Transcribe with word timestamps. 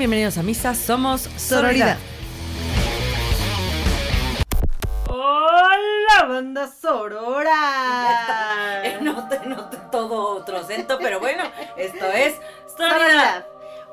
Bienvenidos 0.00 0.38
a 0.38 0.42
Misa. 0.42 0.74
Somos 0.74 1.28
Sororidad. 1.36 1.98
Hola, 5.06 6.24
banda 6.26 6.68
Sorora. 6.68 7.52
No 9.02 9.12
noté 9.12 9.76
todo 9.92 10.38
otro 10.38 10.56
acento, 10.56 10.98
pero 11.02 11.20
bueno, 11.20 11.44
esto 11.76 12.06
es 12.06 12.34
Sororidad. 12.78 13.44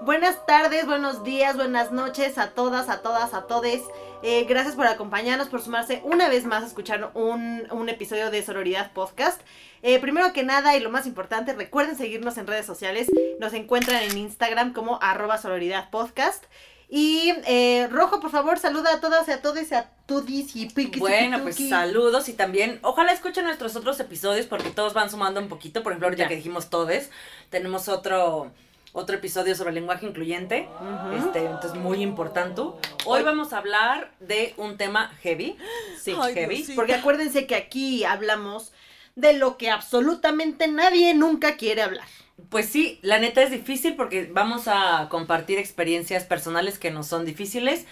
Buenas 0.08 0.46
tardes, 0.46 0.86
buenos 0.86 1.26
días, 1.26 1.58
buenas 1.58 1.92
noches 1.92 2.38
a 2.38 2.52
todas, 2.52 2.88
a 2.88 3.02
todas, 3.02 3.34
a 3.34 3.42
todes. 3.42 3.82
Eh, 4.24 4.46
gracias 4.48 4.74
por 4.78 4.88
acompañarnos, 4.88 5.50
por 5.50 5.62
sumarse 5.62 6.02
una 6.06 6.30
vez 6.30 6.46
más 6.46 6.64
a 6.64 6.68
escuchar 6.68 7.12
un, 7.14 7.68
un 7.72 7.90
episodio 7.90 8.32
de 8.32 8.42
Sororidad 8.42 8.94
Podcast. 8.94 9.42
Eh, 9.82 10.00
primero 10.00 10.32
que 10.32 10.44
nada 10.44 10.78
y 10.78 10.80
lo 10.80 10.90
más 10.90 11.08
importante, 11.08 11.52
recuerden 11.52 11.98
seguirnos 11.98 12.38
en 12.38 12.48
redes 12.48 12.66
sociales. 12.66 13.10
Nos 13.42 13.52
encuentran 13.52 14.02
en 14.02 14.18
Instagram 14.18 14.72
como 14.72 14.98
arroba 15.02 15.38
sororidad 15.40 15.90
podcast. 15.90 16.42
Y 16.88 17.34
eh, 17.46 17.90
Rojo, 17.92 18.22
por 18.22 18.32
favor, 18.32 18.60
saluda 18.60 18.94
a 18.94 19.02
todas 19.02 19.28
y 19.28 19.32
a 19.32 19.42
todos 19.42 19.70
y 19.70 19.76
a 19.76 19.92
tudis 20.06 20.56
y 20.56 20.70
piquis. 20.70 21.02
Bueno, 21.02 21.42
pues 21.42 21.58
saludos 21.68 22.30
y 22.30 22.34
también 22.34 22.80
ojalá 22.82 23.12
escuchen 23.12 23.44
nuestros 23.44 23.76
otros 23.76 24.00
episodios 24.00 24.46
porque 24.46 24.70
todos 24.70 24.94
van 24.94 25.10
sumando 25.12 25.42
un 25.42 25.50
poquito. 25.50 25.84
Por 25.84 25.92
ejemplo, 25.92 26.08
ahorita 26.08 26.24
Ya. 26.24 26.30
que 26.30 26.38
dijimos 26.38 26.70
todes, 26.70 27.12
tenemos 27.50 27.90
otro 27.90 28.54
otro 28.98 29.16
episodio 29.16 29.54
sobre 29.54 29.74
lenguaje 29.74 30.08
incluyente, 30.08 30.68
este, 31.16 31.46
entonces 31.46 31.76
muy 31.76 32.02
importante. 32.02 32.64
Hoy 33.06 33.22
vamos 33.22 33.54
a 33.54 33.60
hablar 33.60 34.12
de 34.20 34.56
un 34.58 34.76
tema 34.76 35.12
heavy, 35.22 35.56
sí, 36.02 36.16
Ay, 36.20 36.34
heavy. 36.34 36.66
Porque 36.76 36.96
acuérdense 36.96 37.46
que 37.46 37.54
aquí 37.54 38.04
hablamos 38.06 38.74
de 39.16 39.34
lo 39.34 39.58
que 39.58 39.70
absolutamente 39.70 40.68
nadie 40.68 41.14
nunca 41.14 41.58
quiere 41.58 41.84
hablar. 41.84 42.08
Pues 42.50 42.70
sí, 42.70 42.98
la 43.04 43.20
neta 43.20 43.44
es 43.44 43.52
difícil 43.52 43.96
porque 43.96 44.30
vamos 44.32 44.68
a 44.68 45.08
compartir 45.12 45.60
experiencias 45.60 46.24
personales 46.24 46.80
que 46.80 46.90
nos 46.90 47.06
son 47.06 47.24
difíciles, 47.24 47.86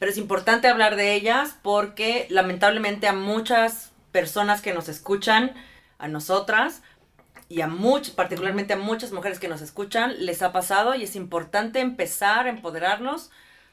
pero 0.00 0.10
es 0.10 0.18
importante 0.18 0.66
hablar 0.66 0.96
de 0.96 1.14
ellas 1.14 1.56
porque 1.62 2.26
lamentablemente 2.30 3.06
a 3.06 3.12
muchas 3.12 3.92
personas 4.10 4.60
que 4.60 4.74
nos 4.74 4.88
escuchan, 4.88 5.52
a 5.98 6.08
nosotras 6.08 6.82
y 7.48 7.62
a 7.62 7.66
muchos, 7.66 8.14
particularmente 8.14 8.74
a 8.74 8.76
muchas 8.76 9.12
mujeres 9.12 9.38
que 9.38 9.48
nos 9.48 9.62
escuchan, 9.62 10.14
les 10.18 10.42
ha 10.42 10.52
pasado 10.52 10.94
y 10.94 11.04
es 11.04 11.16
importante 11.16 11.80
empezar 11.80 12.46
a 12.46 12.50
empoderarnos 12.50 13.30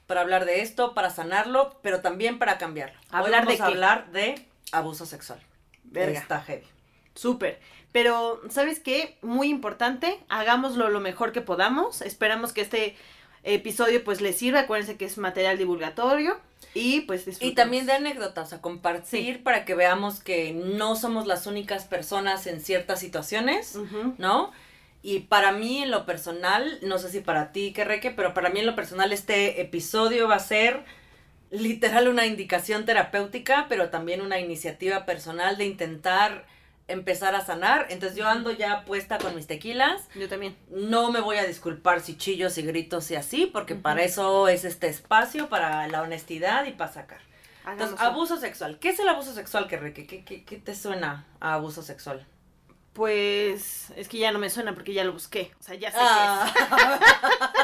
para 0.07 0.21
hablar 0.21 0.45
de 0.45 0.61
esto, 0.61 0.93
para 0.93 1.09
sanarlo, 1.09 1.79
pero 1.81 2.01
también 2.01 2.39
para 2.39 2.57
cambiarlo. 2.57 2.97
Hoy 3.11 3.19
¿Hablar 3.19 3.47
de 3.47 3.61
a 3.61 3.65
hablar 3.65 4.11
de 4.11 4.47
abuso 4.71 5.05
sexual. 5.05 5.39
Verga. 5.83 6.19
Está 6.19 6.41
heavy. 6.41 6.65
Súper. 7.15 7.59
Pero, 7.91 8.41
¿sabes 8.49 8.79
qué? 8.79 9.17
Muy 9.21 9.49
importante, 9.49 10.19
hagámoslo 10.29 10.89
lo 10.89 10.99
mejor 10.99 11.31
que 11.31 11.41
podamos. 11.41 12.01
Esperamos 12.01 12.53
que 12.53 12.61
este 12.61 12.95
episodio 13.43 14.03
pues 14.03 14.21
les 14.21 14.37
sirva. 14.37 14.61
Acuérdense 14.61 14.97
que 14.97 15.05
es 15.05 15.17
material 15.17 15.57
divulgatorio. 15.57 16.37
Y 16.75 17.01
pues 17.01 17.25
Y 17.39 17.53
también 17.53 17.85
de 17.87 17.93
anécdotas, 17.93 18.51
a 18.53 18.61
compartir 18.61 19.35
Sí. 19.37 19.41
para 19.41 19.63
que 19.65 19.73
veamos 19.75 20.21
que 20.21 20.51
no 20.53 20.95
somos 20.97 21.25
las 21.25 21.47
únicas 21.47 21.85
personas 21.85 22.45
en 22.47 22.59
ciertas 22.61 22.99
situaciones. 22.99 23.77
¿no? 24.17 24.51
Y 25.01 25.21
para 25.21 25.51
mí 25.53 25.81
en 25.81 25.89
lo 25.89 26.05
personal, 26.05 26.79
no 26.81 26.97
sé 26.97 27.09
si 27.09 27.21
para 27.21 27.51
ti, 27.53 27.71
que 27.73 27.85
reque, 27.85 28.11
pero 28.11 28.33
para 28.33 28.49
mí 28.49 28.59
en 28.59 28.65
lo 28.65 28.75
personal 28.75 29.13
este 29.13 29.61
episodio 29.61 30.27
va 30.27 30.35
a 30.35 30.39
ser 30.39 30.83
literal 31.49 32.07
una 32.09 32.25
indicación 32.25 32.85
terapéutica, 32.85 33.67
pero 33.69 33.89
también 33.89 34.21
una 34.21 34.39
iniciativa 34.39 35.05
personal 35.05 35.57
de 35.57 35.65
intentar 35.65 36.45
empezar 36.88 37.36
a 37.36 37.45
sanar. 37.45 37.88
Entonces 37.89 38.17
yo 38.17 38.28
ando 38.28 38.52
ya 38.52 38.86
puesta 38.86 39.17
con 39.17 39.36
mis 39.36 39.47
tequilas. 39.47 40.03
Yo 40.16 40.30
también. 40.30 40.55
No 40.69 41.11
me 41.11 41.20
voy 41.20 41.37
a 41.37 41.45
disculpar 41.45 42.02
si 42.02 42.17
chillos 42.17 42.58
y 42.58 42.64
gritos 42.64 43.09
y 43.11 43.15
así, 43.15 43.45
porque 43.45 43.76
para 43.76 44.04
eso 44.04 44.48
es 44.48 44.65
este 44.65 44.87
espacio, 44.87 45.49
para 45.49 45.87
la 45.87 46.02
honestidad 46.02 46.65
y 46.65 46.71
para 46.71 46.92
sacar. 46.92 47.20
Entonces, 47.67 47.99
abuso 47.99 48.37
sexual. 48.37 48.77
¿Qué 48.80 48.89
es 48.89 48.99
el 48.99 49.08
abuso 49.08 49.33
sexual, 49.33 49.67
que 49.67 49.80
¿Qué, 49.93 50.05
qué, 50.05 50.23
qué, 50.23 50.43
qué 50.43 50.58
te 50.58 50.76
suena 50.76 51.26
a 51.39 51.55
abuso 51.55 51.82
sexual? 51.82 52.26
Pues 52.93 53.92
es 53.98 54.08
que 54.08 54.20
ya 54.20 54.32
no 54.32 54.39
me 54.39 54.49
suena 54.49 54.73
porque 54.73 54.93
ya 54.93 55.04
lo 55.04 55.14
busqué. 55.14 55.52
O 55.59 55.64
sea, 55.64 55.76
ya 55.76 55.92
sé 55.92 55.98
Ah. 55.99 56.54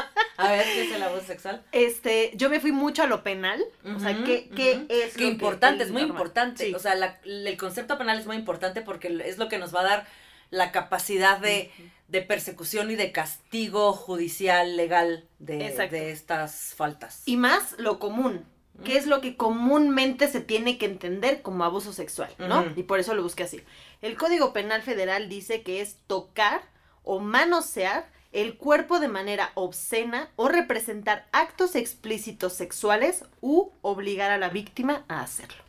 a 0.42 0.52
ver, 0.52 0.64
¿qué 0.64 0.82
es 0.84 0.92
el 0.92 1.02
abuso 1.02 1.24
sexual? 1.26 1.62
Este, 1.72 2.30
yo 2.34 2.50
me 2.50 2.60
fui 2.60 2.72
mucho 2.72 3.02
a 3.02 3.06
lo 3.06 3.22
penal. 3.22 3.62
o 3.84 3.98
sea, 4.00 4.16
¿qué, 4.24 4.50
qué 4.54 4.76
ujú. 4.76 4.86
es 4.88 5.14
Qué 5.14 5.22
lo 5.24 5.28
importante, 5.28 5.78
que 5.78 5.84
es 5.84 5.90
muy 5.90 6.02
normal? 6.02 6.18
importante. 6.18 6.66
Sí. 6.66 6.74
O 6.74 6.78
sea, 6.78 6.94
la- 6.94 7.18
el 7.24 7.56
concepto 7.56 7.98
penal 7.98 8.18
es 8.18 8.26
muy 8.26 8.36
importante 8.36 8.82
porque 8.82 9.22
es 9.24 9.38
lo 9.38 9.48
que 9.48 9.58
nos 9.58 9.74
va 9.74 9.80
a 9.80 9.84
dar 9.84 10.06
la 10.50 10.70
capacidad 10.72 11.38
de, 11.38 11.70
de 12.08 12.20
persecución 12.22 12.90
y 12.90 12.96
de 12.96 13.10
castigo 13.12 13.92
judicial, 13.94 14.76
legal 14.76 15.24
de, 15.38 15.56
de 15.90 16.10
estas 16.10 16.74
faltas. 16.76 17.22
Y 17.24 17.36
más 17.36 17.74
lo 17.78 17.98
común. 17.98 18.44
¿Qué 18.84 18.96
es 18.96 19.06
lo 19.06 19.20
que 19.20 19.36
comúnmente 19.36 20.28
se 20.28 20.40
tiene 20.40 20.76
que 20.78 20.86
entender 20.86 21.42
como 21.42 21.62
abuso 21.62 21.92
sexual, 21.92 22.30
no? 22.38 22.64
Y 22.74 22.82
por 22.84 22.98
eso 22.98 23.14
lo 23.14 23.22
busqué 23.22 23.44
así. 23.44 23.60
El 24.00 24.16
Código 24.16 24.52
Penal 24.54 24.82
Federal 24.82 25.28
dice 25.28 25.62
que 25.62 25.82
es 25.82 25.98
tocar 26.06 26.62
o 27.04 27.20
manosear 27.20 28.06
el 28.32 28.56
cuerpo 28.56 28.98
de 29.00 29.08
manera 29.08 29.50
obscena 29.54 30.28
o 30.36 30.48
representar 30.48 31.26
actos 31.32 31.74
explícitos 31.74 32.52
sexuales 32.54 33.24
u 33.40 33.70
obligar 33.82 34.30
a 34.30 34.38
la 34.38 34.48
víctima 34.48 35.04
a 35.08 35.20
hacerlo. 35.20 35.62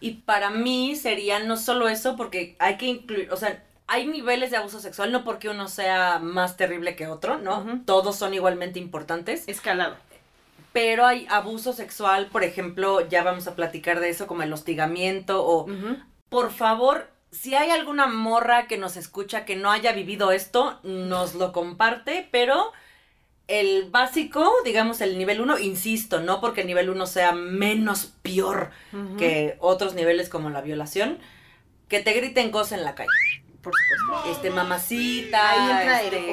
Y 0.00 0.12
para 0.26 0.50
mí 0.50 0.96
sería 0.96 1.38
no 1.40 1.56
solo 1.56 1.88
eso, 1.88 2.16
porque 2.16 2.56
hay 2.58 2.76
que 2.76 2.86
incluir, 2.86 3.32
o 3.32 3.36
sea, 3.36 3.62
hay 3.86 4.06
niveles 4.06 4.50
de 4.50 4.56
abuso 4.56 4.80
sexual, 4.80 5.12
no 5.12 5.24
porque 5.24 5.48
uno 5.48 5.68
sea 5.68 6.18
más 6.18 6.56
terrible 6.56 6.94
que 6.96 7.06
otro, 7.06 7.38
¿no? 7.38 7.82
Todos 7.84 8.16
son 8.16 8.32
igualmente 8.34 8.78
importantes, 8.78 9.44
Escalado. 9.46 9.96
pero 10.72 11.06
hay 11.06 11.26
abuso 11.30 11.72
sexual, 11.72 12.26
por 12.26 12.44
ejemplo, 12.44 13.06
ya 13.08 13.22
vamos 13.22 13.46
a 13.46 13.54
platicar 13.54 14.00
de 14.00 14.10
eso, 14.10 14.26
como 14.26 14.42
el 14.42 14.52
hostigamiento 14.52 15.44
o, 15.46 15.66
por 16.28 16.50
favor, 16.50 17.08
si 17.34 17.54
hay 17.54 17.70
alguna 17.70 18.06
morra 18.06 18.66
que 18.68 18.78
nos 18.78 18.96
escucha 18.96 19.44
que 19.44 19.56
no 19.56 19.70
haya 19.70 19.92
vivido 19.92 20.30
esto, 20.32 20.78
nos 20.84 21.34
lo 21.34 21.52
comparte, 21.52 22.28
pero 22.30 22.72
el 23.48 23.90
básico, 23.90 24.50
digamos 24.64 25.00
el 25.00 25.18
nivel 25.18 25.40
1, 25.40 25.58
insisto, 25.58 26.20
no 26.20 26.40
porque 26.40 26.62
el 26.62 26.66
nivel 26.66 26.88
1 26.90 27.06
sea 27.06 27.32
menos 27.32 28.12
peor 28.22 28.70
que 29.18 29.56
otros 29.60 29.94
niveles 29.94 30.28
como 30.28 30.48
la 30.48 30.60
violación, 30.62 31.18
que 31.88 32.00
te 32.00 32.12
griten 32.14 32.50
cosas 32.50 32.78
en 32.78 32.84
la 32.84 32.94
calle. 32.94 33.10
Por 33.62 33.72
supuesto. 33.74 34.30
Este, 34.32 34.50
mamacita, 34.50 35.82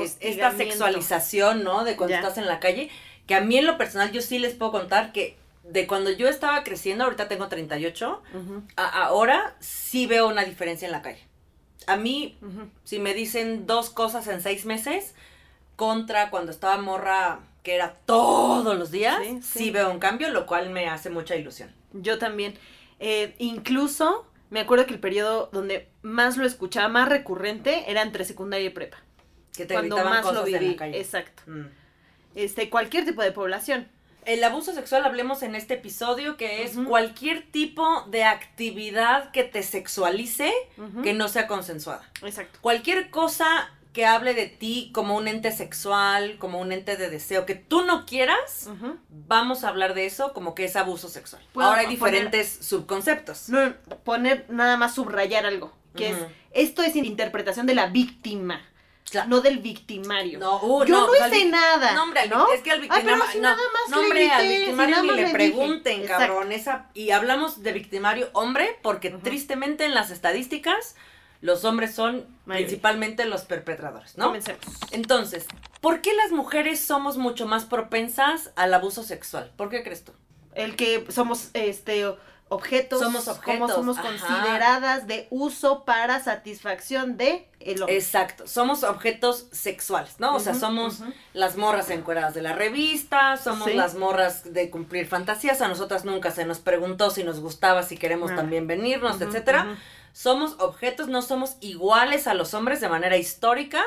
este, 0.04 0.30
esta 0.30 0.52
sexualización, 0.52 1.64
¿no? 1.64 1.84
De 1.84 1.96
cuando 1.96 2.12
Ya. 2.12 2.20
estás 2.20 2.38
en 2.38 2.46
la 2.48 2.60
calle, 2.60 2.90
que 3.26 3.36
a 3.36 3.42
mí 3.42 3.58
en 3.58 3.66
lo 3.66 3.78
personal 3.78 4.12
yo 4.12 4.22
sí 4.22 4.38
les 4.40 4.54
puedo 4.54 4.72
contar 4.72 5.12
que 5.14 5.38
de 5.64 5.88
cuando 5.88 6.10
yo 6.12 6.28
estaba 6.28 6.64
creciendo, 6.64 7.04
ahorita 7.04 7.28
tengo 7.28 7.48
38, 7.48 8.22
Ujú. 8.34 8.64
a- 8.76 9.04
ahora 9.06 9.56
sí 9.60 10.08
veo 10.08 10.28
una 10.28 10.44
diferencia 10.44 10.86
en 10.88 10.92
la 10.92 11.02
calle. 11.02 11.26
A 11.88 11.98
mí, 11.98 12.38
si 12.84 13.00
me 13.00 13.14
dicen 13.14 13.66
dos 13.68 13.90
cosas 13.90 14.28
en 14.28 14.42
seis 14.42 14.66
meses, 14.66 15.16
contra 15.76 16.30
cuando 16.30 16.52
estaba 16.52 16.78
morra, 16.78 17.40
que 17.64 17.76
era 17.76 17.94
todos 18.06 18.78
los 18.78 18.92
días, 18.92 19.18
Sí, 19.24 19.40
sí, 19.42 19.60
sí. 19.66 19.72
veo 19.72 19.90
un 19.92 20.00
cambio, 20.00 20.30
lo 20.30 20.46
cual 20.46 20.70
me 20.70 20.88
hace 20.88 21.10
mucha 21.10 21.36
ilusión. 21.36 21.74
Yo 21.94 22.18
también. 22.18 22.54
Eh, 23.00 23.36
incluso 23.40 24.28
me 24.52 24.60
acuerdo 24.60 24.86
que 24.86 24.94
el 24.94 25.00
periodo 25.00 25.50
donde 25.52 25.88
más 26.04 26.38
lo 26.38 26.46
escuchaba, 26.46 26.88
más 26.88 27.10
recurrente, 27.10 27.90
era 27.90 28.02
entre 28.04 28.26
secundaria 28.26 28.68
y 28.68 28.70
prepa. 28.72 28.98
Que 29.56 29.66
te 29.66 29.74
cuando 29.74 29.96
gritaban 29.96 30.18
más 30.24 30.26
lo 30.34 30.42
cosas 30.42 30.54
en 30.54 30.60
viví. 30.60 30.72
la 30.74 30.78
calle. 30.78 31.00
Exacto. 31.00 31.44
Mm. 31.48 31.66
Este, 32.36 32.70
cualquier 32.70 33.06
tipo 33.06 33.22
de 33.24 33.32
población. 33.32 33.88
El 34.26 34.44
abuso 34.44 34.74
sexual 34.74 35.04
hablemos 35.06 35.42
en 35.44 35.56
este 35.56 35.74
episodio 35.76 36.38
que 36.38 36.64
es 36.64 36.74
cualquier 36.88 37.44
tipo 37.52 38.04
de 38.10 38.24
actividad 38.24 39.32
que 39.32 39.44
te 39.44 39.64
sexualice 39.64 40.52
que 41.04 41.14
no 41.14 41.28
sea 41.28 41.48
consensuada. 41.48 42.04
Exacto. 42.24 42.60
Cualquier 42.62 43.10
cosa 43.10 43.70
que 43.94 44.06
hable 44.06 44.34
de 44.34 44.46
ti 44.48 44.90
como 44.94 45.18
un 45.18 45.28
ente 45.28 45.52
sexual, 45.52 46.38
como 46.38 46.60
un 46.62 46.72
ente 46.72 46.96
de 46.96 47.10
deseo 47.10 47.46
que 47.46 47.56
tú 47.56 47.84
no 47.86 48.06
quieras, 48.06 48.70
vamos 49.10 49.64
a 49.64 49.70
hablar 49.70 49.94
de 49.96 50.06
eso 50.06 50.32
como 50.34 50.56
que 50.56 50.64
es 50.66 50.76
abuso 50.76 51.10
sexual. 51.10 51.42
Ahora 51.56 51.80
hay 51.82 51.86
poner- 51.88 51.90
diferentes 51.90 52.48
subconceptos. 52.62 53.50
No, 53.50 53.74
poner 54.06 54.46
nada 54.50 54.78
más 54.78 54.96
subrayar 54.96 55.46
algo, 55.46 55.74
que 55.96 56.12
es, 56.12 56.18
esto 56.52 56.84
es 56.84 56.96
interpretación 56.96 57.66
de 57.66 57.76
la 57.76 57.88
víctima, 57.88 58.62
Claro. 59.10 59.30
no 59.30 59.42
del 59.42 59.60
victimario. 59.60 60.40
No, 60.40 60.62
uh, 60.62 60.86
Yo 60.86 60.96
no, 60.96 61.06
o 61.06 61.14
sea, 61.14 61.26
al 61.26 61.34
hice 61.34 61.46
nada. 61.46 61.94
No, 61.94 62.04
hombre, 62.04 62.28
¿no? 62.30 62.52
es 62.54 62.62
que 62.62 62.72
al 62.72 62.78
Ay, 62.82 62.88
victimario. 62.88 63.24
si 63.32 63.38
no, 63.40 63.50
nada 63.50 63.58
más 63.74 63.90
no, 63.90 64.00
hombre, 64.00 64.32
al 64.32 64.46
grité, 64.46 64.60
victimario 64.60 65.04
ni 65.04 65.12
le 65.12 65.30
pregunten, 65.30 66.02
Exacto. 66.02 66.28
cabrón. 66.34 66.52
Esa, 66.52 66.90
y 66.94 67.12
hablamos 67.12 67.62
de 67.62 67.74
victimario 67.74 68.30
hombre, 68.34 68.80
porque 68.82 69.10
tristemente 69.10 69.84
en 69.86 69.94
las 69.94 70.12
estadísticas, 70.12 70.96
los 71.42 71.66
hombres 71.66 71.94
son 71.94 72.26
principalmente 72.46 73.26
los 73.26 73.42
perpetradores, 73.42 74.18
¿no? 74.18 74.28
Comencemos. 74.28 74.62
Entonces, 74.92 75.46
¿por 75.82 76.02
qué 76.02 76.14
las 76.14 76.32
mujeres 76.32 76.80
somos 76.80 77.18
mucho 77.18 77.48
más 77.48 77.66
propensas 77.66 78.52
al 78.56 78.74
abuso 78.74 79.04
sexual? 79.04 79.52
¿Por 79.58 79.70
qué 79.70 79.84
crees 79.84 80.06
tú? 80.06 80.14
El 80.54 80.76
que 80.76 81.06
somos, 81.10 81.50
este, 81.54 82.06
objetos, 82.52 83.00
Somos 83.00 83.24
cómo 83.24 83.38
objetos, 83.66 83.72
somos 83.72 83.98
ajá. 83.98 84.08
consideradas 84.10 85.08
de 85.08 85.28
uso 85.30 85.86
para 85.86 86.22
satisfacción 86.22 87.16
de 87.16 87.48
el 87.62 87.82
hombre. 87.82 87.96
Exacto, 87.96 88.46
somos 88.46 88.84
objetos 88.84 89.48
sexuales, 89.52 90.16
¿no? 90.20 90.36
O 90.36 90.40
sea, 90.42 90.54
somos 90.54 91.00
las 91.34 91.56
morras 91.56 91.90
encueradas 91.90 92.34
de 92.34 92.42
la 92.42 92.52
revista, 92.54 93.38
somos 93.38 93.70
Sí. 93.70 93.74
las 93.74 93.96
morras 93.96 94.54
de 94.54 94.70
cumplir 94.70 95.08
fantasías, 95.08 95.62
a 95.62 95.70
nosotras 95.70 96.04
nunca 96.04 96.32
se 96.32 96.44
nos 96.44 96.60
preguntó 96.60 97.10
si 97.10 97.24
nos 97.24 97.40
gustaba, 97.40 97.84
si 97.84 97.96
queremos 97.98 98.32
Ah. 98.32 98.36
también 98.36 98.68
venirnos, 98.68 99.16
Ujú, 99.16 99.24
etcétera. 99.24 99.78
Somos 100.12 100.56
objetos, 100.60 101.08
no 101.08 101.22
somos 101.22 101.56
iguales 101.62 102.28
a 102.28 102.34
los 102.34 102.54
hombres 102.54 102.82
de 102.82 102.90
manera 102.90 103.16
histórica 103.16 103.82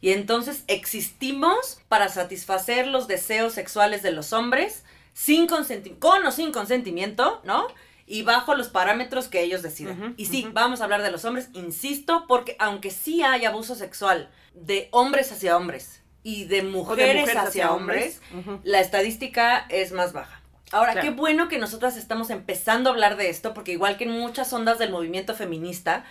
y 0.00 0.10
entonces 0.10 0.64
existimos 0.66 1.78
para 1.88 2.08
satisfacer 2.08 2.88
los 2.88 3.06
deseos 3.06 3.52
sexuales 3.52 4.02
de 4.02 4.10
los 4.10 4.32
hombres 4.32 4.82
sin 5.12 5.46
consentimiento, 5.46 6.08
con 6.08 6.26
o 6.26 6.32
sin 6.32 6.50
consentimiento, 6.52 7.40
¿no? 7.44 7.66
Y 8.10 8.22
bajo 8.22 8.56
los 8.56 8.68
parámetros 8.68 9.28
que 9.28 9.40
ellos 9.42 9.62
deciden. 9.62 10.00
Ujú, 10.02 10.14
y 10.16 10.26
sí, 10.26 10.48
vamos 10.52 10.80
a 10.80 10.84
hablar 10.84 11.02
de 11.02 11.12
los 11.12 11.24
hombres, 11.24 11.48
insisto, 11.52 12.24
porque 12.26 12.56
aunque 12.58 12.90
sí 12.90 13.22
hay 13.22 13.44
abuso 13.44 13.76
sexual 13.76 14.28
de 14.54 14.88
hombres 14.90 15.30
hacia 15.30 15.56
hombres 15.56 16.02
y 16.24 16.44
de 16.44 16.60
O 16.60 16.64
de 16.64 16.68
mujeres, 16.70 17.20
mujeres 17.20 17.36
hacia, 17.36 17.72
hombres, 17.72 18.20
la 18.64 18.80
estadística 18.80 19.64
es 19.68 19.92
más 19.92 20.12
baja. 20.12 20.40
Ahora, 20.72 20.92
Claro. 20.92 21.08
qué 21.08 21.14
bueno 21.14 21.48
que 21.48 21.58
nosotras 21.58 21.96
estamos 21.96 22.30
empezando 22.30 22.90
a 22.90 22.92
hablar 22.92 23.16
de 23.16 23.30
esto, 23.30 23.54
porque 23.54 23.72
igual 23.72 23.96
que 23.96 24.04
en 24.04 24.10
muchas 24.10 24.52
ondas 24.52 24.78
del 24.80 24.90
movimiento 24.90 25.34
feminista, 25.36 26.04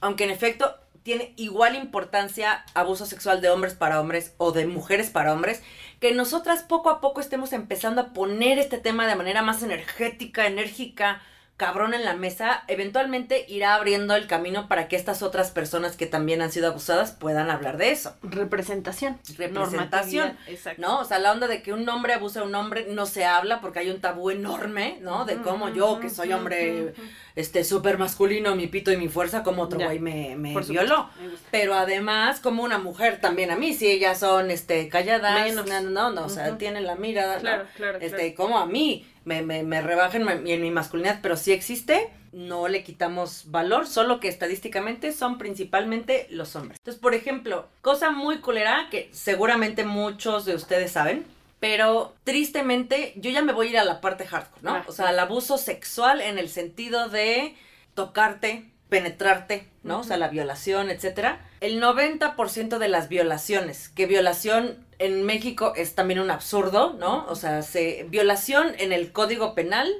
aunque 0.00 0.24
en 0.24 0.30
efecto 0.30 0.76
tiene 1.02 1.32
igual 1.36 1.76
importancia 1.76 2.64
abuso 2.74 3.06
sexual 3.06 3.40
de 3.40 3.48
hombres 3.50 3.74
para 3.74 4.00
hombres 4.00 4.34
o 4.36 4.52
de 4.52 4.66
mujeres 4.66 5.10
para 5.10 5.32
hombres, 5.32 5.62
que 6.02 6.12
nosotras 6.12 6.64
poco 6.64 6.90
a 6.90 7.00
poco 7.00 7.20
estemos 7.20 7.52
empezando 7.52 8.00
a 8.00 8.12
poner 8.12 8.58
este 8.58 8.76
tema 8.76 9.06
de 9.06 9.14
manera 9.14 9.40
más 9.40 9.62
energética, 9.62 10.48
enérgica, 10.48 11.22
cabrón 11.56 11.94
en 11.94 12.04
la 12.04 12.14
mesa, 12.14 12.64
eventualmente 12.66 13.44
irá 13.48 13.74
abriendo 13.74 14.16
el 14.16 14.26
camino 14.26 14.66
para 14.68 14.88
que 14.88 14.96
estas 14.96 15.22
otras 15.22 15.50
personas 15.52 15.96
que 15.96 16.06
también 16.06 16.42
han 16.42 16.50
sido 16.50 16.68
abusadas 16.68 17.12
puedan 17.12 17.50
hablar 17.50 17.76
de 17.76 17.92
eso. 17.92 18.16
Representación. 18.22 19.18
Representación, 19.38 20.36
Exacto. 20.48 20.82
¿no? 20.82 21.00
O 21.00 21.04
sea, 21.04 21.18
la 21.18 21.30
onda 21.30 21.46
de 21.46 21.62
que 21.62 21.72
un 21.72 21.88
hombre 21.88 22.14
abusa 22.14 22.40
a 22.40 22.42
un 22.44 22.54
hombre 22.54 22.86
no 22.88 23.06
se 23.06 23.24
habla 23.24 23.60
porque 23.60 23.80
hay 23.80 23.90
un 23.90 24.00
tabú 24.00 24.30
enorme, 24.30 24.98
¿no? 25.02 25.24
De 25.24 25.36
cómo 25.36 25.68
yo, 25.68 26.00
que 26.00 26.10
soy 26.10 26.32
hombre, 26.32 26.94
este, 27.36 27.64
súper 27.64 27.96
masculino, 27.98 28.56
mi 28.56 28.66
pito 28.66 28.90
y 28.90 28.96
mi 28.96 29.08
fuerza, 29.08 29.42
como 29.42 29.62
otro 29.62 29.78
güey 29.78 29.98
me, 29.98 30.34
me 30.36 30.58
violó. 30.62 31.10
Me. 31.20 31.30
Pero 31.50 31.74
además, 31.74 32.40
como 32.40 32.64
una 32.64 32.78
mujer 32.78 33.20
también 33.20 33.50
a 33.50 33.56
mí, 33.56 33.72
si 33.72 33.88
ellas 33.88 34.18
son, 34.18 34.50
este, 34.50 34.88
calladas, 34.88 35.44
Menos. 35.44 35.66
no, 35.66 35.80
no, 35.82 36.10
no, 36.10 36.24
o 36.24 36.28
sea, 36.28 36.58
tienen 36.58 36.86
la 36.86 36.96
mirada, 36.96 37.36
¿no? 37.36 37.40
Claro, 37.40 37.66
claro, 37.76 37.98
Este, 38.00 38.34
como 38.34 38.58
a 38.58 38.66
mí 38.66 39.06
me, 39.24 39.42
me, 39.42 39.62
me 39.62 39.80
rebajan 39.82 40.28
en 40.28 40.62
mi 40.62 40.70
masculinidad, 40.70 41.20
pero 41.22 41.36
sí 41.36 41.52
existe, 41.52 42.10
no 42.32 42.66
le 42.68 42.82
quitamos 42.82 43.50
valor, 43.50 43.86
solo 43.86 44.18
que 44.20 44.28
estadísticamente 44.28 45.12
son 45.12 45.38
principalmente 45.38 46.26
los 46.30 46.56
hombres. 46.56 46.78
Entonces, 46.80 47.00
por 47.00 47.14
ejemplo, 47.14 47.68
cosa 47.82 48.10
muy 48.10 48.38
culera 48.38 48.88
que 48.90 49.10
seguramente 49.12 49.84
muchos 49.84 50.44
de 50.44 50.54
ustedes 50.54 50.92
saben, 50.92 51.24
pero 51.60 52.14
tristemente 52.24 53.12
yo 53.16 53.30
ya 53.30 53.42
me 53.42 53.52
voy 53.52 53.68
a 53.68 53.70
ir 53.70 53.78
a 53.78 53.84
la 53.84 54.00
parte 54.00 54.26
hardcore, 54.26 54.62
¿no? 54.62 54.74
Ah, 54.74 54.84
O 54.88 54.92
sea, 54.92 55.10
el 55.10 55.18
abuso 55.18 55.58
sexual 55.58 56.20
en 56.20 56.38
el 56.38 56.48
sentido 56.48 57.08
de 57.08 57.54
tocarte, 57.94 58.70
penetrarte, 58.88 59.68
¿no? 59.82 60.00
O 60.00 60.04
sea, 60.04 60.16
la 60.16 60.28
violación, 60.28 60.90
etcétera. 60.90 61.40
El 61.60 61.80
90% 61.80 62.78
de 62.78 62.88
las 62.88 63.08
violaciones, 63.08 63.88
que 63.90 64.06
violación 64.06 64.84
en 65.02 65.24
México 65.24 65.72
es 65.74 65.94
también 65.94 66.20
un 66.20 66.30
absurdo, 66.30 66.94
¿no? 66.98 67.26
O 67.28 67.34
sea, 67.34 67.62
se, 67.62 68.06
violación 68.08 68.74
en 68.78 68.92
el 68.92 69.12
Código 69.12 69.54
Penal 69.54 69.92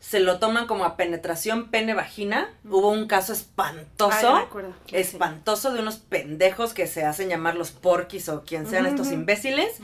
se 0.00 0.18
lo 0.18 0.40
toman 0.40 0.66
como 0.66 0.84
a 0.84 0.96
penetración 0.96 1.70
pene-vagina. 1.70 2.50
Hubo 2.64 2.88
un 2.90 3.06
caso 3.06 3.32
espantoso 3.32 4.48
me. 4.54 4.62
Sí. 4.86 4.96
espantoso 4.96 5.72
de 5.72 5.80
unos 5.80 5.96
pendejos 5.96 6.74
que 6.74 6.88
se 6.88 7.04
hacen 7.04 7.28
llamar 7.28 7.54
los 7.54 7.70
porquis 7.70 8.28
o 8.28 8.42
quien 8.42 8.66
sean 8.66 8.86
estos 8.86 9.12
imbéciles, 9.12 9.78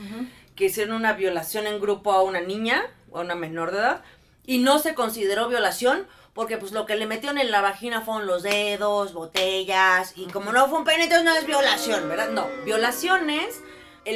que 0.56 0.64
hicieron 0.64 0.96
una 0.96 1.12
violación 1.12 1.68
en 1.68 1.80
grupo 1.80 2.12
a 2.12 2.22
una 2.22 2.40
niña, 2.40 2.82
a 3.14 3.20
una 3.20 3.36
menor 3.36 3.70
de 3.70 3.78
edad, 3.78 4.02
y 4.44 4.58
no 4.58 4.80
se 4.80 4.94
consideró 4.94 5.48
violación 5.48 6.06
porque 6.34 6.56
pues 6.56 6.72
lo 6.72 6.86
que 6.86 6.96
le 6.96 7.06
metieron 7.06 7.38
en 7.38 7.50
la 7.50 7.60
vagina 7.60 8.00
fueron 8.00 8.26
los 8.26 8.42
dedos, 8.42 9.12
botellas, 9.12 10.14
y 10.16 10.26
como 10.26 10.52
no 10.52 10.68
fue 10.68 10.78
un 10.78 10.84
pene, 10.84 11.04
entonces 11.04 11.24
no 11.24 11.34
es 11.34 11.46
violación, 11.46 12.08
¿verdad? 12.08 12.30
No, 12.30 12.46
violación 12.64 13.28
es 13.28 13.56
eh, 13.56 13.62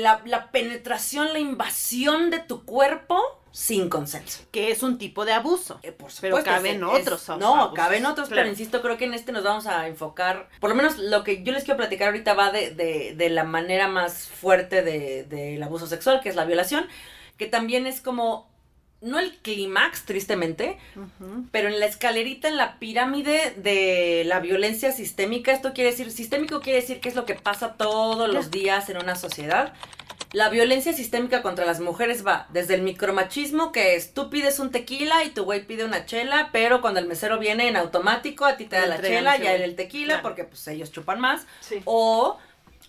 la, 0.01 0.23
la 0.25 0.51
penetración, 0.51 1.33
la 1.33 1.39
invasión 1.39 2.31
de 2.31 2.39
tu 2.41 2.65
cuerpo 2.65 3.21
sin 3.51 3.91
consenso. 3.91 4.45
Que 4.51 4.71
es 4.71 4.83
un 4.83 4.97
tipo 4.97 5.25
de 5.27 5.33
abuso. 5.35 5.79
Eh, 5.83 5.93
por 5.93 6.11
Pero 6.21 6.37
supuesto, 6.39 6.51
caben 6.51 6.83
es- 6.83 6.93
es- 6.95 7.01
otros 7.03 7.29
No, 7.39 7.55
abusos, 7.55 7.75
caben 7.75 8.07
otros, 8.07 8.29
claro. 8.29 8.41
pero 8.43 8.51
insisto, 8.51 8.81
creo 8.81 8.97
que 8.97 9.05
en 9.05 9.13
este 9.15 9.31
nos 9.33 9.45
vamos 9.45 9.67
a 9.67 9.87
enfocar. 9.89 10.49
Por 10.61 10.71
lo 10.71 10.77
menos 10.77 10.97
lo 10.99 11.23
que 11.23 11.43
yo 11.43 11.53
les 11.53 11.65
quiero 11.65 11.77
platicar 11.77 12.09
ahorita 12.09 12.33
va 12.35 12.51
de, 12.51 12.71
de, 12.71 13.15
de 13.15 13.29
la 13.29 13.45
manera 13.45 13.89
más 13.89 14.27
fuerte 14.29 14.83
de- 14.83 15.25
del 15.25 15.63
abuso 15.63 15.87
sexual, 15.87 16.21
que 16.23 16.31
es 16.31 16.37
la 16.37 16.47
violación, 16.47 16.87
que 17.37 17.47
también 17.47 17.87
es 17.87 18.01
como. 18.01 18.51
No 19.03 19.19
el 19.19 19.37
clímax, 19.39 20.05
tristemente, 20.05 20.79
pero 21.51 21.69
en 21.69 21.81
la 21.81 21.87
escalerita, 21.87 22.49
en 22.49 22.57
la 22.57 22.79
pirámide 22.79 23.53
de 23.57 24.23
la 24.25 24.39
violencia 24.41 24.93
sistémica, 24.93 25.53
esto 25.53 25.73
quiere 25.75 25.91
decir, 25.91 26.11
sistémico 26.13 26.61
quiere 26.61 26.81
decir 26.81 27.01
que 27.01 27.09
es 27.09 27.17
lo 27.17 27.25
que 27.27 27.35
pasa 27.35 27.75
todos 27.75 28.33
los 28.33 28.51
días 28.53 28.89
en 28.91 28.99
una 28.99 29.17
sociedad. 29.17 29.73
La 30.33 30.49
violencia 30.49 30.93
sistémica 30.95 31.43
contra 31.43 31.67
las 31.67 31.81
mujeres 31.81 32.25
va 32.27 32.47
desde 32.51 32.75
el 32.75 32.83
micromachismo, 32.83 33.71
que 33.73 33.97
es 33.97 34.15
tú 34.15 34.31
pides 34.31 34.61
un 34.61 34.71
tequila 34.71 35.25
y 35.25 35.31
tu 35.31 35.45
güey 35.45 35.67
pide 35.67 35.85
una 35.85 36.07
chela, 36.07 36.49
pero 36.53 36.81
cuando 36.81 37.01
el 37.01 37.07
mesero 37.07 37.39
viene 37.39 37.69
en 37.69 37.77
automático, 37.77 38.45
a 38.47 38.57
ti 38.57 38.65
te 38.65 38.77
da 38.77 38.87
la 38.87 39.01
chela 39.03 39.37
y 39.37 39.47
a 39.47 39.55
él 39.55 39.63
el 39.63 39.75
tequila, 39.77 40.15
Claro. 40.15 40.23
porque 40.23 40.45
pues 40.45 40.67
ellos 40.69 40.91
chupan 40.91 41.21
más. 41.21 41.45
Sí. 41.61 41.83
O 41.85 42.39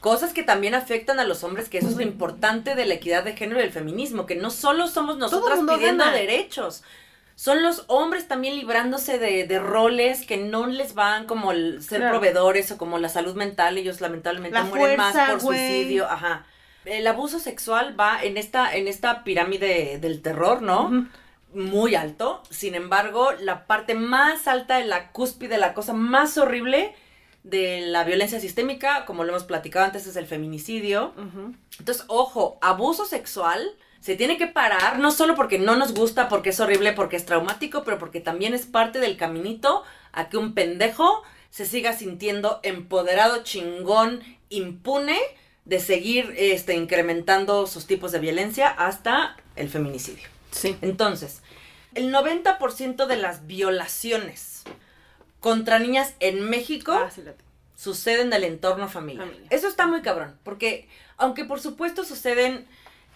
cosas 0.04 0.34
que 0.34 0.44
también 0.44 0.76
afectan 0.76 1.20
a 1.22 1.24
los 1.24 1.46
hombres, 1.46 1.70
que 1.70 1.78
eso 1.78 1.88
es 1.88 1.96
lo 1.96 2.04
importante 2.04 2.76
de 2.76 2.86
la 2.86 2.96
equidad 2.96 3.24
de 3.24 3.38
género 3.38 3.62
y 3.62 3.64
el 3.64 3.72
feminismo, 3.72 4.26
que 4.26 4.36
no 4.36 4.52
solo 4.52 4.88
somos 4.88 5.18
nosotras 5.18 5.60
pidiendo 5.80 6.04
gana. 6.04 6.16
derechos, 6.16 6.84
son 7.36 7.64
los 7.64 7.86
hombres 7.88 8.28
también 8.28 8.56
librándose 8.58 9.18
de, 9.18 9.48
de 9.48 9.60
roles 9.60 10.26
que 10.28 10.36
no 10.38 10.68
les 10.68 10.94
van 10.94 11.26
como 11.26 11.54
el 11.54 11.82
ser 11.82 12.00
Claro. 12.00 12.16
proveedores 12.20 12.70
o 12.72 12.78
como 12.78 12.98
la 13.00 13.08
salud 13.08 13.34
mental, 13.36 13.78
ellos 13.78 14.02
lamentablemente 14.02 14.58
La 14.60 14.66
mueren 14.66 14.98
más 14.98 15.16
por 15.32 15.40
suicidio, 15.40 16.06
ajá. 16.10 16.46
El 16.86 17.08
abuso 17.08 17.40
sexual 17.40 17.98
va 17.98 18.22
en 18.22 18.36
esta, 18.36 18.76
en 18.76 18.90
esta 18.90 19.24
pirámide 19.24 20.00
del 20.02 20.22
terror, 20.22 20.62
¿no? 20.62 21.08
Muy 21.54 21.96
alto. 21.96 22.44
Sin 22.50 22.76
embargo, 22.76 23.32
la 23.40 23.66
parte 23.68 23.96
más 23.96 24.48
alta 24.50 24.80
de 24.80 24.86
la 24.86 25.12
cúspide, 25.14 25.58
la 25.58 25.74
cosa 25.74 25.94
más 25.94 26.38
horrible 26.38 26.94
de 27.44 27.82
la 27.82 28.04
violencia 28.04 28.40
sistémica, 28.40 29.06
como 29.06 29.24
lo 29.24 29.32
hemos 29.32 29.44
platicado 29.44 29.86
antes, 29.86 30.08
es 30.08 30.16
el 30.16 30.26
feminicidio. 30.26 31.14
Entonces, 31.78 32.06
ojo, 32.08 32.58
abuso 32.62 33.06
sexual 33.06 33.76
se 34.00 34.16
tiene 34.16 34.38
que 34.38 34.48
parar, 34.48 35.00
no 35.00 35.12
solo 35.12 35.36
porque 35.36 35.60
no 35.60 35.76
nos 35.76 35.94
gusta, 35.94 36.28
porque 36.28 36.50
es 36.50 36.60
horrible, 36.60 36.94
porque 36.94 37.16
es 37.16 37.26
traumático, 37.26 37.84
pero 37.84 38.00
porque 38.00 38.20
también 38.20 38.54
es 38.54 38.66
parte 38.66 39.00
del 39.00 39.18
caminito 39.18 39.84
a 40.12 40.30
que 40.30 40.38
un 40.38 40.54
pendejo 40.54 41.24
se 41.50 41.66
siga 41.66 41.94
sintiendo 41.94 42.60
empoderado, 42.64 43.44
chingón, 43.44 44.22
impune 44.50 45.20
de 45.66 45.80
seguir 45.80 46.34
este, 46.38 46.76
incrementando 46.76 47.68
sus 47.68 47.88
tipos 47.88 48.12
de 48.12 48.20
violencia 48.20 48.68
hasta 48.68 49.38
el 49.56 49.70
feminicidio. 49.70 50.28
Sí. 50.52 50.76
Entonces, 50.82 51.42
el 51.94 52.14
90% 52.14 53.06
de 53.06 53.16
las 53.18 53.48
violaciones 53.48 54.53
contra 55.44 55.78
niñas 55.78 56.14
en 56.22 56.50
México 56.50 56.94
Ah, 56.94 57.12
sí, 57.14 57.22
suceden 57.76 58.30
del 58.30 58.46
entorno 58.46 58.88
familiar. 58.88 59.28
Familiar. 59.28 59.54
Eso 59.54 59.68
está 59.68 59.86
muy 59.88 60.02
cabrón, 60.02 60.40
porque 60.44 60.88
aunque 61.18 61.44
por 61.44 61.60
supuesto 61.60 62.06
suceden 62.06 62.66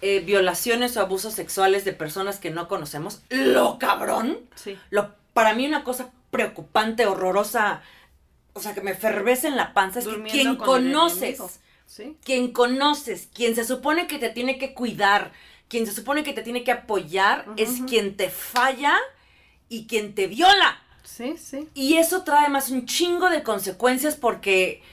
eh, 0.01 0.19
violaciones 0.19 0.98
o 0.98 1.01
abusos 1.01 1.34
sexuales 1.34 1.86
de 1.86 1.93
personas 1.93 2.38
que 2.38 2.51
no 2.51 2.67
conocemos, 2.67 3.22
lo 3.29 3.79
cabrón, 3.79 4.39
Sí. 4.55 4.77
lo, 4.89 5.15
para 5.34 5.53
mí 5.53 5.65
una 5.65 5.86
cosa 5.86 6.12
preocupante, 6.29 7.05
horrorosa, 7.05 7.81
o 8.51 8.60
sea, 8.60 8.74
que 8.74 8.81
me 8.81 8.93
fervece 8.93 9.48
en 9.48 9.55
la 9.55 9.74
panza, 9.74 10.00
es 10.00 10.07
que 10.07 10.22
quien 10.24 10.57
conoces. 10.57 11.39
Sí. 11.86 12.17
quien 12.25 12.51
conoces, 12.51 13.29
quien 13.34 13.55
se 13.55 13.63
supone 13.63 14.07
que 14.07 14.19
te 14.19 14.29
tiene 14.29 14.57
que 14.57 14.74
cuidar, 14.74 15.31
quien 15.69 15.86
se 15.86 15.93
supone 15.93 16.24
que 16.24 16.34
te 16.34 16.41
tiene 16.41 16.65
que 16.65 16.74
apoyar, 16.74 17.46
es 17.55 17.81
quien 17.88 18.17
te 18.17 18.29
falla 18.29 18.98
y 19.69 19.88
quien 19.88 20.13
te 20.13 20.27
viola. 20.27 20.81
Sí, 21.07 21.35
sí. 21.37 21.69
Y 21.73 21.95
eso 21.97 22.23
trae 22.23 22.49
más 22.49 22.69
un 22.69 22.85
chingo 22.85 23.29
de 23.29 23.41
consecuencias 23.41 24.15
porque, 24.15 24.83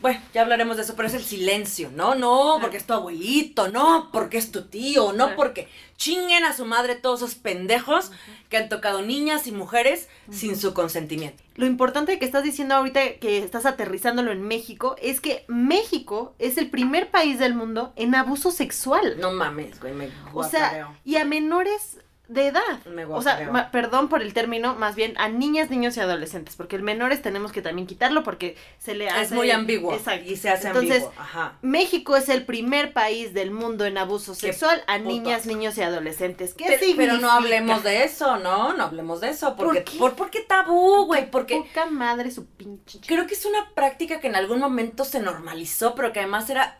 bueno, 0.00 0.20
ya 0.32 0.40
hablaremos 0.40 0.76
de 0.76 0.82
eso, 0.82 0.96
pero 0.96 1.08
es 1.08 1.14
el 1.14 1.22
silencio, 1.22 1.90
¿no? 1.94 2.14
No, 2.14 2.58
porque 2.60 2.78
es 2.78 2.86
tu 2.86 2.94
abuelito, 2.94 3.68
no, 3.68 4.08
porque 4.10 4.38
es 4.38 4.50
tu 4.50 4.62
tío, 4.62 5.12
no, 5.12 5.36
porque 5.36 5.68
chinguen 5.96 6.44
a 6.44 6.56
su 6.56 6.64
madre 6.64 6.94
todos 6.94 7.22
esos 7.22 7.34
pendejos 7.34 8.10
que 8.48 8.56
han 8.56 8.68
tocado 8.68 9.02
niñas 9.02 9.46
y 9.46 9.52
mujeres 9.52 10.08
sin 10.30 10.56
su 10.56 10.72
consentimiento. 10.72 11.42
Lo 11.54 11.66
importante 11.66 12.18
que 12.18 12.24
estás 12.24 12.44
diciendo 12.44 12.74
ahorita 12.74 13.18
que 13.20 13.38
estás 13.38 13.66
aterrizándolo 13.66 14.32
en 14.32 14.42
México 14.42 14.96
es 15.02 15.20
que 15.20 15.44
México 15.48 16.34
es 16.38 16.56
el 16.56 16.70
primer 16.70 17.10
país 17.10 17.38
del 17.38 17.54
mundo 17.54 17.92
en 17.96 18.14
abuso 18.14 18.50
sexual. 18.50 19.18
No 19.20 19.32
mames, 19.32 19.78
güey, 19.80 19.92
me 19.92 20.08
o 20.32 20.44
sea, 20.44 20.92
y 21.04 21.16
a 21.16 21.24
menores 21.24 21.98
de 22.28 22.48
edad. 22.48 22.84
Me 22.86 23.06
O 23.06 23.22
sea, 23.22 23.48
ma- 23.50 23.70
perdón 23.70 24.08
por 24.10 24.20
el 24.22 24.34
término, 24.34 24.74
más 24.74 24.94
bien 24.94 25.14
a 25.18 25.28
niñas, 25.28 25.70
niños 25.70 25.96
y 25.96 26.00
adolescentes, 26.00 26.56
porque 26.56 26.76
el 26.76 26.82
menores 26.82 27.22
tenemos 27.22 27.52
que 27.52 27.62
también 27.62 27.86
quitarlo 27.86 28.22
porque 28.22 28.56
se 28.78 28.94
le 28.94 29.08
hace... 29.08 29.22
es 29.22 29.32
muy 29.32 29.50
ambiguo. 29.50 29.94
Exacto. 29.94 30.30
Y 30.30 30.36
se 30.36 30.50
hace 30.50 30.68
Entonces, 30.68 31.04
ambiguo. 31.04 31.14
Ajá. 31.18 31.58
México 31.62 32.16
es 32.16 32.28
el 32.28 32.44
primer 32.44 32.92
país 32.92 33.32
del 33.32 33.50
mundo 33.50 33.86
en 33.86 33.96
abuso 33.96 34.34
sexual 34.34 34.82
a 34.86 34.98
puto 34.98 35.08
niñas, 35.08 35.46
niños 35.46 35.78
y 35.78 35.82
adolescentes. 35.82 36.52
¿Qué 36.52 36.64
Pero, 36.66 36.78
significa? 36.78 37.12
pero 37.12 37.16
no 37.20 37.30
hablemos 37.32 37.82
de 37.82 38.04
eso, 38.04 38.36
¿no? 38.36 38.74
No 38.74 38.84
hablemos 38.84 39.20
de 39.22 39.30
eso. 39.30 39.56
Porque, 39.56 39.80
¿Por 39.80 39.84
qué? 39.92 39.98
¿Por, 39.98 40.14
por 40.14 40.30
qué 40.30 40.40
tabú, 40.42 41.06
güey? 41.06 41.30
Porque 41.30 41.56
Poca 41.56 41.86
madre 41.86 42.30
su 42.30 42.44
pinche... 42.46 43.00
creo 43.06 43.26
que 43.26 43.34
es 43.34 43.46
una 43.46 43.70
práctica 43.74 44.20
que 44.20 44.26
en 44.26 44.36
algún 44.36 44.60
momento 44.60 45.04
se 45.06 45.20
normalizó, 45.20 45.94
pero 45.94 46.12
que 46.12 46.20
además 46.20 46.50
era 46.50 46.78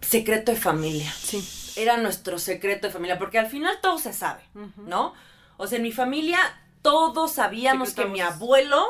secreto 0.00 0.50
de 0.52 0.58
familia. 0.58 1.12
Sí. 1.16 1.42
Era 1.78 1.96
nuestro 1.96 2.38
secreto 2.38 2.86
de 2.88 2.92
familia, 2.92 3.18
porque 3.18 3.38
al 3.38 3.46
final 3.46 3.76
todo 3.80 3.98
se 3.98 4.12
sabe. 4.12 4.42
¿no? 4.76 5.14
O 5.56 5.66
sea, 5.66 5.76
en 5.76 5.82
mi 5.82 5.92
familia 5.92 6.38
todos 6.82 7.32
sabíamos 7.32 7.92
que 7.94 8.04
mi 8.06 8.20
abuelo 8.20 8.84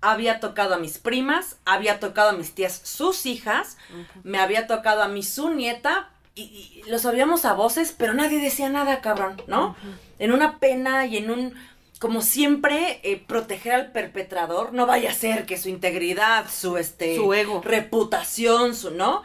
había 0.00 0.40
tocado 0.40 0.74
a 0.74 0.78
mis 0.78 0.98
primas, 0.98 1.56
había 1.64 2.00
tocado 2.00 2.30
a 2.30 2.32
mis 2.32 2.54
tías 2.54 2.80
sus 2.84 3.26
hijas, 3.26 3.76
me 4.24 4.38
había 4.38 4.66
tocado 4.66 5.02
a 5.02 5.08
mí 5.08 5.22
su 5.22 5.50
nieta, 5.50 6.10
y, 6.34 6.42
y 6.84 6.90
lo 6.90 6.98
sabíamos 6.98 7.44
a 7.44 7.52
voces, 7.52 7.94
pero 7.96 8.14
nadie 8.14 8.40
decía 8.40 8.68
nada, 8.70 9.00
cabrón, 9.00 9.40
¿no? 9.46 9.76
En 10.18 10.32
una 10.32 10.58
pena 10.58 11.06
y 11.06 11.18
en 11.18 11.30
un, 11.30 11.54
como 12.00 12.22
siempre, 12.22 13.00
eh, 13.04 13.22
proteger 13.24 13.74
al 13.74 13.92
perpetrador, 13.92 14.72
no 14.72 14.86
vaya 14.86 15.10
a 15.10 15.14
ser 15.14 15.46
que 15.46 15.56
su 15.58 15.68
integridad, 15.68 16.50
su, 16.50 16.78
este, 16.78 17.14
Su 17.16 17.32
ego. 17.34 17.60
reputación, 17.64 18.74
su, 18.74 18.90
¿no? 18.90 19.22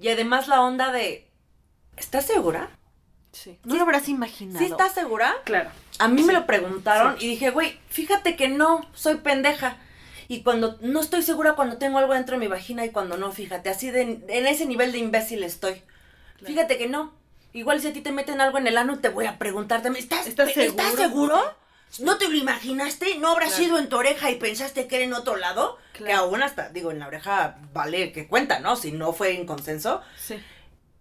Y 0.00 0.08
además 0.08 0.48
la 0.48 0.60
onda 0.60 0.92
de, 0.92 1.26
¿estás 2.00 2.26
segura? 2.26 2.70
Sí. 3.32 3.58
No 3.64 3.76
lo 3.76 3.82
habrás 3.82 4.08
imaginado. 4.08 4.58
¿Sí 4.58 4.64
estás 4.70 4.92
segura? 4.92 5.34
Claro. 5.44 5.70
A 6.00 6.08
mí 6.08 6.20
Sí. 6.22 6.26
me 6.26 6.32
lo 6.32 6.46
preguntaron 6.46 7.16
Sí. 7.18 7.26
y 7.26 7.28
dije, 7.30 7.50
güey, 7.50 7.78
fíjate 7.88 8.34
que 8.34 8.48
no, 8.48 8.80
soy 8.94 9.16
pendeja. 9.16 9.76
Y 10.26 10.42
cuando 10.42 10.78
no 10.80 11.00
estoy 11.00 11.22
segura 11.22 11.54
cuando 11.54 11.78
tengo 11.78 11.98
algo 11.98 12.14
dentro 12.14 12.34
de 12.36 12.40
mi 12.40 12.46
vagina 12.48 12.84
y 12.84 12.90
cuando 12.90 13.16
no, 13.16 13.30
fíjate, 13.32 13.68
así 13.70 13.90
de 13.90 14.02
en 14.28 14.46
ese 14.46 14.66
nivel 14.66 14.92
de 14.92 14.98
imbécil 14.98 15.42
estoy. 15.44 15.82
Fíjate 16.44 16.78
que 16.78 16.88
no. 16.88 17.12
Igual 17.52 17.80
si 17.80 17.88
a 17.88 17.92
ti 17.92 18.00
te 18.00 18.12
meten 18.12 18.40
algo 18.40 18.58
en 18.58 18.66
el 18.68 18.78
ano, 18.78 19.00
te 19.00 19.08
voy 19.08 19.26
a 19.26 19.38
preguntar 19.38 19.82
también, 19.82 20.04
¿estás, 20.04 20.26
¿Estás 20.28 20.52
pe- 20.52 20.66
seguro? 20.70 20.96
seguro? 20.96 21.54
¿No 21.98 22.16
te 22.18 22.28
lo 22.28 22.36
imaginaste? 22.36 23.18
¿No 23.18 23.30
habrá 23.32 23.46
Claro. 23.46 23.62
sido 23.62 23.78
en 23.78 23.88
tu 23.88 23.96
oreja 23.96 24.30
y 24.30 24.36
pensaste 24.36 24.86
que 24.86 24.96
era 24.96 25.04
en 25.04 25.12
otro 25.14 25.34
lado? 25.34 25.76
Que 25.92 26.04
Claro. 26.04 26.20
aún 26.22 26.42
hasta, 26.44 26.68
digo, 26.68 26.92
en 26.92 27.00
la 27.00 27.08
oreja 27.08 27.58
vale 27.72 28.12
que 28.12 28.28
cuenta, 28.28 28.60
¿no? 28.60 28.76
Si 28.76 28.92
no 28.92 29.12
fue 29.12 29.34
en 29.34 29.44
consenso. 29.46 30.00
Sí. 30.16 30.36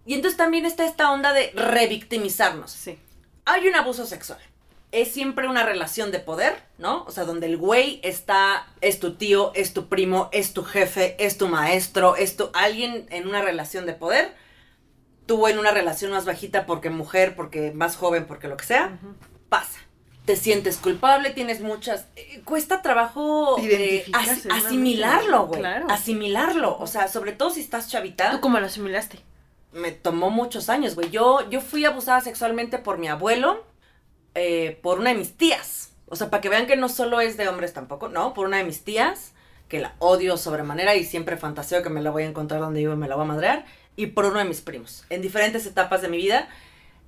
Y 0.10 0.16
entonces 0.16 0.38
también 0.38 0.66
está 0.66 0.86
esta 0.86 1.12
onda 1.12 1.34
de 1.34 1.52
revictimizarnos 1.54 2.72
Sí. 2.72 2.98
hay 3.46 3.68
un 3.68 3.76
abuso 3.76 4.08
sexual. 4.08 4.40
Es 4.92 5.12
siempre 5.12 5.48
una 5.48 5.62
relación 5.62 6.10
de 6.12 6.18
poder, 6.18 6.64
¿no? 6.80 7.04
O 7.04 7.12
sea, 7.12 7.26
donde 7.26 7.46
el 7.46 7.58
güey 7.58 8.00
está, 8.02 8.66
es 8.82 9.00
tu 9.00 9.14
tío, 9.14 9.52
es 9.54 9.72
tu 9.76 9.88
primo, 9.88 10.30
es 10.32 10.54
tu 10.54 10.64
jefe, 10.64 11.16
es 11.24 11.38
tu 11.38 11.48
maestro, 11.48 12.16
es 12.16 12.36
tu 12.38 12.50
alguien 12.56 13.06
en 13.12 13.28
una 13.28 13.44
relación 13.44 13.86
de 13.86 13.94
poder. 13.94 14.34
Tú 15.28 15.48
en 15.48 15.60
una 15.60 15.70
relación 15.70 16.10
más 16.12 16.26
bajita 16.26 16.66
porque 16.66 16.90
mujer, 16.90 17.36
porque 17.36 17.72
más 17.72 17.96
joven, 17.96 18.26
porque 18.26 18.48
lo 18.48 18.58
que 18.58 18.66
sea, 18.66 18.98
pasa. 19.48 19.78
Te 20.26 20.36
sientes 20.36 20.78
culpable, 20.78 21.30
tienes 21.30 21.62
muchas... 21.62 22.08
eh, 22.16 22.42
cuesta 22.46 22.82
trabajo 22.82 23.58
eh, 23.62 24.06
asimilarlo, 24.50 25.46
güey. 25.46 25.60
Claro. 25.60 25.86
Asimilarlo. 25.92 26.78
O 26.80 26.88
sea, 26.88 27.08
sobre 27.10 27.32
todo 27.32 27.52
si 27.52 27.62
estás 27.62 27.90
chavita 27.90 28.32
¿Tú 28.32 28.42
cómo 28.42 28.60
lo 28.60 28.66
asimilaste? 28.66 29.20
Me 29.72 29.92
tomó 29.92 30.30
muchos 30.30 30.70
años, 30.70 30.96
güey. 30.96 31.10
Yo, 31.10 31.50
yo 31.50 31.62
fui 31.62 31.86
abusada 31.86 32.22
sexualmente 32.22 32.80
por 32.80 32.98
mi 32.98 33.08
abuelo, 33.08 33.66
eh, 34.36 34.80
por 34.82 35.00
una 35.00 35.12
de 35.12 35.18
mis 35.18 35.34
tías. 35.34 35.92
O 36.08 36.16
sea, 36.16 36.30
para 36.30 36.42
que 36.42 36.50
vean 36.50 36.68
que 36.68 36.76
no 36.76 36.90
solo 36.90 37.22
es 37.22 37.38
de 37.38 37.48
hombres 37.48 37.74
tampoco, 37.74 38.10
no, 38.10 38.34
por 38.34 38.48
una 38.48 38.58
de 38.58 38.64
mis 38.64 38.84
tías, 38.84 39.34
que 39.68 39.80
la 39.80 39.96
odio 40.00 40.38
sobremanera 40.38 40.96
y 40.96 41.04
siempre 41.04 41.38
fantaseo 41.38 41.84
que 41.84 41.90
me 41.90 42.02
la 42.02 42.10
voy 42.10 42.24
a 42.24 42.28
encontrar 42.28 42.60
donde 42.62 42.80
vivo 42.80 42.94
y 42.94 42.98
me 42.98 43.08
la 43.08 43.16
voy 43.16 43.26
a 43.26 43.28
madrear, 43.28 43.66
y 43.96 44.08
por 44.08 44.26
uno 44.26 44.40
de 44.40 44.46
mis 44.46 44.62
primos, 44.62 45.06
en 45.10 45.22
diferentes 45.22 45.66
etapas 45.66 46.02
de 46.02 46.08
mi 46.08 46.18
vida. 46.18 46.50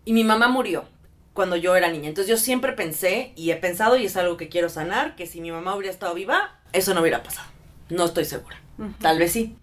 Y 0.03 0.13
mi 0.13 0.23
mamá 0.23 0.47
murió 0.47 0.85
cuando 1.33 1.55
yo 1.55 1.75
era 1.75 1.89
niña. 1.89 2.09
Entonces 2.09 2.29
yo 2.29 2.37
siempre 2.37 2.73
pensé, 2.73 3.33
y 3.35 3.51
he 3.51 3.55
pensado, 3.55 3.97
y 3.97 4.05
es 4.05 4.17
algo 4.17 4.37
que 4.37 4.49
quiero 4.49 4.69
sanar, 4.69 5.15
que 5.15 5.25
si 5.25 5.41
mi 5.41 5.51
mamá 5.51 5.75
hubiera 5.75 5.93
estado 5.93 6.13
viva, 6.13 6.59
eso 6.73 6.93
no 6.93 7.01
hubiera 7.01 7.23
pasado. 7.23 7.47
No 7.89 8.05
estoy 8.05 8.25
segura. 8.25 8.59
Tal 8.99 9.19
vez 9.19 9.31
sí. 9.31 9.57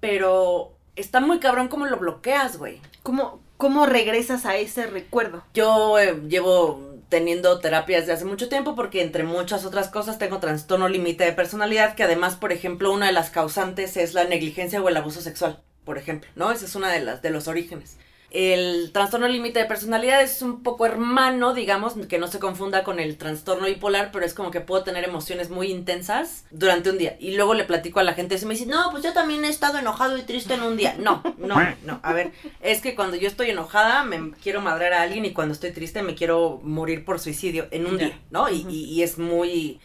Pero 0.00 0.76
está 0.96 1.20
muy 1.20 1.38
cabrón 1.38 1.68
cómo 1.68 1.86
lo 1.86 1.98
bloqueas, 1.98 2.56
güey. 2.56 2.80
¿Cómo, 3.02 3.40
¿Cómo 3.56 3.86
regresas 3.86 4.46
a 4.46 4.56
ese 4.56 4.86
recuerdo? 4.86 5.42
Yo 5.54 5.98
eh, 5.98 6.20
llevo 6.28 6.92
teniendo 7.08 7.58
terapia 7.60 8.00
desde 8.00 8.12
hace 8.12 8.24
mucho 8.24 8.48
tiempo 8.48 8.74
porque 8.74 9.02
entre 9.02 9.22
muchas 9.22 9.64
otras 9.66 9.88
cosas 9.88 10.18
tengo 10.18 10.38
trastorno 10.38 10.88
límite 10.88 11.24
de 11.24 11.32
personalidad 11.32 11.94
que 11.94 12.04
además, 12.04 12.36
por 12.36 12.52
ejemplo, 12.52 12.90
una 12.90 13.06
de 13.06 13.12
las 13.12 13.30
causantes 13.30 13.96
es 13.96 14.14
la 14.14 14.24
negligencia 14.24 14.80
o 14.80 14.88
el 14.88 14.96
abuso 14.96 15.20
sexual, 15.20 15.62
por 15.84 15.98
ejemplo, 15.98 16.30
¿no? 16.36 16.50
Esa 16.50 16.64
es 16.64 16.74
una 16.74 16.90
de 16.90 17.00
las 17.00 17.20
de 17.20 17.30
los 17.30 17.48
orígenes. 17.48 17.98
El 18.34 18.92
trastorno 18.92 19.28
límite 19.28 19.58
de 19.58 19.66
personalidad 19.66 20.22
es 20.22 20.40
un 20.40 20.62
poco 20.62 20.86
hermano, 20.86 21.52
digamos, 21.52 21.92
que 22.08 22.18
no 22.18 22.28
se 22.28 22.38
confunda 22.38 22.82
con 22.82 22.98
el 22.98 23.18
trastorno 23.18 23.66
bipolar, 23.66 24.10
pero 24.10 24.24
es 24.24 24.32
como 24.32 24.50
que 24.50 24.62
puedo 24.62 24.84
tener 24.84 25.04
emociones 25.04 25.50
muy 25.50 25.70
intensas 25.70 26.44
durante 26.50 26.88
un 26.88 26.96
día. 26.96 27.14
Y 27.20 27.32
luego 27.36 27.52
le 27.52 27.64
platico 27.64 28.00
a 28.00 28.04
la 28.04 28.14
gente 28.14 28.38
y 28.40 28.44
me 28.46 28.54
dice, 28.54 28.64
no, 28.64 28.90
pues 28.90 29.04
yo 29.04 29.12
también 29.12 29.44
he 29.44 29.48
estado 29.50 29.78
enojado 29.78 30.16
y 30.16 30.22
triste 30.22 30.54
en 30.54 30.62
un 30.62 30.78
día. 30.78 30.96
No, 30.98 31.22
no, 31.36 31.56
no. 31.84 32.00
A 32.02 32.14
ver, 32.14 32.32
es 32.62 32.80
que 32.80 32.94
cuando 32.94 33.16
yo 33.18 33.28
estoy 33.28 33.50
enojada 33.50 34.02
me 34.04 34.32
quiero 34.42 34.62
madrear 34.62 34.94
a 34.94 35.02
alguien 35.02 35.26
y 35.26 35.34
cuando 35.34 35.52
estoy 35.52 35.72
triste 35.72 36.02
me 36.02 36.14
quiero 36.14 36.58
morir 36.62 37.04
por 37.04 37.20
suicidio 37.20 37.68
en 37.70 37.84
un 37.86 37.98
día, 37.98 38.18
¿no? 38.30 38.48
Y, 38.48 38.64
y- 38.70 38.84
y 38.84 39.02
es 39.02 39.18
muy 39.18 39.78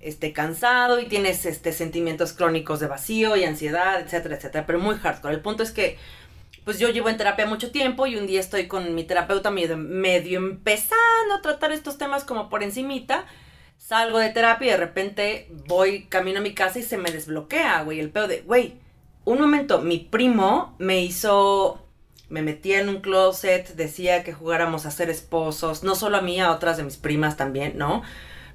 este 0.00 0.32
cansado 0.32 1.00
y 1.00 1.06
tienes 1.06 1.44
este 1.46 1.72
sentimientos 1.72 2.32
crónicos 2.32 2.78
de 2.78 2.86
vacío 2.86 3.34
y 3.34 3.42
ansiedad, 3.42 4.00
etcétera, 4.00 4.36
etcétera, 4.36 4.64
pero 4.66 4.78
muy 4.78 4.94
hardcore. 4.94 5.34
El 5.34 5.40
punto 5.40 5.64
es 5.64 5.72
que 5.72 5.98
pues 6.68 6.78
yo 6.78 6.90
llevo 6.90 7.08
en 7.08 7.16
terapia 7.16 7.46
mucho 7.46 7.70
tiempo 7.70 8.06
y 8.06 8.16
un 8.16 8.26
día 8.26 8.40
estoy 8.40 8.66
con 8.68 8.94
mi 8.94 9.02
terapeuta 9.02 9.50
medio, 9.50 10.36
empezando 10.38 11.34
a 11.34 11.40
tratar 11.40 11.72
estos 11.72 11.96
temas 11.96 12.24
como 12.24 12.50
por 12.50 12.62
encimita. 12.62 13.24
Salgo 13.78 14.18
de 14.18 14.28
terapia 14.28 14.66
y 14.68 14.70
de 14.72 14.76
repente 14.76 15.48
voy 15.66 16.04
camino 16.10 16.40
a 16.40 16.42
mi 16.42 16.52
casa 16.52 16.78
y 16.78 16.82
se 16.82 16.98
me 16.98 17.10
desbloquea, 17.10 17.84
güey, 17.84 18.00
el 18.00 18.10
pedo 18.10 18.28
de, 18.28 18.42
güey, 18.42 18.74
un 19.24 19.40
momento, 19.40 19.80
mi 19.80 19.96
primo 19.96 20.74
me 20.78 21.00
hizo, 21.00 21.82
me 22.28 22.42
metía 22.42 22.80
en 22.80 22.90
un 22.90 23.00
closet, 23.00 23.74
decía 23.74 24.22
que 24.22 24.34
jugáramos 24.34 24.84
a 24.84 24.90
ser 24.90 25.08
esposos, 25.08 25.84
no 25.84 25.94
solo 25.94 26.18
a 26.18 26.20
mí, 26.20 26.38
a 26.38 26.52
otras 26.52 26.76
de 26.76 26.82
mis 26.82 26.98
primas 26.98 27.38
también, 27.38 27.78
¿no? 27.78 28.02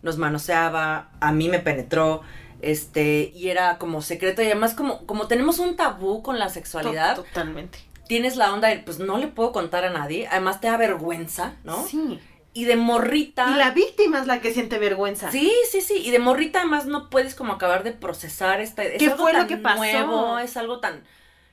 Nos 0.03 0.19
manoseaba, 0.19 1.09
a 1.19 1.31
mí 1.31 1.49
me 1.49 1.57
penetró, 1.57 2.21
este, 2.61 3.31
y 3.33 3.49
era 3.49 3.79
como 3.79 4.03
secreto 4.03 4.43
y 4.43 4.45
además 4.45 4.75
como, 4.75 5.07
como 5.07 5.25
tenemos 5.27 5.57
un 5.57 5.75
tabú 5.75 6.21
con 6.21 6.37
la 6.37 6.49
sexualidad, 6.49 7.15
To- 7.15 7.23
Totalmente. 7.23 7.79
Tienes 8.07 8.35
la 8.35 8.53
onda 8.53 8.69
de, 8.69 8.79
pues 8.79 8.99
no 8.99 9.17
le 9.17 9.27
puedo 9.27 9.51
contar 9.51 9.85
a 9.85 9.89
nadie, 9.89 10.27
además 10.27 10.61
te 10.61 10.67
da 10.67 10.77
vergüenza, 10.77 11.55
¿no? 11.63 11.85
Sí. 11.85 12.19
Y 12.53 12.65
de 12.65 12.75
morrita... 12.75 13.49
Y 13.51 13.55
la 13.57 13.71
víctima 13.71 14.19
es 14.19 14.27
la 14.27 14.39
que 14.39 14.53
siente 14.53 14.77
vergüenza. 14.77 15.31
Sí, 15.31 15.51
sí, 15.71 15.81
sí. 15.81 15.95
Y 16.05 16.11
de 16.11 16.19
morrita 16.19 16.59
además 16.59 16.85
no 16.85 17.09
puedes 17.09 17.33
como 17.33 17.53
acabar 17.53 17.83
de 17.83 17.93
procesar 17.93 18.61
esta... 18.61 18.83
Es 18.83 18.99
¿Qué 18.99 19.07
algo 19.07 19.23
fue 19.23 19.33
lo 19.33 19.39
tan 19.39 19.47
que 19.47 19.57
pasó? 19.57 19.77
nuevo, 19.77 20.37
es 20.37 20.55
algo 20.55 20.79
tan... 20.79 21.03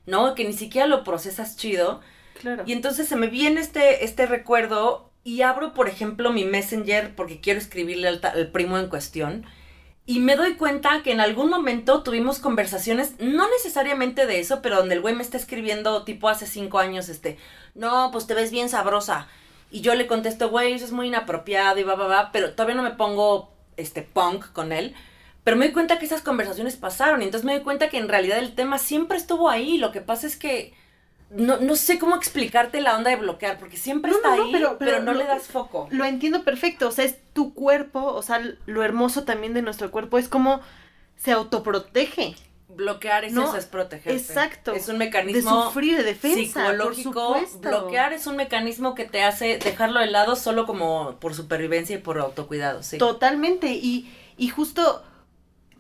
No, 0.05 0.35
que 0.35 0.45
ni 0.45 0.53
siquiera 0.53 0.87
lo 0.87 1.03
procesas 1.03 1.57
chido. 1.57 2.01
Claro. 2.39 2.65
Y 2.67 2.73
entonces 2.73 3.09
se 3.09 3.17
me 3.17 3.29
viene 3.29 3.61
este, 3.61 4.05
este 4.05 4.27
recuerdo 4.27 5.11
y 5.25 5.43
abro, 5.43 5.73
por 5.73 5.89
ejemplo, 5.89 6.33
mi 6.33 6.45
Messenger 6.45 7.15
porque 7.15 7.41
quiero 7.41 7.61
escribirle 7.61 8.09
al, 8.09 8.21
al 8.23 8.51
primo 8.51 8.77
en 8.77 8.89
cuestión. 8.89 9.47
Y 10.11 10.19
me 10.19 10.35
doy 10.35 10.55
cuenta 10.55 11.05
que 11.05 11.13
en 11.13 11.21
algún 11.21 11.51
momento 11.51 12.03
tuvimos 12.03 12.41
conversaciones, 12.41 13.15
no 13.21 13.49
necesariamente 13.49 14.27
de 14.27 14.41
eso, 14.41 14.61
pero 14.61 14.79
donde 14.79 14.97
el 14.97 15.03
güey 15.03 15.15
me 15.15 15.23
está 15.23 15.37
escribiendo 15.37 16.03
tipo 16.03 16.29
hace 16.29 16.49
cinco 16.49 16.81
años, 16.81 17.09
este, 17.09 17.39
no, 17.77 18.11
pues 18.11 18.27
te 18.27 18.35
ves 18.35 18.51
bien 18.51 18.69
sabrosa. 18.69 19.29
Y 19.71 19.83
yo 19.83 19.95
le 19.95 20.09
contesto, 20.09 20.51
güey, 20.51 20.73
eso 20.73 20.85
es 20.85 20.91
muy 20.91 21.07
inapropiado 21.07 21.79
y 21.79 21.85
va, 21.85 21.95
va, 21.95 22.09
va, 22.09 22.33
pero 22.33 22.51
todavía 22.55 22.75
no 22.75 22.83
me 22.83 22.91
pongo, 22.91 23.53
este, 23.77 24.03
punk 24.03 24.47
con 24.53 24.73
él. 24.73 24.97
Pero 25.45 25.57
me 25.57 25.67
doy 25.67 25.73
cuenta 25.73 26.01
que 26.01 26.07
esas 26.07 26.23
conversaciones 26.23 26.75
pasaron 26.75 27.23
y 27.23 27.27
entonces 27.27 27.47
me 27.47 27.55
doy 27.55 27.63
cuenta 27.63 27.89
que 27.89 27.99
en 27.99 28.09
realidad 28.09 28.41
el 28.41 28.57
tema 28.57 28.79
siempre 28.79 29.17
estuvo 29.17 29.49
ahí. 29.49 29.79
Lo 29.79 29.93
que 29.93 30.01
pasa 30.01 30.27
es 30.27 30.37
que 30.37 30.75
no, 31.31 31.59
no 31.59 31.77
sé 31.77 31.99
cómo 31.99 32.17
explicarte 32.17 32.81
la 32.81 32.97
onda 32.97 33.11
de 33.11 33.17
bloquear, 33.17 33.59
porque 33.59 33.77
siempre 33.77 34.11
No, 34.11 34.17
está 34.19 34.37
no, 34.37 34.43
ahí, 34.45 34.53
pero- 34.53 34.79
pero, 34.79 34.91
pero 34.93 35.03
no 35.03 35.13
lo- 35.13 35.19
le 35.21 35.25
das 35.27 35.45
foco. 35.45 35.87
Lo 35.91 36.05
entiendo 36.05 36.43
perfecto, 36.45 36.89
o 36.89 36.91
sea, 36.93 37.05
es 37.05 37.17
tu 37.33 37.55
cuerpo, 37.55 38.05
o 38.05 38.23
sea, 38.23 38.43
lo 38.67 38.83
hermoso 38.83 39.25
también 39.25 39.55
de 39.55 39.63
nuestro 39.63 39.91
cuerpo 39.91 40.19
es 40.19 40.29
como 40.29 40.61
se 41.17 41.33
autoprotege 41.33 42.35
Bloquear 42.73 43.25
es 43.25 43.33
No, 43.33 43.45
eso, 43.49 43.57
es 43.57 43.67
protegerte. 43.67 44.13
exacto, 44.17 44.73
Es 44.73 44.87
un 44.89 45.01
de 45.01 45.07
mecanismo 45.07 45.65
sufrir, 45.65 45.97
de 45.97 46.05
defensa, 46.05 46.67
psicológico. 46.71 47.37
por. 47.53 47.61
Bloquear 47.61 48.13
es 48.13 48.29
un 48.29 48.37
mecanismo 48.37 48.95
que 48.95 49.05
te 49.07 49.25
hace 49.25 49.59
dejarlo 49.59 49.99
de 49.99 50.07
lado 50.07 50.37
solo 50.37 50.67
como 50.67 51.17
por 51.19 51.35
supervivencia 51.35 51.97
y 51.97 51.99
por 51.99 52.19
autocuidado, 52.21 52.85
sí. 52.85 52.97
Totalmente, 52.97 53.73
y, 53.75 54.09
y 54.37 54.49
justo 54.51 55.03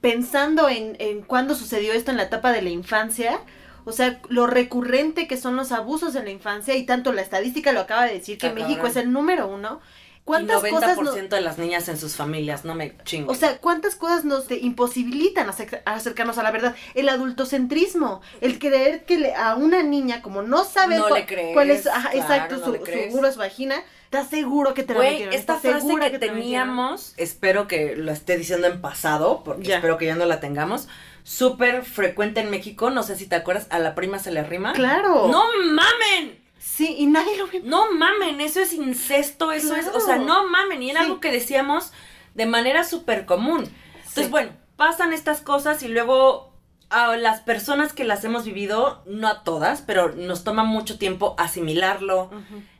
pensando 0.00 0.68
en, 0.68 0.96
en 0.98 1.22
cuándo 1.22 1.54
sucedió 1.54 1.92
esto 1.92 2.10
en 2.10 2.16
la 2.16 2.24
etapa 2.24 2.52
de 2.52 2.62
la 2.62 2.70
infancia, 2.70 3.38
o 3.84 3.92
sea, 3.92 4.20
lo 4.28 4.46
recurrente 4.46 5.26
que 5.26 5.36
son 5.36 5.56
los 5.56 5.72
abusos 5.72 6.14
en 6.14 6.24
la 6.24 6.30
infancia, 6.30 6.74
y 6.76 6.84
tanto 6.84 7.12
la 7.12 7.22
estadística 7.22 7.72
lo 7.72 7.80
acaba 7.80 8.04
de 8.06 8.14
decir, 8.14 8.38
que 8.38 8.52
México 8.52 8.86
es 8.86 8.96
el 8.96 9.12
número 9.12 9.46
uno, 9.48 9.80
¿Cuántas 10.22 10.58
y 10.62 10.66
90% 10.70 10.70
cosas 10.80 10.98
no- 11.30 11.36
de 11.36 11.40
las 11.40 11.58
niñas 11.58 11.88
en 11.88 11.96
sus 11.96 12.14
familias, 12.14 12.64
no 12.64 12.74
me 12.74 12.94
chingo. 13.04 13.32
O 13.32 13.34
sea, 13.34 13.56
¿cuántas 13.58 13.96
cosas 13.96 14.24
nos 14.24 14.48
imposibilitan 14.50 15.48
acer- 15.48 15.82
acercarnos 15.86 16.38
a 16.38 16.42
la 16.44 16.52
verdad? 16.52 16.76
El 16.94 17.08
adultocentrismo, 17.08 18.20
el 18.40 18.58
creer 18.58 19.04
que 19.04 19.18
le- 19.18 19.34
a 19.34 19.56
una 19.56 19.82
niña, 19.82 20.22
como 20.22 20.42
no 20.42 20.64
sabe 20.64 20.98
No 20.98 21.06
crees, 21.26 21.54
cuál 21.54 21.70
es, 21.70 21.86
ajá, 21.86 22.10
claro, 22.10 22.18
exacto, 22.18 22.56
no 22.58 22.64
su, 22.64 22.72
su 23.10 23.26
es 23.26 23.36
vagina, 23.36 23.82
¿estás 24.04 24.28
seguro 24.28 24.74
que 24.74 24.82
te 24.84 24.92
la 24.92 25.00
Güey, 25.00 25.10
metieron? 25.12 25.34
esta 25.34 25.56
¿Estás 25.56 25.70
frase 25.72 25.86
que, 26.12 26.18
te 26.18 26.26
la 26.26 26.32
metieron? 26.32 26.40
teníamos, 26.42 27.14
espero 27.16 27.66
que 27.66 27.96
lo 27.96 28.12
esté 28.12 28.36
diciendo 28.36 28.66
en 28.68 28.80
pasado, 28.80 29.42
porque 29.42 29.68
Ya. 29.68 29.76
espero 29.76 29.98
que 29.98 30.06
ya 30.06 30.14
no 30.14 30.26
la 30.26 30.38
tengamos, 30.38 30.86
súper 31.30 31.84
frecuente 31.84 32.40
en 32.40 32.50
México, 32.50 32.90
no 32.90 33.04
sé 33.04 33.14
si 33.14 33.26
te 33.26 33.36
acuerdas, 33.36 33.68
a 33.70 33.78
la 33.78 33.94
prima 33.94 34.18
se 34.18 34.32
le 34.32 34.42
rima. 34.42 34.72
Claro. 34.72 35.28
¡No 35.28 35.44
mamen! 35.64 36.40
Sí, 36.58 36.96
y 36.98 37.06
nadie 37.06 37.36
lo 37.38 37.46
ve. 37.46 37.60
No 37.64 37.92
mamen, 37.92 38.40
eso 38.40 38.58
es 38.60 38.72
incesto, 38.72 39.52
eso 39.52 39.76
es, 39.76 39.86
o 39.94 40.00
sea, 40.00 40.16
no 40.16 40.48
mamen, 40.48 40.82
y 40.82 40.90
era 40.90 41.00
Sí. 41.00 41.06
algo 41.06 41.20
que 41.20 41.30
decíamos 41.30 41.92
de 42.34 42.46
manera 42.46 42.82
súper 42.82 43.26
común. 43.26 43.60
Entonces, 43.94 44.24
Sí. 44.24 44.30
bueno, 44.30 44.50
pasan 44.74 45.12
estas 45.12 45.40
cosas 45.40 45.84
y 45.84 45.88
luego 45.88 46.52
a 46.88 47.16
las 47.16 47.40
personas 47.42 47.92
que 47.92 48.02
las 48.02 48.24
hemos 48.24 48.44
vivido, 48.44 49.04
no 49.06 49.28
a 49.28 49.44
todas, 49.44 49.82
pero 49.82 50.12
nos 50.16 50.42
toma 50.42 50.64
mucho 50.64 50.98
tiempo 50.98 51.36
asimilarlo, 51.38 52.30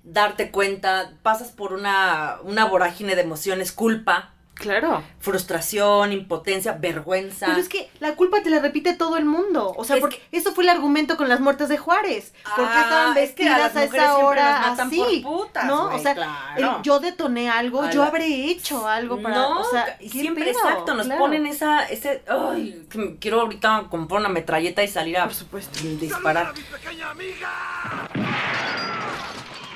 darte 0.03 0.51
cuenta, 0.51 1.13
pasas 1.23 1.53
por 1.53 1.73
una, 1.73 2.39
una 2.43 2.65
vorágine 2.65 3.15
de 3.15 3.23
emociones, 3.23 3.71
culpa, 3.71 4.35
Claro. 4.61 5.03
frustración, 5.21 6.13
impotencia, 6.13 6.73
vergüenza. 6.73 7.47
Pero 7.47 7.59
es 7.59 7.69
que 7.69 7.91
la 7.99 8.15
culpa 8.15 8.43
te 8.43 8.51
la 8.51 8.61
repite 8.61 8.95
todo 8.95 9.17
el 9.17 9.25
mundo. 9.25 9.75
O 9.77 9.85
sea, 9.85 9.97
Es 9.97 10.01
porque 10.01 10.23
eso 10.33 10.53
fue 10.55 10.65
el 10.65 10.71
argumento 10.71 11.17
con 11.17 11.29
las 11.29 11.41
muertes 11.41 11.69
de 11.69 11.79
Juárez. 11.79 12.33
¿Por 12.57 12.67
qué 12.67 12.73
Ah, 12.75 12.81
estaban 12.83 13.17
es 13.19 13.33
que 13.33 13.49
a 13.49 13.57
vestidas 13.57 13.59
las 13.59 13.71
a, 13.71 13.87
mujeres 13.87 13.95
esa 13.95 14.05
siempre 14.15 14.25
hora 14.27 14.51
las 14.53 14.71
matan 14.71 14.87
así? 14.89 15.21
por 15.25 15.39
putas, 15.39 15.65
¿No? 15.65 15.87
güey, 15.87 15.99
o 15.99 16.03
sea, 16.03 16.15
claro. 16.15 16.77
el- 16.77 16.83
yo 16.83 17.01
detoné 17.01 17.49
algo, 17.51 17.83
A 17.83 17.91
yo 17.91 18.03
habré 18.03 18.27
hecho 18.51 18.87
algo 18.87 19.21
para. 19.23 19.35
no, 19.35 19.61
o 19.61 19.65
sea, 19.65 19.97
y 19.99 20.11
¿qué 20.11 20.21
siempre 20.21 20.45
pedo? 20.45 20.59
exacto, 20.59 20.95
nos 20.95 21.07
Claro. 21.07 21.21
ponen 21.21 21.47
esa, 21.47 21.85
ese, 21.87 22.23
ay, 22.29 22.87
que 22.91 22.99
me- 22.99 23.17
quiero 23.17 23.41
ahorita 23.41 23.87
comprar 23.91 24.21
una 24.21 24.29
metralleta 24.29 24.83
y 24.83 24.89
salir 24.89 25.17
a 25.19 25.25
Por 25.25 25.35
supuesto. 25.35 25.79
disparar. 25.83 26.53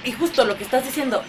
Y 0.05 0.13
justo 0.13 0.45
lo 0.45 0.57
que 0.59 0.65
estás 0.65 0.85
diciendo, 0.85 1.23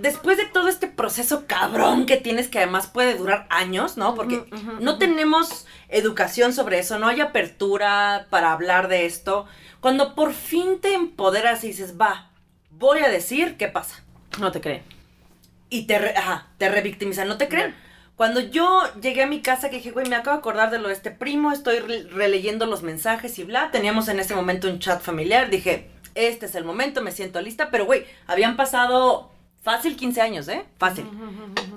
después 0.00 0.36
de 0.36 0.46
todo 0.46 0.68
este 0.68 0.86
proceso 0.86 1.46
cabrón 1.46 2.06
que 2.06 2.16
tienes, 2.16 2.48
que 2.48 2.58
además 2.58 2.86
puede 2.86 3.14
durar 3.16 3.46
años, 3.50 3.96
¿no? 3.96 4.14
Porque 4.14 4.44
no 4.80 4.98
tenemos 4.98 5.66
educación 5.88 6.52
sobre 6.52 6.78
eso, 6.78 6.98
no 6.98 7.08
hay 7.08 7.20
apertura 7.20 8.26
para 8.30 8.52
hablar 8.52 8.88
de 8.88 9.06
esto. 9.06 9.46
Cuando 9.80 10.14
por 10.14 10.32
fin 10.32 10.80
te 10.80 10.94
empoderas 10.94 11.62
y 11.64 11.68
dices, 11.68 11.94
va, 12.00 12.30
voy 12.70 13.00
a 13.00 13.08
decir 13.08 13.56
qué 13.56 13.68
pasa. 13.68 14.02
No 14.38 14.52
te 14.52 14.60
creen. 14.60 14.82
Y 15.70 15.82
te, 15.86 15.98
re- 15.98 16.16
ajá, 16.16 16.46
te 16.58 16.68
revictimizan, 16.68 17.28
¿no 17.28 17.36
te 17.36 17.48
creen? 17.48 17.74
Cuando 18.16 18.40
yo 18.40 18.82
llegué 19.00 19.22
a 19.22 19.26
mi 19.26 19.42
casa 19.42 19.70
que 19.70 19.76
dije, 19.76 19.92
güey, 19.92 20.08
me 20.08 20.16
acabo 20.16 20.36
de 20.36 20.40
acordar 20.40 20.70
de 20.70 20.78
lo 20.78 20.88
de 20.88 20.94
este 20.94 21.10
primo, 21.12 21.52
estoy 21.52 21.78
re- 21.78 22.04
releyendo 22.10 22.66
los 22.66 22.82
mensajes 22.82 23.38
y 23.38 23.44
bla, 23.44 23.70
teníamos 23.70 24.08
en 24.08 24.18
ese 24.18 24.34
momento 24.34 24.68
un 24.68 24.80
chat 24.80 25.00
familiar, 25.00 25.50
dije, 25.50 25.90
este 26.16 26.46
es 26.46 26.54
el 26.56 26.64
momento, 26.64 27.00
me 27.00 27.12
siento 27.12 27.40
lista, 27.40 27.70
pero 27.70 27.84
güey, 27.86 28.04
habían 28.26 28.56
pasado 28.56 29.30
fácil 29.62 29.96
15 29.96 30.20
años, 30.20 30.48
¿eh? 30.48 30.64
Fácil. 30.78 31.06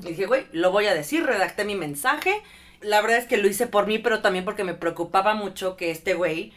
Y 0.01 0.09
dije, 0.09 0.25
güey, 0.25 0.47
lo 0.51 0.71
voy 0.71 0.87
a 0.87 0.93
decir, 0.93 1.25
redacté 1.25 1.65
mi 1.65 1.75
mensaje. 1.75 2.41
La 2.81 3.01
verdad 3.01 3.19
es 3.19 3.27
que 3.27 3.37
lo 3.37 3.47
hice 3.47 3.67
por 3.67 3.87
mí, 3.87 3.99
pero 3.99 4.21
también 4.21 4.45
porque 4.45 4.63
me 4.63 4.73
preocupaba 4.73 5.33
mucho 5.33 5.77
que 5.77 5.91
este 5.91 6.13
güey, 6.13 6.53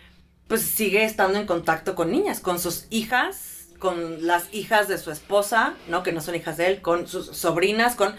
pues 0.48 0.62
sigue 0.62 1.04
estando 1.04 1.38
en 1.38 1.46
contacto 1.46 1.94
con 1.94 2.10
niñas, 2.10 2.40
con 2.40 2.58
sus 2.58 2.86
hijas, 2.90 3.68
con 3.78 4.26
las 4.26 4.52
hijas 4.52 4.88
de 4.88 4.98
su 4.98 5.10
esposa, 5.10 5.74
¿no? 5.88 6.02
Que 6.02 6.12
no 6.12 6.20
son 6.20 6.34
hijas 6.34 6.56
de 6.56 6.68
él, 6.68 6.80
con 6.80 7.06
sus 7.06 7.26
sobrinas, 7.26 7.94
con... 7.94 8.16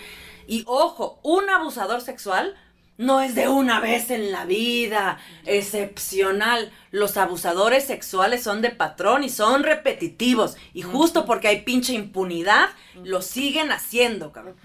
Y 0.47 0.63
ojo, 0.67 1.19
un 1.23 1.49
abusador 1.49 2.01
sexual 2.01 2.55
no 2.97 3.21
es 3.21 3.35
de 3.35 3.47
una 3.47 3.79
vez 3.79 4.09
en 4.09 4.31
la 4.31 4.45
vida, 4.45 5.19
excepcional. 5.45 6.71
Los 6.91 7.17
abusadores 7.17 7.85
sexuales 7.85 8.43
son 8.43 8.61
de 8.61 8.69
patrón 8.69 9.23
y 9.23 9.29
son 9.29 9.63
repetitivos. 9.63 10.57
Y 10.73 10.81
justo 10.81 11.25
porque 11.25 11.49
hay 11.49 11.61
pinche 11.61 11.93
impunidad, 11.93 12.69
lo 13.03 13.21
siguen 13.21 13.71
haciendo, 13.71 14.31
cabrón. 14.31 14.55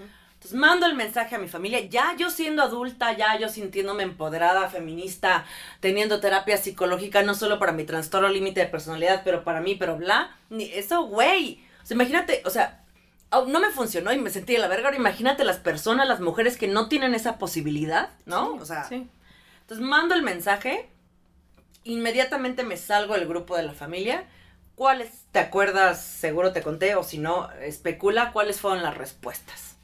Entonces 0.40 0.58
mando 0.58 0.86
el 0.86 0.94
mensaje 0.94 1.34
a 1.34 1.38
mi 1.38 1.48
familia, 1.48 1.80
ya 1.80 2.16
yo 2.16 2.30
siendo 2.30 2.62
adulta, 2.62 3.14
ya 3.14 3.38
yo 3.38 3.50
sintiéndome 3.50 4.04
empoderada, 4.04 4.70
feminista, 4.70 5.44
teniendo 5.80 6.18
terapia 6.20 6.56
psicológica, 6.56 7.22
no 7.22 7.34
solo 7.34 7.58
para 7.58 7.72
mi 7.72 7.84
trastorno 7.84 8.28
límite 8.30 8.60
de 8.60 8.66
personalidad, 8.66 9.20
pero 9.22 9.44
para 9.44 9.60
mí, 9.60 9.74
pero 9.74 9.98
bla. 9.98 10.34
Ni 10.48 10.64
eso, 10.64 11.02
güey. 11.02 11.62
O 11.82 11.86
sea, 11.86 11.94
imagínate, 11.94 12.42
o 12.46 12.50
sea, 12.50 12.80
au- 13.30 13.46
no 13.46 13.60
me 13.60 13.70
funcionó 13.70 14.12
y 14.12 14.18
me 14.18 14.30
sentí 14.30 14.52
de 14.54 14.58
la 14.58 14.68
verga. 14.68 14.86
Ahora 14.88 14.96
imagínate 14.98 15.44
las 15.44 15.58
personas, 15.58 16.06
las 16.08 16.20
mujeres 16.20 16.56
que 16.56 16.68
no 16.68 16.88
tienen 16.88 17.14
esa 17.14 17.38
posibilidad, 17.38 18.10
¿no? 18.26 18.54
o 18.54 18.64
sea, 18.64 18.84
Sí. 18.84 19.08
entonces 19.62 19.86
mando 19.86 20.14
el 20.14 20.22
mensaje, 20.22 20.88
inmediatamente 21.84 22.62
me 22.62 22.76
salgo 22.76 23.14
del 23.14 23.26
grupo 23.28 23.56
de 23.56 23.62
la 23.62 23.72
familia. 23.74 24.24
¿Cuáles, 24.74 25.10
te 25.32 25.38
acuerdas, 25.40 26.02
seguro 26.02 26.52
te 26.52 26.62
conté, 26.62 26.94
o 26.94 27.02
si 27.04 27.18
no, 27.18 27.50
especula 27.60 28.32
cuáles 28.32 28.60
fueron 28.60 28.82
las 28.82 28.96
respuestas? 28.96 29.76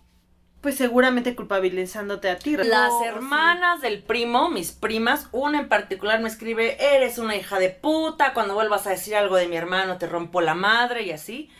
Pues 0.63 0.77
seguramente 0.77 1.37
culpabilizándote 1.37 2.31
a 2.31 2.39
ti. 2.39 2.57
Las 2.57 2.91
Oh, 2.93 3.05
hermanas 3.05 3.83
del 3.83 4.03
primo, 4.03 4.49
mis 4.49 4.73
primas, 4.73 5.29
una 5.33 5.61
en 5.61 5.69
particular 5.69 6.21
me 6.21 6.29
escribe, 6.29 6.77
eres 6.97 7.19
una 7.19 7.37
hija 7.37 7.59
de 7.59 7.69
puta, 7.71 8.33
cuando 8.33 8.55
vuelvas 8.55 8.87
a 8.87 8.91
decir 8.91 9.15
algo 9.15 9.37
de 9.37 9.49
mi 9.49 9.57
hermano 9.57 9.99
te 9.99 10.07
rompo 10.07 10.41
la 10.41 10.55
madre 10.55 11.03
y 11.03 11.13
así. 11.13 11.51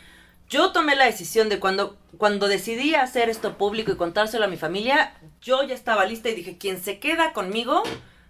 Yo 0.49 0.71
tomé 0.71 0.95
la 0.95 1.05
decisión 1.05 1.49
de 1.49 1.59
cuando, 1.59 1.97
cuando 2.17 2.47
decidí 2.47 2.95
hacer 2.95 3.29
esto 3.29 3.57
público 3.57 3.91
y 3.91 3.97
contárselo 3.97 4.45
a 4.45 4.47
mi 4.47 4.57
familia, 4.57 5.13
yo 5.41 5.63
ya 5.63 5.75
estaba 5.75 6.05
lista 6.05 6.29
y 6.29 6.35
dije, 6.35 6.57
quien 6.57 6.81
se 6.81 6.99
queda 6.99 7.33
conmigo, 7.33 7.83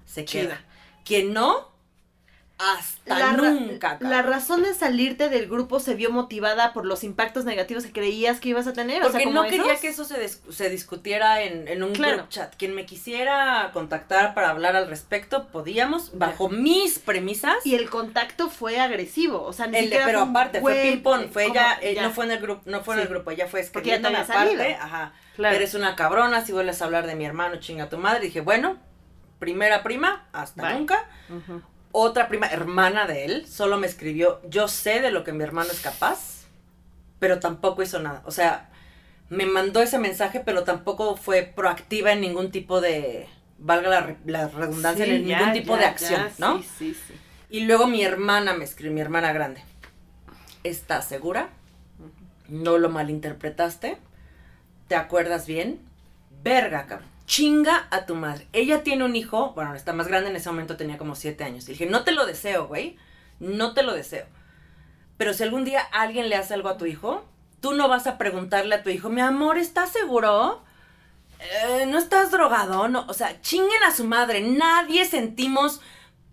se 0.05 0.25
Chida. 0.25 0.43
queda. 0.43 0.65
Quien 1.05 1.33
no, 1.33 1.71
hasta 2.59 3.19
La, 3.19 3.31
nunca. 3.33 3.97
la 3.99 4.23
razón 4.23 4.63
de 4.63 4.73
salirte 4.73 5.29
del 5.29 5.47
grupo 5.47 5.79
se 5.79 5.93
vio 5.93 6.09
motivada 6.09 6.73
por 6.73 6.85
los 6.85 7.03
impactos 7.03 7.45
negativos 7.45 7.85
que 7.85 7.91
creías 7.91 8.39
que 8.39 8.49
ibas 8.49 8.65
a 8.65 8.73
tener. 8.73 9.01
o 9.01 9.03
Porque 9.03 9.17
sea, 9.19 9.25
como 9.27 9.43
no 9.43 9.47
quería 9.49 9.75
que 9.79 9.89
eso 9.89 10.03
se, 10.05 10.19
dis- 10.25 10.39
se 10.51 10.69
discutiera 10.71 11.43
en, 11.43 11.67
en 11.67 11.83
un 11.83 11.93
Claro. 11.93 12.17
group 12.17 12.29
chat. 12.29 12.55
Quien 12.55 12.73
me 12.73 12.85
quisiera 12.87 13.69
contactar 13.73 14.33
para 14.33 14.49
hablar 14.49 14.75
al 14.75 14.87
respecto, 14.87 15.47
podíamos, 15.49 16.17
bajo 16.17 16.49
mis 16.49 16.97
premisas. 16.97 17.63
Y 17.63 17.75
el 17.75 17.89
contacto 17.91 18.49
fue 18.49 18.79
agresivo, 18.79 19.43
o 19.43 19.53
sea, 19.53 19.67
ni 19.67 19.77
el 19.77 19.83
de- 19.83 19.89
siquiera 19.89 20.05
pero 20.05 20.19
fue 20.21 20.29
aparte, 20.31 20.61
fue 20.61 20.73
güey, 20.73 20.91
ping 20.93 21.03
pong, 21.03 21.29
fue 21.31 21.45
ella, 21.45 21.77
eh, 21.81 21.95
no 22.01 22.09
fue 22.11 22.25
en 22.25 22.31
el 22.31 22.39
grupo, 22.39 22.61
no 22.65 22.83
fue 22.83 22.95
en 22.95 23.01
el 23.01 23.07
Sí. 23.07 23.13
grupo, 23.13 23.29
ella 23.31 23.47
fue 23.47 23.59
escribiendo 23.59 24.07
aparte, 24.09 24.33
salido. 24.33 24.63
ajá, 24.81 25.13
Claro. 25.35 25.55
eres 25.55 25.75
una 25.75 25.95
cabrona, 25.95 26.43
si 26.43 26.53
vuelves 26.53 26.81
a 26.81 26.85
hablar 26.85 27.05
de 27.05 27.13
mi 27.15 27.23
hermano, 27.25 27.57
chinga 27.57 27.87
tu 27.87 27.99
madre, 27.99 28.21
dije, 28.21 28.41
bueno, 28.41 28.77
primera 29.37 29.83
prima, 29.83 30.25
hasta 30.33 30.63
Bye. 30.63 30.73
nunca, 30.79 31.05
Ujú. 31.29 31.61
Otra 31.99 32.27
prima, 32.27 32.47
hermana 32.47 33.07
de 33.07 33.25
él, 33.25 33.47
solo 33.47 33.77
me 33.77 33.87
escribió, 33.87 34.39
yo 34.47 34.67
sé 34.67 35.01
de 35.01 35.11
lo 35.11 35.23
que 35.23 35.33
mi 35.33 35.43
hermano 35.43 35.71
es 35.71 35.79
capaz, 35.79 36.45
pero 37.19 37.39
tampoco 37.39 37.81
hizo 37.81 37.99
nada. 37.99 38.21
O 38.25 38.31
sea, 38.31 38.69
me 39.29 39.45
mandó 39.45 39.81
ese 39.81 39.97
mensaje, 39.97 40.39
pero 40.45 40.63
tampoco 40.63 41.17
fue 41.17 41.41
proactiva 41.43 42.11
en 42.13 42.21
ningún 42.21 42.51
tipo 42.51 42.81
de, 42.81 43.27
valga 43.57 43.89
la, 43.89 44.01
re- 44.01 44.17
la 44.25 44.47
redundancia, 44.47 45.05
Sí, 45.05 45.11
en 45.11 45.27
ya, 45.27 45.39
ningún 45.39 45.53
tipo 45.53 45.73
ya, 45.73 45.79
de 45.79 45.85
acción, 45.85 46.21
ya, 46.27 46.33
¿no? 46.37 46.57
Sí, 46.57 46.65
sí, 46.77 46.93
sí. 47.07 47.13
Y 47.49 47.61
luego 47.61 47.87
mi 47.87 48.03
hermana 48.03 48.53
me 48.53 48.63
escribió, 48.63 48.93
mi 48.93 49.01
hermana 49.01 49.33
grande, 49.33 49.63
¿estás 50.63 51.07
segura? 51.07 51.49
¿No 52.47 52.77
lo 52.77 52.89
malinterpretaste? 52.89 53.97
¿Te 54.87 54.95
acuerdas 54.95 55.47
bien? 55.47 55.79
Verga, 56.43 56.85
cabrón. 56.85 57.09
Chinga 57.27 57.87
a 57.91 58.05
tu 58.05 58.15
madre. 58.15 58.47
Ella 58.53 58.81
tiene 58.83 59.03
un 59.03 59.15
hijo, 59.15 59.51
bueno, 59.53 59.75
está 59.75 59.93
más 59.93 60.07
grande, 60.07 60.29
en 60.29 60.35
ese 60.37 60.49
momento 60.49 60.77
tenía 60.77 60.97
como 60.97 61.13
siete 61.13 61.43
años. 61.43 61.67
Y 61.67 61.73
dije, 61.73 61.85
no 61.85 62.03
te 62.03 62.13
lo 62.13 62.25
deseo, 62.25 62.67
güey. 62.67 62.97
No 63.39 63.73
te 63.73 63.83
lo 63.83 63.93
deseo. 63.93 64.25
Pero 65.17 65.33
si 65.33 65.43
algún 65.43 65.65
día 65.65 65.81
alguien 65.81 66.29
le 66.29 66.35
hace 66.35 66.53
algo 66.53 66.69
a 66.69 66.77
tu 66.77 66.85
hijo, 66.85 67.25
tú 67.59 67.73
no 67.73 67.87
vas 67.87 68.07
a 68.07 68.17
preguntarle 68.17 68.75
a 68.75 68.83
tu 68.83 68.89
hijo, 68.89 69.09
mi 69.09 69.21
amor, 69.21 69.57
¿estás 69.57 69.91
seguro? 69.91 70.63
Eh, 71.39 71.85
¿No 71.87 71.97
estás 71.97 72.31
drogado? 72.31 72.87
No, 72.87 73.05
o 73.07 73.13
sea, 73.13 73.41
chinguen 73.41 73.83
a 73.83 73.93
su 73.93 74.05
madre. 74.05 74.41
Nadie 74.41 75.05
sentimos 75.05 75.81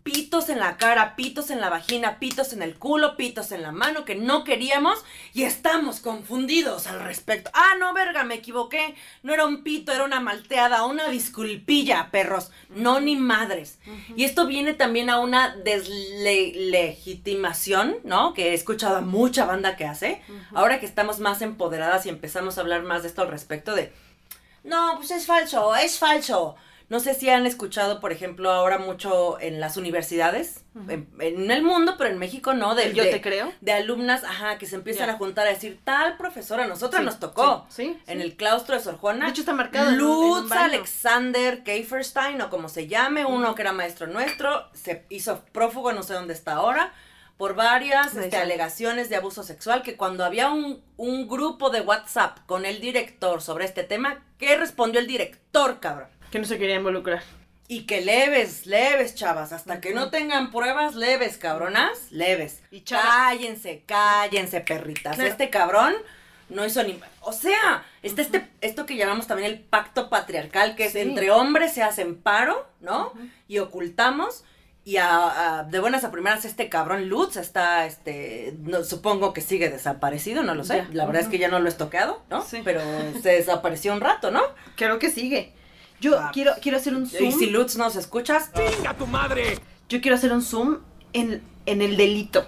pitos 0.05 0.49
en 0.51 0.61
la 0.61 0.77
cara, 0.77 1.17
pitos 1.17 1.51
en 1.51 1.61
la 1.62 1.71
vagina, 1.71 2.19
pitos 2.21 2.53
en 2.53 2.62
el 2.62 2.79
culo, 2.79 3.17
pitos 3.17 3.51
en 3.53 3.62
la 3.62 3.73
mano 3.73 4.05
que 4.05 4.14
no 4.14 4.45
queríamos 4.45 5.03
y 5.33 5.45
estamos 5.45 6.01
confundidos 6.01 6.87
al 6.87 7.01
respecto. 7.01 7.51
Ah, 7.55 7.73
no, 7.81 7.95
verga, 7.95 8.23
me 8.23 8.35
equivoqué. 8.35 8.95
No 9.23 9.33
era 9.33 9.47
un 9.47 9.62
pito, 9.64 9.93
era 9.93 10.05
una 10.05 10.21
malteada, 10.21 10.85
una 10.85 11.09
disculpilla, 11.09 12.11
perros. 12.11 12.51
No, 12.69 13.01
ni 13.01 13.17
madres. 13.17 13.79
Y 14.14 14.25
esto 14.25 14.47
viene 14.47 14.75
también 14.75 15.09
a 15.09 15.21
una 15.21 15.57
deslegitimación, 15.57 17.97
¿no? 18.05 18.35
Que 18.35 18.51
he 18.51 18.55
escuchado 18.55 18.97
a 18.97 19.01
mucha 19.01 19.47
banda 19.47 19.77
que 19.77 19.87
hace. 19.87 20.21
Ahora 20.53 20.81
que 20.81 20.87
estamos 20.87 21.19
más 21.19 21.40
empoderadas 21.40 22.05
y 22.05 22.11
empezamos 22.11 22.59
a 22.59 22.61
hablar 22.61 22.83
más 22.83 23.01
de 23.03 23.09
esto 23.09 23.23
al 23.23 23.29
respecto 23.29 23.75
de, 23.75 23.90
no, 24.64 24.97
pues 24.99 25.12
es 25.12 25.25
falso, 25.25 25.75
es 25.75 25.99
falso. 25.99 26.57
No 26.90 27.01
sé 27.01 27.14
si 27.14 27.31
han 27.31 27.47
escuchado, 27.47 27.99
por 28.01 28.12
ejemplo, 28.12 28.51
ahora 28.53 28.77
mucho 28.79 29.40
en 29.40 29.59
las 29.59 29.77
universidades, 29.79 30.64
en, 30.88 31.09
en 31.18 31.51
el 31.51 31.62
mundo, 31.62 31.94
pero 31.97 32.11
en 32.11 32.18
México 32.18 32.53
no, 32.53 32.75
de, 32.75 32.92
Yo 32.92 33.05
de- 33.05 33.11
te 33.11 33.20
creo. 33.23 33.53
de 33.62 33.73
alumnas, 33.73 34.23
ajá, 34.23 34.59
que 34.59 34.66
se 34.66 34.77
empiezan 34.77 35.09
a 35.09 35.14
juntar 35.16 35.47
a 35.47 35.51
decir, 35.51 35.81
tal 35.83 36.16
profesora, 36.18 36.64
a 36.64 36.66
nosotras 36.66 37.01
Sí, 37.01 37.07
nos 37.07 37.18
tocó. 37.20 37.66
sí, 37.70 37.85
sí, 37.97 38.03
En 38.07 38.20
el 38.20 38.37
claustro 38.37 38.77
de 38.77 38.83
Sor 38.83 38.99
Juana. 38.99 39.25
De 39.25 39.31
hecho, 39.31 39.40
está 39.42 39.55
marcado 39.55 39.90
en 39.90 40.01
un 40.03 40.40
Lutz. 40.42 40.53
Alexander 40.53 41.62
Kieferstein, 41.64 42.40
o 42.42 42.51
como 42.51 42.68
se 42.68 42.87
llame, 42.87 43.25
uno 43.25 43.55
que 43.55 43.62
era 43.62 43.73
maestro 43.73 44.07
nuestro, 44.07 44.68
se 44.75 45.05
hizo 45.09 45.42
prófugo, 45.53 45.92
no 45.92 46.03
sé 46.03 46.12
dónde 46.14 46.35
está 46.35 46.53
ahora, 46.55 46.92
por 47.38 47.55
varias 47.57 48.14
este, 48.14 48.37
alegaciones 48.37 49.09
de 49.09 49.16
abuso 49.16 49.42
sexual, 49.42 49.83
que 49.83 49.97
cuando 49.97 50.25
había 50.25 50.51
un, 50.51 50.83
un 50.97 51.27
grupo 51.29 51.70
de 51.70 51.81
WhatsApp 51.81 52.38
con 52.47 52.64
el 52.64 52.81
director 52.81 53.42
sobre 53.42 53.64
este 53.64 53.83
tema, 53.83 54.23
¿qué 54.38 54.57
respondió 54.57 55.01
el 55.01 55.07
director, 55.09 55.81
cabrón? 55.81 56.09
Que 56.35 56.40
no 56.40 56.47
se 56.47 56.59
quería 56.59 56.75
involucrar. 56.75 57.23
Y 57.68 57.87
que 57.87 58.01
leves, 58.01 58.66
leves, 58.66 59.14
chavas, 59.14 59.53
hasta 59.53 59.81
que 59.81 59.94
no 59.94 60.11
tengan 60.11 60.51
pruebas, 60.51 60.97
leves, 60.97 61.38
cabronas, 61.38 62.11
leves. 62.11 62.61
Y 62.73 62.81
chavas. 62.81 63.07
Cállense, 63.07 63.85
cállense, 63.87 64.61
perritas. 64.61 65.14
Claro. 65.14 65.31
Este 65.31 65.49
cabrón 65.49 65.94
no 66.49 66.66
hizo 66.66 66.83
ni... 66.83 66.99
O 67.20 67.33
sea, 67.33 67.85
está 68.03 68.20
este, 68.20 68.49
esto 68.62 68.85
que 68.85 68.97
llamamos 68.97 69.29
también 69.29 69.49
el 69.49 69.61
pacto 69.61 70.11
patriarcal, 70.11 70.75
que 70.75 70.87
es 70.87 70.97
entre 70.97 71.31
hombres 71.31 71.73
se 71.73 71.85
hacen 71.85 72.16
paro, 72.20 72.66
¿no? 72.81 73.12
Y 73.47 73.59
ocultamos. 73.61 74.42
Y 74.85 74.97
a- 74.97 75.61
a- 75.61 75.62
de 75.62 75.79
buenas 75.79 76.03
a 76.03 76.11
primeras 76.11 76.44
este 76.44 76.68
cabrón 76.68 77.09
Lutz 77.09 77.37
está, 77.37 77.87
este, 77.87 78.55
no, 78.59 78.83
supongo 78.83 79.33
que 79.33 79.40
sigue 79.40 79.70
desaparecido, 79.70 80.42
no 80.42 80.57
lo 80.57 80.64
sé. 80.64 80.79
Ya. 80.79 80.88
La 80.92 81.07
verdad 81.07 81.23
es 81.23 81.29
que 81.29 81.38
ya 81.38 81.47
no 81.47 81.61
lo 81.61 81.66
he 81.66 81.68
estoqueado, 81.70 82.25
¿no? 82.29 82.42
Sí. 82.42 82.61
Pero 82.64 82.81
se 83.23 83.31
desapareció 83.31 83.92
un 83.92 84.01
rato, 84.01 84.33
¿no? 84.33 84.42
Creo 84.75 84.99
que 84.99 85.11
sigue. 85.11 85.53
Yo 86.05 86.19
Ah, 86.19 86.31
quiero, 86.33 86.53
quiero 86.61 86.77
hacer 86.79 86.95
un 86.95 87.07
zoom. 87.09 87.25
Y 87.25 87.33
si 87.33 87.47
Lutz 87.47 87.77
nos 87.77 87.97
escuchas, 87.97 88.51
¡Chinga 88.53 88.95
tu 88.95 89.07
madre! 89.07 89.59
Yo 89.88 90.01
quiero 90.01 90.17
hacer 90.17 90.33
un 90.33 90.43
zoom 90.43 90.79
en, 91.12 91.43
en 91.67 91.81
el 91.83 91.97
delito. 91.97 92.47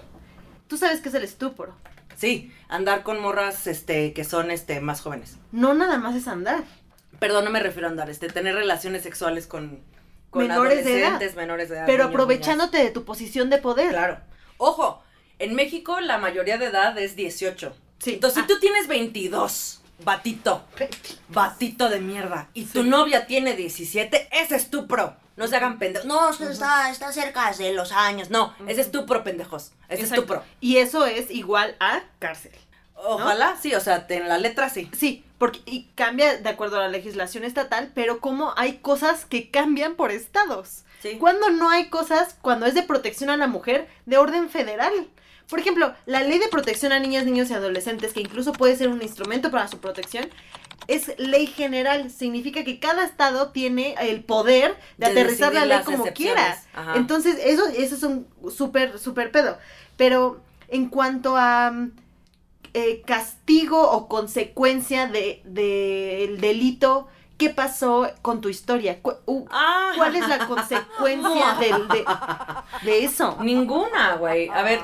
Tú 0.68 0.76
sabes 0.76 1.00
qué 1.00 1.08
es 1.08 1.14
el 1.14 1.24
estupro. 1.24 1.74
Sí, 2.16 2.52
andar 2.68 3.02
con 3.02 3.20
morras 3.20 3.66
este 3.66 4.12
que 4.12 4.24
son 4.24 4.50
este 4.50 4.80
más 4.80 5.00
jóvenes. 5.00 5.36
No 5.52 5.74
nada 5.74 5.98
más 5.98 6.14
es 6.16 6.28
andar. 6.28 6.64
Perdón, 7.18 7.44
no 7.46 7.50
me 7.50 7.60
refiero 7.60 7.88
a 7.88 7.90
andar, 7.90 8.10
este 8.10 8.28
tener 8.28 8.54
relaciones 8.54 9.02
sexuales 9.02 9.46
con, 9.46 9.80
con 10.30 10.42
Menores 10.46 10.84
de 10.84 10.98
edad. 10.98 11.08
adolescentes, 11.12 11.36
menores 11.36 11.68
de 11.70 11.76
edad. 11.76 11.86
Pero 11.86 12.04
niños, 12.04 12.14
aprovechándote 12.14 12.78
de 12.78 12.90
tu 12.90 13.04
posición 13.04 13.48
de 13.48 13.58
poder. 13.58 13.90
Claro. 13.90 14.18
Ojo, 14.58 15.02
en 15.38 15.54
México 15.54 16.00
la 16.00 16.18
mayoría 16.18 16.58
de 16.58 16.66
edad 16.66 16.96
es 16.98 17.16
18. 17.16 17.74
Sí. 18.00 18.14
Entonces, 18.14 18.42
Ah. 18.42 18.46
si 18.46 18.52
tú 18.54 18.60
tienes 18.60 18.86
22, 18.88 19.80
batito, 20.04 20.64
batito 21.28 21.88
de 21.88 22.00
mierda, 22.00 22.48
y 22.54 22.64
tu 22.64 22.82
novia 22.82 23.26
tiene 23.26 23.54
17, 23.54 24.28
ese 24.32 24.56
es 24.56 24.70
tu 24.70 24.86
pro. 24.86 25.16
No 25.36 25.46
se 25.46 25.56
hagan 25.56 25.78
pendejos. 25.78 26.06
No, 26.06 26.30
está, 26.30 26.90
está 26.90 27.12
cerca 27.12 27.52
de 27.52 27.74
los 27.74 27.92
años. 27.92 28.30
No, 28.30 28.54
ese 28.66 28.80
es 28.80 28.90
tu 28.90 29.04
pro, 29.04 29.22
pendejos. 29.22 29.72
Ese 29.88 30.04
es 30.04 30.10
tu 30.10 30.24
pro. 30.24 30.42
Y 30.60 30.78
eso 30.78 31.04
es 31.04 31.30
igual 31.30 31.76
a 31.78 32.02
cárcel. 32.18 32.52
Ojalá, 32.94 33.56
sí, 33.60 33.74
o 33.74 33.80
sea, 33.80 34.06
en 34.08 34.28
la 34.28 34.38
letra 34.38 34.70
sí. 34.70 34.90
Sí, 34.96 35.24
porque 35.36 35.60
y 35.66 35.90
cambia 35.94 36.38
de 36.38 36.48
acuerdo 36.48 36.78
a 36.78 36.82
la 36.82 36.88
legislación 36.88 37.44
estatal, 37.44 37.92
pero 37.94 38.20
como 38.20 38.54
hay 38.56 38.78
cosas 38.78 39.26
que 39.26 39.50
cambian 39.50 39.94
por 39.94 40.10
estados. 40.10 40.84
Sí. 41.02 41.18
Cuando 41.18 41.50
no 41.50 41.68
hay 41.68 41.90
cosas, 41.90 42.36
cuando 42.40 42.64
es 42.64 42.74
de 42.74 42.82
protección 42.82 43.28
a 43.28 43.36
la 43.36 43.46
mujer, 43.46 43.88
de 44.06 44.16
orden 44.16 44.48
federal. 44.48 44.92
Por 45.48 45.60
ejemplo, 45.60 45.94
la 46.06 46.22
ley 46.22 46.38
de 46.38 46.48
protección 46.48 46.92
a 46.92 46.98
niñas, 46.98 47.24
niños 47.24 47.50
y 47.50 47.54
adolescentes, 47.54 48.12
que 48.12 48.20
incluso 48.20 48.52
puede 48.52 48.76
ser 48.76 48.88
un 48.88 49.00
instrumento 49.02 49.50
para 49.50 49.68
su 49.68 49.78
protección, 49.78 50.28
es 50.88 51.12
ley 51.18 51.46
general. 51.46 52.10
Significa 52.10 52.64
que 52.64 52.78
cada 52.80 53.04
estado 53.04 53.50
tiene 53.52 53.94
el 54.00 54.24
poder 54.24 54.76
de, 54.98 55.06
De 55.06 55.12
aterrizar 55.12 55.52
la 55.54 55.64
ley 55.64 55.78
como 55.84 56.04
quiera. 56.12 56.60
Ajá. 56.74 56.96
Entonces, 56.96 57.38
eso, 57.44 57.66
eso 57.68 57.94
es 57.94 58.02
un 58.02 58.26
súper, 58.50 58.98
súper 58.98 59.30
pedo. 59.30 59.56
Pero 59.96 60.40
en 60.68 60.88
cuanto 60.88 61.36
a 61.36 61.70
mm, 61.70 61.92
eh, 62.74 63.02
castigo 63.06 63.90
o 63.90 64.08
consecuencia 64.08 65.06
de, 65.06 65.42
de 65.44 66.24
el 66.24 66.40
delito, 66.40 67.06
¿qué 67.38 67.50
pasó 67.50 68.10
con 68.22 68.40
tu 68.40 68.48
historia? 68.48 68.98
Ah. 69.50 69.92
¿Cuál 69.96 70.16
es 70.16 70.28
la 70.28 70.46
consecuencia 70.46 71.54
del- 71.60 71.88
de, 71.88 72.04
de 72.82 73.04
eso? 73.04 73.38
Ninguna, 73.40 74.16
güey. 74.16 74.48
A 74.48 74.62
ver, 74.62 74.80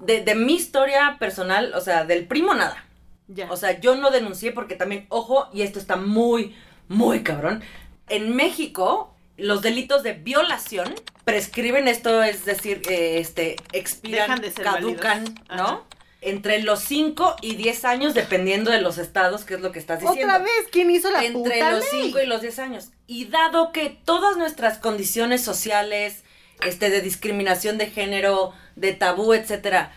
de, 0.00 0.22
de 0.22 0.34
mi 0.34 0.54
historia 0.54 1.16
personal, 1.18 1.72
o 1.74 1.80
sea, 1.80 2.04
del 2.04 2.26
primo 2.26 2.54
nada. 2.54 2.84
Ya. 3.28 3.50
O 3.50 3.56
sea, 3.56 3.78
yo 3.80 3.94
no 3.96 4.10
denuncié 4.10 4.52
porque 4.52 4.74
también, 4.74 5.06
ojo, 5.08 5.48
y 5.52 5.62
esto 5.62 5.78
está 5.78 5.96
muy, 5.96 6.56
muy 6.88 7.22
cabrón. 7.22 7.62
En 8.08 8.34
México, 8.34 9.14
los 9.36 9.62
delitos 9.62 10.02
de 10.02 10.14
violación 10.14 10.94
prescriben 11.24 11.88
esto, 11.88 12.22
es 12.22 12.44
decir, 12.44 12.82
eh, 12.88 13.18
este, 13.18 13.56
expiran, 13.72 14.22
Dejan 14.22 14.40
de 14.40 14.50
ser 14.50 14.64
caducan, 14.64 15.24
válidos. 15.24 15.56
¿no? 15.56 15.64
Ajá. 15.64 15.80
Entre 16.22 16.62
los 16.62 16.80
5 16.80 17.36
y 17.40 17.54
10 17.54 17.84
años, 17.86 18.14
dependiendo 18.14 18.70
de 18.70 18.82
los 18.82 18.98
estados, 18.98 19.44
que 19.44 19.54
es 19.54 19.60
lo 19.60 19.72
que 19.72 19.78
estás 19.78 20.00
diciendo. 20.00 20.34
Otra 20.34 20.38
vez, 20.38 20.66
¿quién 20.70 20.90
hizo 20.90 21.10
la 21.10 21.24
entre 21.24 21.54
puta 21.54 21.70
los 21.70 21.92
ley? 21.92 22.02
5 22.06 22.20
y 22.20 22.26
los 22.26 22.42
10 22.42 22.58
años. 22.58 22.90
Y 23.06 23.26
dado 23.26 23.72
que 23.72 23.88
todas 24.04 24.36
nuestras 24.36 24.76
condiciones 24.76 25.42
sociales, 25.42 26.24
este, 26.66 26.90
de 26.90 27.00
discriminación 27.00 27.78
de 27.78 27.86
género, 27.86 28.52
de 28.76 28.92
tabú, 28.92 29.32
etcétera, 29.32 29.92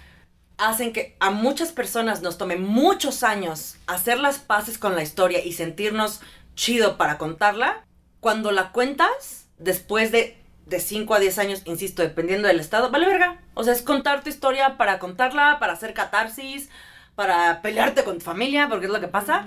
hacen 0.58 0.94
que 0.94 1.16
a 1.20 1.32
muchas 1.32 1.72
personas 1.72 2.22
nos 2.22 2.38
tome 2.38 2.56
muchos 2.58 3.24
años 3.24 3.76
hacer 3.88 4.20
las 4.20 4.40
paces 4.40 4.78
con 4.78 4.96
la 4.96 5.04
historia 5.04 5.44
y 5.44 5.54
sentirnos 5.54 6.22
chido 6.56 6.98
para 6.98 7.18
contarla, 7.18 7.86
cuando 8.20 8.52
la 8.52 8.72
cuentas, 8.72 9.48
después 9.58 10.12
de 10.12 10.38
de 10.66 10.80
5 10.80 11.14
a 11.14 11.20
10 11.20 11.38
años, 11.40 11.62
insisto, 11.66 12.02
dependiendo 12.02 12.48
del 12.48 12.60
estado, 12.60 12.90
vale 12.90 13.08
verga. 13.08 13.42
O 13.54 13.64
sea, 13.64 13.74
es 13.74 13.82
contar 13.82 14.24
tu 14.24 14.30
historia 14.30 14.78
para 14.78 15.00
contarla, 15.00 15.58
para 15.60 15.74
hacer 15.74 15.94
catarsis, 15.94 16.70
para 17.16 17.62
pelearte 17.62 18.04
con 18.04 18.20
tu 18.20 18.26
familia, 18.26 18.68
porque 18.70 18.86
es 18.86 18.92
lo 18.92 19.00
que 19.00 19.08
pasa. 19.08 19.46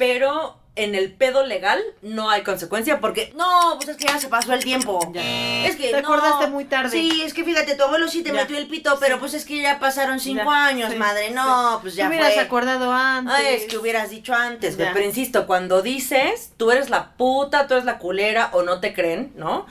Pero 0.00 0.56
en 0.76 0.94
el 0.94 1.12
pedo 1.12 1.44
legal 1.44 1.78
no 2.00 2.30
hay 2.30 2.40
consecuencia 2.42 3.00
porque 3.00 3.34
no, 3.36 3.74
pues 3.76 3.88
es 3.90 3.96
que 3.98 4.06
ya 4.06 4.18
se 4.18 4.28
pasó 4.28 4.54
el 4.54 4.64
tiempo. 4.64 4.98
Ya. 5.12 5.66
Es 5.66 5.76
que 5.76 5.88
Te 5.90 5.92
no. 6.00 6.08
acordaste 6.08 6.46
muy 6.46 6.64
tarde. 6.64 6.90
Sí, 6.90 7.20
es 7.22 7.34
que 7.34 7.44
fíjate, 7.44 7.74
tu 7.74 7.82
abuelo 7.84 8.08
sí 8.08 8.22
te 8.22 8.30
Ya. 8.30 8.36
metió 8.36 8.56
el 8.56 8.66
pito, 8.66 8.96
pero 8.98 9.16
Sí. 9.16 9.20
pues 9.20 9.34
es 9.34 9.44
que 9.44 9.60
ya 9.60 9.78
pasaron 9.78 10.18
cinco 10.20 10.44
Ya, 10.46 10.66
años, 10.68 10.90
sí, 10.90 10.96
madre. 10.96 11.28
sí. 11.28 11.34
No, 11.34 11.80
pues 11.82 11.96
ya 11.96 12.04
Te 12.04 12.08
hubieras 12.16 12.32
fue. 12.32 12.42
acordado 12.42 12.90
antes. 12.92 13.34
Ay, 13.36 13.54
es 13.56 13.66
que 13.66 13.76
hubieras 13.76 14.08
dicho 14.08 14.32
antes. 14.34 14.76
Pero 14.76 15.00
insisto, 15.02 15.46
cuando 15.46 15.82
dices, 15.82 16.54
tú 16.56 16.70
eres 16.70 16.88
la 16.88 17.12
puta, 17.12 17.66
tú 17.66 17.74
eres 17.74 17.84
la 17.84 17.98
culera 17.98 18.48
o 18.54 18.62
no 18.62 18.80
te 18.80 18.94
creen, 18.94 19.32
¿no? 19.36 19.66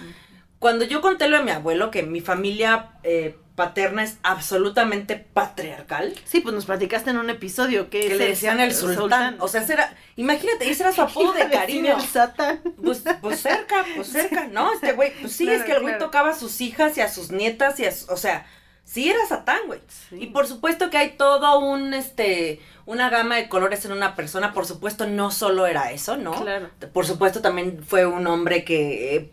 Cuando 0.60 0.86
yo 0.86 1.02
conté 1.02 1.28
lo 1.28 1.38
de 1.38 1.44
mi 1.44 1.52
abuelo, 1.52 1.90
que 1.90 2.04
mi 2.04 2.22
familia 2.22 2.90
eh, 3.04 3.36
paterna 3.60 4.04
es 4.04 4.18
absolutamente 4.24 5.18
patriarcal, 5.18 6.16
Sí, 6.26 6.40
pues 6.40 6.56
nos 6.56 6.66
platicaste 6.66 7.10
en 7.10 7.18
un 7.18 7.30
episodio 7.30 7.90
que, 7.90 8.00
que 8.08 8.16
le 8.16 8.30
decían 8.30 8.60
el 8.62 8.74
sultán. 8.74 9.36
O 9.40 9.48
sea, 9.50 9.62
ese 9.62 9.74
era, 9.74 9.94
imagínate, 10.16 10.70
ese 10.70 10.84
era 10.84 10.94
su 10.94 11.02
apodo 11.10 11.34
de 11.34 11.50
cariño. 11.50 11.98
el 11.98 12.02
satán. 12.06 12.62
Pues, 12.82 13.04
pues 13.22 13.42
cerca, 13.42 13.86
pues 13.96 14.08
cerca, 14.08 14.48
¿no? 14.48 14.72
Este 14.74 14.94
güey, 14.94 15.12
pues 15.20 15.34
sí, 15.34 15.44
Claro, 15.44 15.60
es 15.60 15.66
que 15.66 15.72
el 15.74 15.82
güey 15.82 15.94
claro. 15.96 16.06
tocaba 16.06 16.30
a 16.30 16.36
sus 16.36 16.62
hijas 16.62 16.98
y 16.98 17.02
a 17.02 17.10
sus 17.10 17.32
nietas 17.32 17.80
y 17.82 17.86
a 17.86 17.92
su- 17.92 18.12
o 18.12 18.18
sea, 18.18 18.48
sí 18.86 19.10
era 19.10 19.20
Satán, 19.28 19.60
güey. 19.68 19.82
Sí. 20.10 20.18
Y 20.22 20.28
por 20.28 20.48
supuesto 20.48 20.90
que 20.90 20.98
hay 20.98 21.12
todo 21.18 21.60
un, 21.60 21.94
este, 21.94 22.62
una 22.86 23.10
gama 23.10 23.36
de 23.36 23.50
colores 23.50 23.84
en 23.86 23.92
una 23.92 24.16
persona, 24.16 24.54
por 24.54 24.66
supuesto 24.66 25.06
no 25.06 25.30
solo 25.32 25.68
era 25.68 25.92
eso, 25.92 26.16
¿no? 26.18 26.32
Claro. 26.42 26.70
Por 26.94 27.06
supuesto 27.06 27.42
también 27.42 27.84
fue 27.84 28.06
un 28.06 28.26
hombre 28.28 28.64
que 28.64 29.16
eh, 29.16 29.32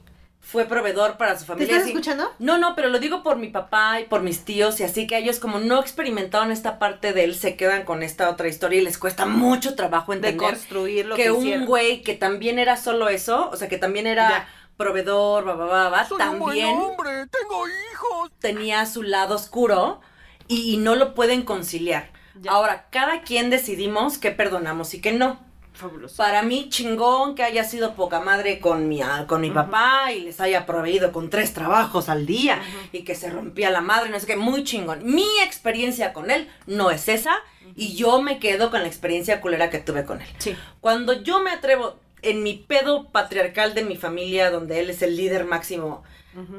fue 0.49 0.65
proveedor 0.65 1.17
para 1.17 1.35
su 1.35 1.41
¿Te 1.41 1.47
familia. 1.47 1.67
estás 1.73 1.83
así- 1.83 1.91
escuchando? 1.91 2.33
no, 2.39 2.57
no, 2.57 2.77
pero 2.77 2.89
lo 2.89 3.01
digo 3.01 3.23
por 3.25 3.37
mi 3.37 3.49
papá 3.49 4.01
y 4.01 4.05
por 4.05 4.23
mis 4.23 4.45
tíos 4.45 4.79
y 4.79 4.85
así 4.85 5.09
que 5.09 5.19
ellos 5.19 5.41
como 5.41 5.59
no 5.59 5.81
experimentaron 5.81 6.53
esta 6.53 6.79
parte 6.79 7.13
de 7.13 7.25
él, 7.25 7.35
se 7.35 7.57
quedan 7.57 7.85
con 7.85 8.03
esta 8.05 8.31
otra 8.31 8.47
historia 8.47 8.81
y 8.81 8.85
les 8.85 8.97
cuesta 8.97 9.27
mucho 9.27 9.75
trabajo 9.75 10.13
De 10.13 10.19
entender 10.19 10.51
construir 10.53 11.07
lo 11.07 11.17
que, 11.17 11.25
que 11.25 11.31
un 11.33 11.67
güey 11.67 12.03
que 12.03 12.15
también 12.15 12.59
era 12.61 12.77
solo 12.77 13.09
eso, 13.09 13.51
o 13.53 13.57
sea, 13.57 13.69
que 13.69 13.77
también 13.77 14.07
era 14.07 14.29
Ya. 14.31 14.49
proveedor, 14.77 15.49
va, 15.49 15.55
va, 15.57 15.67
va, 15.67 15.89
va, 15.89 16.05
Soy 16.09 16.23
un 16.23 16.39
buen 16.39 16.59
también 16.61 16.79
hombre, 16.79 17.27
tengo 17.27 17.67
hijos. 17.67 18.31
tenía 18.39 18.87
su 18.87 19.03
lado 19.03 19.35
oscuro 19.35 20.01
y, 20.47 20.73
y 20.73 20.77
no 20.77 20.95
lo 20.95 21.15
pueden 21.15 21.43
conciliar. 21.43 22.11
Ya. 22.41 22.53
Ahora, 22.53 22.87
cada 22.91 23.23
quien 23.23 23.51
decidimos 23.51 24.19
qué 24.19 24.31
perdonamos 24.31 24.95
y 24.95 25.01
qué 25.01 25.11
no. 25.13 25.41
Fabuloso. 25.77 26.17
Para 26.17 26.43
mí, 26.43 26.69
chingón 26.69 27.35
que 27.35 27.43
haya 27.43 27.65
sido 27.65 27.95
poca 27.95 28.21
madre 28.21 28.59
con 28.61 28.89
mi, 28.89 29.03
ah, 29.03 29.27
con 29.29 29.41
mi 29.41 29.51
papá 29.51 30.13
y 30.13 30.23
les 30.23 30.41
haya 30.41 30.67
proveído 30.67 31.13
con 31.13 31.31
tres 31.31 31.53
trabajos 31.53 32.09
al 32.09 32.27
día 32.27 32.61
y 32.93 33.03
que 33.03 33.15
se 33.15 33.31
rompía 33.31 33.71
la 33.71 33.81
madre, 33.81 34.11
no 34.11 34.19
sé 34.19 34.27
qué, 34.27 34.37
muy 34.37 34.65
chingón. 34.65 35.05
Mi 35.05 35.29
experiencia 35.45 36.13
con 36.13 36.31
él 36.31 36.49
no 36.67 36.91
es 36.91 37.09
esa 37.09 37.37
y 37.75 37.95
yo 37.95 38.23
me 38.23 38.39
quedo 38.39 38.71
con 38.71 38.81
la 38.81 38.89
experiencia 38.89 39.41
culera 39.41 39.71
que 39.71 39.79
tuve 39.79 40.05
con 40.05 40.23
él. 40.23 40.29
Sí. 40.39 40.57
Cuando 40.81 41.13
yo 41.23 41.41
me 41.41 41.51
atrevo 41.51 41.97
en 42.23 42.43
mi 42.43 42.55
pedo 42.55 43.09
patriarcal 43.11 43.75
de 43.75 43.85
mi 43.85 43.97
familia, 43.97 44.51
donde 44.51 44.81
él 44.81 44.91
es 44.91 45.03
el 45.03 45.17
líder 45.17 45.45
máximo, 45.45 46.03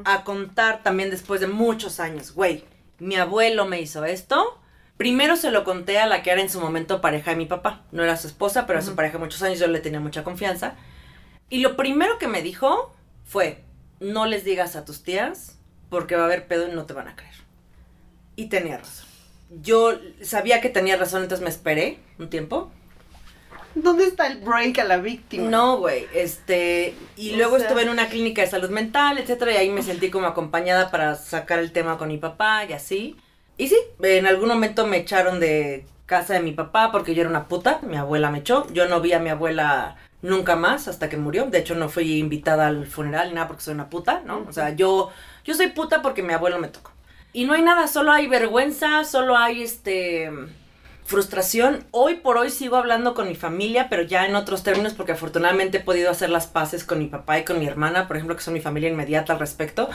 a 0.05 0.23
contar 0.23 0.81
también 0.81 1.11
después 1.11 1.39
de 1.39 1.47
muchos 1.47 1.99
años, 1.99 2.33
güey, 2.33 2.63
mi 2.99 3.15
abuelo 3.15 3.65
me 3.65 3.79
hizo 3.79 4.05
esto. 4.05 4.59
Primero 4.97 5.35
se 5.35 5.51
lo 5.51 5.63
conté 5.63 5.99
a 5.99 6.07
la 6.07 6.23
que 6.23 6.31
era 6.31 6.41
en 6.41 6.49
su 6.49 6.59
momento 6.59 7.01
pareja 7.01 7.31
de 7.31 7.37
mi 7.37 7.45
papá. 7.45 7.83
No 7.91 8.03
era 8.03 8.17
su 8.17 8.27
esposa, 8.27 8.65
pero 8.65 8.79
era 8.79 8.85
su 8.87 8.95
pareja 8.95 9.17
de 9.17 9.23
muchos 9.23 9.43
años, 9.43 9.59
yo 9.59 9.67
le 9.67 9.79
tenía 9.79 9.99
mucha 9.99 10.23
confianza. 10.23 10.75
Y 11.49 11.59
lo 11.59 11.77
primero 11.77 12.17
que 12.17 12.27
me 12.27 12.41
dijo 12.41 12.93
fue, 13.25 13.63
no 13.99 14.25
les 14.25 14.43
digas 14.43 14.75
a 14.75 14.85
tus 14.85 15.03
tías 15.03 15.57
porque 15.89 16.15
va 16.15 16.23
a 16.23 16.25
haber 16.25 16.47
pedo 16.47 16.67
y 16.67 16.71
no 16.71 16.85
te 16.85 16.93
van 16.93 17.07
a 17.07 17.15
creer. 17.15 17.35
Y 18.35 18.47
tenía 18.47 18.77
razón. 18.77 19.05
Yo 19.61 19.93
sabía 20.21 20.59
que 20.61 20.69
tenía 20.69 20.97
razón, 20.97 21.21
entonces 21.23 21.43
me 21.43 21.49
esperé 21.49 21.99
un 22.19 22.29
tiempo. 22.29 22.71
¿Dónde 23.75 24.05
está 24.05 24.27
el 24.27 24.39
break 24.39 24.79
a 24.79 24.83
la 24.83 24.97
víctima? 24.97 25.47
No, 25.49 25.77
güey, 25.77 26.07
este, 26.13 26.95
y 27.15 27.33
O 27.33 27.37
luego 27.37 27.57
sea- 27.57 27.67
estuve 27.67 27.83
en 27.83 27.89
una 27.89 28.07
clínica 28.09 28.41
de 28.41 28.47
salud 28.47 28.69
mental, 28.71 29.19
etcétera, 29.19 29.51
y 29.53 29.57
ahí 29.57 29.69
me 29.69 29.83
sentí 29.83 30.09
como 30.09 30.25
acompañada 30.25 30.89
para 30.89 31.15
sacar 31.15 31.59
el 31.59 31.71
tema 31.71 31.97
con 31.99 32.07
mi 32.07 32.17
papá 32.17 32.65
y 32.65 32.73
así. 32.73 33.15
Y 33.57 33.67
sí, 33.67 33.77
en 34.01 34.27
algún 34.27 34.49
momento 34.49 34.85
me 34.85 34.97
echaron 34.97 35.39
de 35.39 35.85
casa 36.05 36.33
de 36.33 36.39
mi 36.39 36.51
papá 36.51 36.91
porque 36.91 37.13
yo 37.13 37.21
era 37.21 37.29
una 37.29 37.47
puta, 37.47 37.79
mi 37.83 37.97
abuela 37.97 38.29
me 38.29 38.39
echó, 38.39 38.71
yo 38.71 38.87
no 38.87 39.01
vi 39.01 39.13
a 39.13 39.19
mi 39.19 39.29
abuela 39.29 39.97
nunca 40.21 40.55
más 40.55 40.87
hasta 40.87 41.09
que 41.09 41.17
murió, 41.17 41.45
de 41.45 41.59
hecho 41.59 41.75
no 41.75 41.89
fui 41.89 42.17
invitada 42.17 42.67
al 42.67 42.87
funeral 42.87 43.29
ni 43.29 43.35
nada 43.35 43.47
porque 43.47 43.63
soy 43.63 43.73
una 43.73 43.89
puta, 43.89 44.21
¿no? 44.25 44.45
O 44.47 44.53
sea, 44.53 44.71
yo, 44.71 45.11
yo 45.43 45.53
soy 45.53 45.67
puta 45.67 46.01
porque 46.01 46.23
mi 46.23 46.33
abuelo 46.33 46.59
me 46.59 46.69
tocó. 46.69 46.91
Y 47.33 47.45
no 47.45 47.53
hay 47.53 47.61
nada, 47.61 47.87
solo 47.87 48.11
hay 48.11 48.27
vergüenza, 48.27 49.03
solo 49.03 49.37
hay 49.37 49.63
este 49.63 50.31
frustración. 51.07 51.85
Hoy 51.91 52.15
por 52.15 52.37
hoy 52.37 52.49
sigo 52.49 52.75
hablando 52.75 53.13
con 53.13 53.29
mi 53.29 53.35
familia, 53.35 53.87
pero 53.89 54.03
ya 54.03 54.25
en 54.25 54.35
otros 54.35 54.61
términos, 54.61 54.93
porque 54.93 55.13
afortunadamente 55.13 55.77
he 55.77 55.79
podido 55.79 56.11
hacer 56.11 56.29
las 56.29 56.47
paces 56.47 56.83
con 56.83 56.99
mi 56.99 57.07
papá 57.07 57.39
y 57.39 57.45
con 57.45 57.59
mi 57.59 57.65
hermana, 57.65 58.07
por 58.09 58.17
ejemplo, 58.17 58.35
que 58.35 58.41
son 58.43 58.53
mi 58.53 58.59
familia 58.59 58.89
inmediata 58.89 59.31
al 59.31 59.39
respecto. 59.39 59.89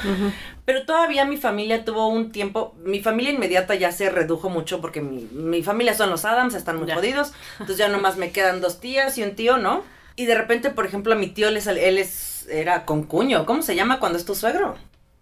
Pero 0.65 0.87
todavía 0.87 1.27
mi 1.27 1.37
familia 1.37 1.85
tuvo 1.85 2.09
un 2.09 2.33
tiempo, 2.33 2.75
mi 2.83 3.01
familia 3.03 3.31
inmediata 3.31 3.75
ya 3.75 3.93
se 3.93 4.09
redujo 4.09 4.49
mucho 4.49 4.81
porque 4.81 5.03
mi, 5.03 5.29
mi 5.33 5.63
familia 5.63 5.93
son 5.95 6.09
los 6.09 6.25
Adams, 6.25 6.55
están 6.55 6.79
muy 6.79 6.87
Ya. 6.89 6.95
jodidos, 6.95 7.33
entonces 7.53 7.77
ya 7.77 7.89
nomás 7.89 8.17
me 8.17 8.31
quedan 8.33 8.63
dos 8.63 8.81
tías 8.81 9.19
y 9.19 9.23
un 9.23 9.35
tío, 9.35 9.59
¿no? 9.59 9.85
Y 10.17 10.25
de 10.25 10.35
repente, 10.35 10.71
por 10.71 10.87
ejemplo, 10.87 11.13
a 11.13 11.17
mi 11.17 11.27
tío, 11.29 11.51
le 11.51 11.61
sal- 11.61 11.77
él 11.79 11.99
es, 11.99 12.47
era 12.51 12.87
con 12.87 13.03
cuño, 13.05 13.45
¿cómo 13.45 13.61
se 13.63 13.77
llama 13.77 14.01
cuando 14.01 14.17
es 14.19 14.25
tu 14.25 14.35
suegro? 14.35 14.77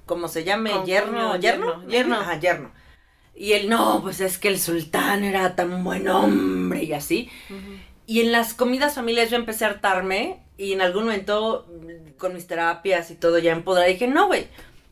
¿Cómo 0.07 0.29
se 0.29 0.45
llame? 0.45 0.71
Concuño, 0.71 0.87
¿Yerno? 0.95 1.37
¿Yerno? 1.37 1.67
yerno, 1.67 1.89
yerno. 1.89 2.17
Ajá, 2.21 2.39
yerno. 2.41 2.71
Y 3.41 3.55
él, 3.55 3.71
no, 3.71 4.01
pues 4.03 4.21
es 4.21 4.37
que 4.37 4.49
el 4.49 4.61
sultán 4.61 5.25
era 5.25 5.57
tan 5.57 5.83
buen 5.83 6.07
hombre 6.09 6.83
y 6.85 6.93
así. 6.93 7.31
Y 8.07 8.21
en 8.21 8.33
las 8.33 8.53
comidas 8.53 8.95
familiares 8.97 9.31
yo 9.31 9.37
empecé 9.39 9.65
a 9.65 9.69
hartarme 9.69 10.41
y 10.59 10.75
en 10.75 10.83
algún 10.83 11.05
momento 11.05 11.67
mm, 11.71 12.19
con 12.19 12.35
mis 12.35 12.47
terapias 12.47 13.11
y 13.11 13.15
todo 13.15 13.39
ya 13.39 13.53
empoderada 13.53 13.89
dije, 13.91 14.09
no, 14.09 14.27
güey, 14.27 14.47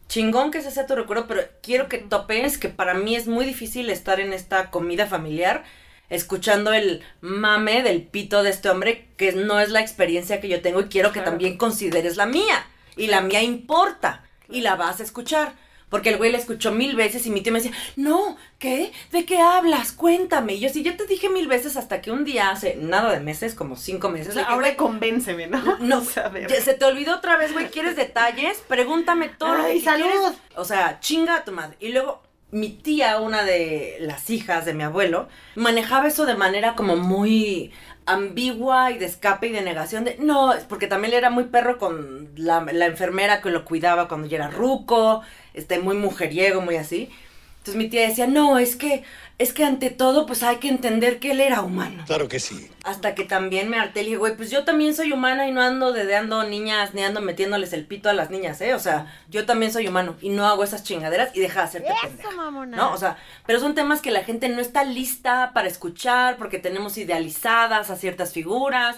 chingón 0.09 0.51
que 0.51 0.59
ese 0.59 0.71
sea 0.71 0.87
tu 0.87 0.95
recuerdo, 0.95 1.27
pero 1.29 1.43
quiero 1.63 1.91
que 1.91 1.99
topes 1.99 2.57
que 2.57 2.71
para 2.71 2.95
mí 2.95 3.15
es 3.17 3.27
muy 3.27 3.45
difícil 3.45 3.91
estar 3.91 4.19
en 4.19 4.33
esta 4.33 4.71
comida 4.71 5.07
familiar 5.07 5.65
escuchando 6.09 6.73
el 6.73 7.03
mame 7.21 7.83
del 7.83 8.01
pito 8.01 8.43
de 8.43 8.49
este 8.49 8.71
hombre 8.71 9.09
que 9.19 9.33
no 9.33 9.61
es 9.61 9.69
la 9.69 9.83
experiencia 9.83 10.41
que 10.41 10.49
yo 10.49 10.63
tengo 10.63 10.81
y 10.81 10.85
quiero 10.85 11.11
que 11.11 11.19
Claro. 11.19 11.33
también 11.33 11.59
consideres 11.59 12.17
la 12.17 12.25
mía. 12.25 12.67
Y 12.97 13.09
la 13.09 13.21
mía 13.21 13.43
importa 13.43 14.25
y 14.49 14.63
la 14.63 14.75
vas 14.77 15.01
a 15.01 15.03
escuchar. 15.03 15.53
Porque 15.89 16.11
el 16.11 16.19
güey 16.19 16.31
la 16.31 16.39
escuchó 16.39 16.71
mil 16.71 16.97
veces 16.97 17.25
y 17.27 17.31
mi 17.31 17.41
tío 17.41 17.53
me 17.53 17.61
decía, 17.61 17.77
no, 17.97 18.37
¿qué? 18.59 18.93
¿De 19.11 19.25
qué 19.25 19.39
hablas? 19.41 19.93
Cuéntame. 19.93 20.55
Y 20.55 20.61
yo 20.61 20.69
sí, 20.69 20.83
yo 20.83 20.97
te 20.97 21.07
dije 21.07 21.29
mil 21.31 21.49
veces 21.49 21.77
hasta 21.79 22.03
que 22.03 22.11
un 22.11 22.25
día, 22.25 22.51
hace 22.51 22.77
nada 22.77 23.11
de 23.13 23.21
meses, 23.21 23.55
como 23.55 23.75
cinco 23.77 24.11
meses, 24.11 24.31
O 24.31 24.33
sea, 24.33 24.45
ahora 24.45 24.67
"Güey, 24.67 24.77
convénceme, 24.77 25.47
¿no? 25.47 25.79
no, 25.79 26.03
se 26.05 26.75
te 26.75 26.85
olvidó 26.85 27.17
otra 27.17 27.37
vez, 27.37 27.53
güey, 27.55 27.69
¿quieres 27.71 27.97
detalles? 27.97 28.63
Pregúntame 28.69 29.29
todo 29.31 29.55
lo 29.55 29.65
Ay, 29.65 29.79
que 29.79 29.85
salud. 29.85 30.03
quieres. 30.05 30.39
O 30.57 30.65
sea, 30.65 31.01
chinga 31.01 31.37
a 31.37 31.45
tu 31.45 31.53
madre. 31.53 31.77
Y 31.81 31.89
luego, 31.89 32.23
mi 32.51 32.69
tía, 32.69 33.19
una 33.21 33.43
de 33.45 33.97
las 34.01 34.29
hijas 34.29 34.67
de 34.67 34.75
mi 34.75 34.83
abuelo, 34.83 35.29
manejaba 35.55 36.09
eso 36.09 36.27
de 36.27 36.35
manera 36.35 36.75
como 36.75 36.97
muy 36.97 37.73
ambigua 38.13 38.91
y 38.91 38.99
de 38.99 39.05
escape 39.07 39.49
y 39.49 39.53
de 39.53 39.61
negación 39.61 40.05
de, 40.05 40.17
no, 40.19 40.55
es 40.55 40.65
porque 40.65 40.87
también 40.87 41.13
era 41.13 41.29
muy 41.29 41.45
perro 41.45 41.77
con 41.79 42.31
la, 42.37 42.65
la 42.73 42.87
enfermera 42.87 43.43
que 43.43 43.51
lo 43.51 43.67
cuidaba 43.67 44.09
cuando 44.09 44.27
ya 44.27 44.39
era 44.39 44.49
ruco, 44.51 45.21
este, 45.59 45.79
muy 45.79 45.97
mujeriego, 45.97 46.61
muy 46.61 46.77
así. 46.77 47.11
Entonces 47.59 47.77
mi 47.77 47.91
tía 47.91 48.09
decía, 48.09 48.27
no, 48.27 48.59
es 48.59 48.77
que, 48.77 49.03
es 49.37 49.53
que 49.53 49.65
ante 49.65 49.91
todo, 49.91 50.25
pues 50.25 50.43
hay 50.43 50.57
que 50.57 50.69
entender 50.69 51.19
que 51.19 51.33
él 51.33 51.41
era 51.41 51.61
humano. 51.61 52.05
Claro 52.07 52.27
que 52.29 52.41
sí. 52.41 52.71
Hasta 52.85 53.15
que 53.15 53.25
también 53.25 53.69
me 53.69 53.79
harté 53.79 54.01
y 54.01 54.05
dije, 54.05 54.17
güey, 54.17 54.37
pues 54.37 54.51
yo 54.51 54.65
también 54.65 54.95
soy 54.95 55.13
humana 55.13 55.47
y 55.47 55.53
no 55.53 55.61
ando 55.61 55.93
dedeando 55.93 56.43
niñas 56.45 56.95
ni 56.95 57.03
ando 57.03 57.21
metiéndoles 57.21 57.73
el 57.75 57.85
pito 57.85 58.09
a 58.09 58.15
las 58.15 58.31
niñas, 58.31 58.61
¿eh? 58.63 58.75
O 58.75 58.79
sea, 58.79 59.13
yo 59.29 59.45
también 59.45 59.71
soy 59.71 59.87
humano 59.87 60.17
y 60.23 60.31
no 60.31 60.47
hago 60.47 60.65
esas 60.65 60.83
chingaderas 60.83 61.31
y 61.35 61.41
deja 61.41 61.61
de 61.61 61.67
hacerte 61.67 61.93
pendeja. 62.01 62.31
mamona. 62.31 62.77
¿No? 62.77 62.93
O 62.93 62.97
sea, 62.97 63.19
pero 63.47 63.61
son 63.61 63.75
temas 63.75 64.01
que 64.01 64.13
la 64.13 64.25
gente 64.25 64.49
no 64.49 64.61
está 64.61 64.85
lista 64.85 65.51
para 65.53 65.69
escuchar 65.69 66.39
porque 66.39 66.59
tenemos 66.59 66.97
idealizadas 66.97 67.91
a 67.91 67.97
ciertas 67.97 68.33
figuras, 68.33 68.97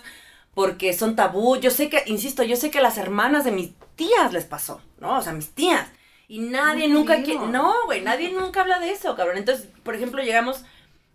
porque 0.55 0.93
son 0.93 1.17
tabú. 1.17 1.57
Yo 1.57 1.71
sé 1.71 1.89
que, 1.89 2.05
insisto, 2.07 2.45
yo 2.45 2.55
sé 2.55 2.71
que 2.71 2.79
a 2.79 2.83
las 2.83 2.99
hermanas 2.99 3.45
de 3.45 3.51
mis 3.51 3.73
tías 3.97 4.33
les 4.33 4.45
pasó, 4.45 4.81
¿no? 5.01 5.19
O 5.19 5.23
sea, 5.23 5.33
mis 5.33 5.51
tías. 5.51 5.89
Y 6.31 6.39
nadie 6.39 6.87
No 6.87 7.01
nunca 7.01 7.23
quiere. 7.25 7.45
No, 7.49 7.75
güey, 7.87 8.03
nadie 8.03 8.31
nunca 8.31 8.61
habla 8.61 8.79
de 8.79 8.91
eso, 8.93 9.17
cabrón. 9.17 9.37
Entonces, 9.37 9.67
por 9.83 9.97
ejemplo, 9.97 10.23
llegamos 10.23 10.63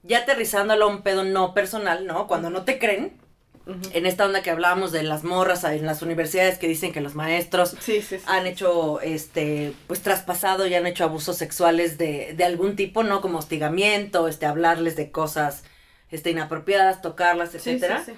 ya 0.04 0.20
aterrizándolo 0.20 0.86
a 0.86 0.90
un 0.90 1.04
pedo 1.04 1.24
no 1.24 1.54
personal, 1.54 2.06
¿no? 2.06 2.28
Cuando 2.28 2.50
no 2.50 2.64
te 2.66 2.78
creen. 2.80 3.14
En 3.94 4.06
esta 4.06 4.26
onda 4.26 4.44
que 4.44 4.52
hablábamos 4.52 4.92
de 4.92 5.02
las 5.04 5.24
morras 5.24 5.64
en 5.64 5.88
las 5.88 6.02
universidades 6.04 6.60
que 6.60 6.68
dicen 6.68 6.92
que 6.94 7.02
los 7.02 7.16
maestros 7.16 7.70
Sí, 7.80 8.00
sí, 8.02 8.18
sí. 8.20 8.24
han 8.28 8.46
hecho, 8.46 9.00
este, 9.02 9.74
pues 9.88 10.02
traspasado 10.04 10.68
y 10.68 10.76
han 10.76 10.86
hecho 10.86 11.04
abusos 11.06 11.38
sexuales 11.38 11.98
de, 11.98 12.34
de 12.38 12.44
algún 12.44 12.76
tipo, 12.76 13.02
¿no? 13.04 13.22
Como 13.22 13.40
hostigamiento, 13.40 14.28
este, 14.28 14.46
hablarles 14.46 14.96
de 14.96 15.10
cosas, 15.10 15.64
este, 16.12 16.30
inapropiadas, 16.30 17.02
tocarlas, 17.02 17.50
Sí, 17.52 17.58
etcétera. 17.58 18.04
sí, 18.06 18.12
sí. 18.12 18.18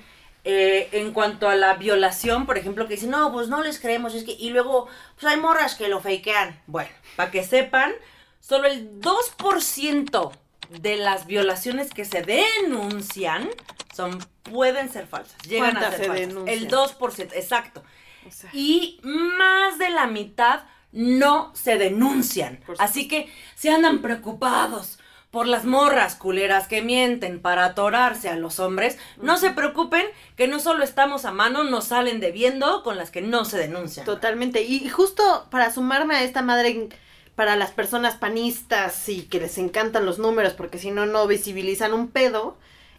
Eh, 0.50 0.88
en 0.94 1.12
cuanto 1.12 1.50
a 1.50 1.56
la 1.56 1.74
violación, 1.74 2.46
por 2.46 2.58
ejemplo, 2.58 2.88
que 2.88 2.94
dicen, 2.94 3.10
no, 3.10 3.34
pues 3.34 3.50
no 3.50 3.62
les 3.62 3.82
creemos, 3.82 4.16
es 4.16 4.24
que, 4.24 4.32
y 4.32 4.50
luego, 4.50 4.88
pues 5.20 5.26
hay 5.34 5.38
morras 5.42 5.76
que 5.76 5.90
lo 5.90 6.00
fakean. 6.00 6.62
Bueno, 6.68 6.90
para 7.18 7.32
que 7.32 7.44
sepan, 7.44 7.92
solo 8.40 8.68
el 8.68 9.02
2% 9.02 10.32
de 10.70 10.96
las 10.96 11.26
violaciones 11.28 11.90
que 11.92 12.06
se 12.06 12.22
denuncian 12.22 13.50
son, 13.94 14.20
pueden 14.44 14.90
ser 14.90 15.08
falsas, 15.08 15.38
llegan 15.44 15.76
a 15.76 15.80
¿Cuántas 15.80 15.96
ser 15.96 16.00
se 16.00 16.08
falsas. 16.08 16.28
denuncian? 16.28 16.58
El 16.58 16.70
2%, 16.70 17.32
exacto. 17.34 17.84
O 18.26 18.32
sea, 18.32 18.50
Y 18.54 19.02
más 19.04 19.78
de 19.78 19.90
la 19.90 20.08
mitad 20.08 20.62
no 20.94 21.52
se 21.56 21.78
denuncian. 21.78 22.64
Así 22.80 23.10
que 23.10 23.30
si 23.56 23.68
andan 23.68 24.02
preocupados 24.02 24.97
por 25.32 25.48
las 25.48 25.66
morras 25.66 26.16
culeras 26.16 26.68
que 26.68 26.82
mienten 26.82 27.42
para 27.42 27.66
atorarse 27.66 28.30
a 28.30 28.36
los 28.36 28.60
hombres, 28.60 28.98
no 29.18 29.38
se 29.38 29.52
preocupen 29.52 30.06
que 30.36 30.48
no 30.48 30.60
solo 30.60 30.84
estamos 30.84 31.26
a 31.26 31.32
mano, 31.32 31.64
nos 31.64 31.86
salen 31.86 32.20
debiendo 32.20 32.84
con 32.84 32.98
las 32.98 33.12
que 33.12 33.22
no 33.22 33.46
se 33.46 33.58
denuncian. 33.58 34.06
Totalmente. 34.06 34.62
Y 34.64 34.88
justo 34.90 35.48
para 35.50 35.72
sumarme 35.72 36.16
a 36.16 36.24
esta 36.24 36.42
madre 36.42 36.90
para 37.36 37.56
las 37.56 37.72
personas 37.72 38.16
panistas 38.16 39.08
y 39.10 39.24
que 39.24 39.40
les 39.40 39.58
encantan 39.58 40.06
los 40.06 40.18
números 40.18 40.54
porque 40.54 40.80
si 40.80 40.90
no 40.90 41.06
no 41.06 41.28
visibilizan 41.28 41.94
un 41.94 42.08
pedo, 42.08 42.58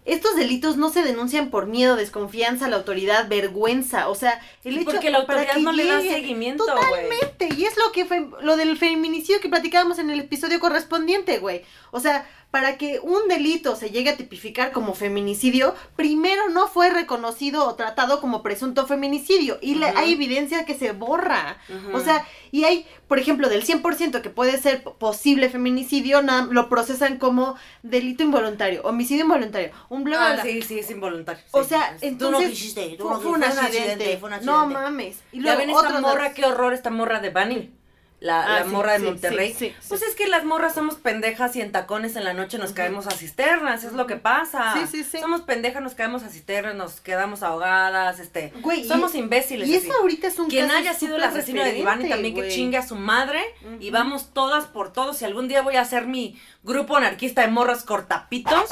estos 0.09 0.37
delitos 0.37 0.77
no 0.77 0.91
se 0.91 1.03
denuncian 1.03 1.51
por 1.51 1.67
miedo, 1.67 1.95
desconfianza 1.97 2.67
a 2.67 2.69
la 2.69 2.77
autoridad, 2.77 3.29
vergüenza, 3.29 4.09
o 4.09 4.15
sea, 4.15 4.41
el 4.65 4.79
hecho 4.79 4.93
porque 4.93 5.11
la 5.11 5.19
autoridad 5.19 5.55
que 5.55 5.61
no 5.61 5.73
le 5.73 5.87
da 5.87 6.01
seguimiento. 6.01 6.65
Totalmente, 6.65 7.49
y 7.57 7.65
es 7.65 7.77
lo 7.77 7.93
que 7.93 8.07
fue 8.07 8.27
lo 8.41 8.57
del 8.57 8.77
feminicidio 8.79 9.41
que 9.41 9.49
platicábamos 9.49 9.99
en 9.99 10.11
el 10.11 10.21
episodio 10.21 10.61
correspondiente, 10.61 11.39
güey. 11.39 11.63
O 11.91 12.01
sea, 12.01 12.27
para 12.51 12.79
que 12.79 12.99
un 13.03 13.29
delito 13.29 13.77
se 13.77 13.91
llegue 13.91 14.09
a 14.09 14.17
tipificar 14.17 14.73
como 14.73 14.95
feminicidio, 14.95 15.75
primero 15.97 16.49
no 16.49 16.67
fue 16.67 16.89
reconocido 16.89 17.67
o 17.67 17.75
tratado 17.75 18.23
como 18.23 18.43
presunto 18.43 18.87
feminicidio 18.87 19.59
y 19.61 19.75
le- 19.75 19.89
hay 19.89 20.15
evidencia 20.15 20.65
que 20.65 20.75
se 20.75 20.93
borra. 20.93 21.59
O 21.93 22.01
sea, 22.01 22.27
y 22.51 22.65
hay, 22.65 22.87
por 23.07 23.19
ejemplo, 23.19 23.51
del 23.51 23.65
100% 23.65 24.23
que 24.23 24.31
puede 24.31 24.57
ser 24.59 24.83
posible 24.83 25.51
feminicidio, 25.51 26.23
na- 26.23 26.49
lo 26.51 26.71
procesan 26.71 27.19
como 27.19 27.55
delito 27.83 28.23
involuntario, 28.23 28.81
homicidio 28.83 29.25
involuntario, 29.25 29.71
un 29.91 30.05
bla, 30.05 30.17
bla, 30.17 30.41
Ah, 30.41 30.43
sí, 30.43 30.63
sí, 30.63 30.79
es 30.79 30.91
involuntario. 30.91 31.43
O 31.51 31.63
sí. 31.63 31.69
sea, 31.69 31.97
Tú 32.01 32.07
no 32.07 32.09
entonces 32.09 32.51
quisiste, 32.51 32.95
tú 32.97 33.05
fue, 33.05 33.13
no 33.13 33.21
fue 33.21 33.31
un 33.33 33.45
accidente. 33.45 34.17
fue 34.19 34.31
un 34.39 34.47
No 34.47 34.67
mames. 34.67 35.19
Y 35.33 35.37
ya 35.37 35.43
luego 35.55 35.59
ven 35.59 35.71
esta 35.71 36.01
morra, 36.01 36.33
qué 36.33 36.47
horror 36.47 36.73
esta 36.73 36.89
morra 36.89 37.21
de 37.21 37.29
Bunny. 37.29 37.75
La, 38.21 38.43
Ah, 38.43 38.59
la 38.59 38.65
sí, 38.65 38.71
morra 38.71 38.93
de 38.95 38.99
sí, 38.99 39.05
Monterrey. 39.05 39.55
sí, 39.57 39.73
pues 39.89 40.03
es 40.03 40.17
que 40.17 40.27
las 40.27 40.45
morras 40.45 40.75
somos 40.75 40.97
pendejas 40.97 41.55
y 41.55 41.61
en 41.61 41.71
tacones 41.71 42.17
en 42.17 42.25
la 42.25 42.35
noche 42.35 42.59
nos 42.59 42.73
caemos 42.73 43.07
a 43.07 43.13
cisternas, 43.13 43.85
es 43.85 43.93
lo 43.93 44.09
que 44.09 44.17
pasa. 44.17 44.75
Sí, 44.75 44.87
sí, 44.91 45.05
sí. 45.05 45.19
Somos 45.21 45.43
pendejas, 45.43 45.81
nos 45.83 45.95
caemos 45.95 46.25
a 46.25 46.29
cisternas, 46.29 46.75
nos 46.75 47.01
quedamos 47.01 47.45
ahogadas, 47.45 48.19
este. 48.19 48.53
Güey, 48.61 48.81
y- 48.81 48.89
somos 48.89 49.15
imbéciles. 49.15 49.69
Y 49.69 49.77
eso 49.77 49.93
ahorita 50.01 50.27
es 50.27 50.39
un 50.41 50.49
Quien 50.49 50.67
caso 50.67 50.79
haya 50.79 50.95
sido 50.95 51.15
el 51.15 51.23
asesino 51.23 51.63
de 51.63 51.71
Divani 51.73 52.03
referente, 52.05 52.29
también 52.31 52.35
que 52.49 52.53
chingue 52.55 52.77
a 52.77 52.87
su 52.87 52.97
madre 52.97 53.41
y 53.79 53.91
vamos 53.91 54.31
todas 54.33 54.65
por 54.67 54.93
todos. 54.93 55.23
Y 55.23 55.25
algún 55.25 55.47
día 55.47 55.63
voy 55.63 55.77
a 55.77 55.83
hacer 55.83 56.09
mi 56.09 56.41
grupo 56.65 56.97
anarquista 56.97 57.43
de 57.43 57.49
morras 57.49 57.85
cortapitos. 57.85 58.65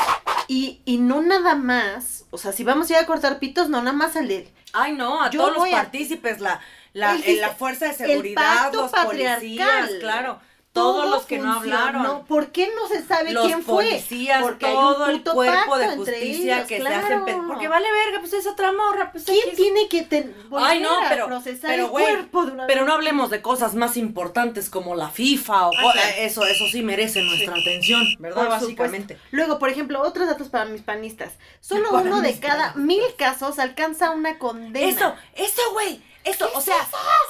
Y, 0.48 0.80
y 0.84 0.98
no 0.98 1.22
nada 1.22 1.54
más, 1.54 2.24
o 2.30 2.38
sea, 2.38 2.52
si 2.52 2.62
vamos 2.64 2.88
a 2.88 2.94
ir 2.94 2.98
a 2.98 3.06
cortar 3.06 3.38
pitos, 3.38 3.68
no 3.68 3.78
nada 3.82 3.96
más 3.96 4.16
al 4.16 4.28
de... 4.28 4.52
Ay, 4.72 4.92
no, 4.92 5.22
a 5.22 5.30
Yo 5.30 5.40
todos 5.40 5.54
los 5.56 5.68
a- 5.68 5.70
partícipes, 5.70 6.40
la, 6.40 6.60
la, 6.96 7.14
El 7.14 7.22
eh, 7.24 7.40
la 7.40 7.50
fuerza 7.50 7.86
de 7.86 7.94
seguridad, 7.94 8.72
los 8.72 8.90
policías, 8.90 9.90
claro. 10.00 10.40
Todos 10.72 11.04
todo 11.04 11.10
los 11.10 11.24
que 11.24 11.38
no 11.38 11.54
hablaron. 11.54 12.26
¿Por 12.26 12.48
qué 12.52 12.70
no 12.76 12.86
se 12.86 13.02
sabe 13.02 13.32
los 13.32 13.46
quién 13.46 13.62
fue? 13.62 13.86
policías, 13.86 14.42
Porque 14.42 14.66
todo 14.66 15.06
el 15.06 15.22
cuerpo 15.24 15.78
de 15.78 15.88
justicia 15.96 16.56
ellos, 16.56 16.68
que 16.68 16.82
se 16.82 16.88
hacen 16.88 17.24
pe- 17.24 17.34
porque 17.48 17.66
vale 17.66 17.86
verga, 17.90 18.20
pues 18.20 18.34
es 18.34 18.46
otra 18.46 18.72
morra, 18.72 19.10
pues 19.10 19.24
¿Quién 19.24 19.56
tiene 19.56 19.88
que 19.88 20.02
ten- 20.02 20.34
Ay, 20.54 20.80
no, 20.80 20.90
pero, 21.08 21.28
procesar 21.28 21.70
pero 21.70 21.84
el 21.84 21.90
cuerpo 21.90 22.44
de 22.44 22.52
una 22.52 22.66
pero 22.66 22.80
vez? 22.80 22.88
no 22.88 22.92
hablemos 22.92 23.30
de 23.30 23.40
cosas 23.40 23.74
más 23.74 23.96
importantes 23.96 24.68
como 24.68 24.94
la 24.94 25.08
FIFA 25.08 25.68
o 25.68 25.70
Ah, 25.74 25.82
co- 25.82 25.92
claro. 25.92 26.08
eh, 26.10 26.26
eso, 26.26 26.44
eso 26.44 26.66
sí 26.70 26.82
merece 26.82 27.22
nuestra 27.22 27.54
atención, 27.54 28.04
¿verdad? 28.18 28.42
Por 28.42 28.48
Básicamente. 28.50 29.14
supuesto. 29.14 29.28
Luego, 29.34 29.58
por 29.58 29.70
ejemplo, 29.70 30.02
otros 30.02 30.26
datos 30.26 30.50
para 30.50 30.66
mis 30.66 30.82
panistas. 30.82 31.32
Solo 31.60 31.88
Para 31.90 32.02
uno 32.02 32.20
de 32.20 32.38
cada 32.38 32.74
panistas. 32.74 32.76
mil 32.84 33.02
casos 33.16 33.58
alcanza 33.58 34.10
una 34.10 34.38
condena. 34.38 34.86
Eso, 34.90 35.14
eso, 35.36 35.62
güey. 35.72 36.02
Eso, 36.26 36.50
o 36.54 36.60
sea, 36.60 36.76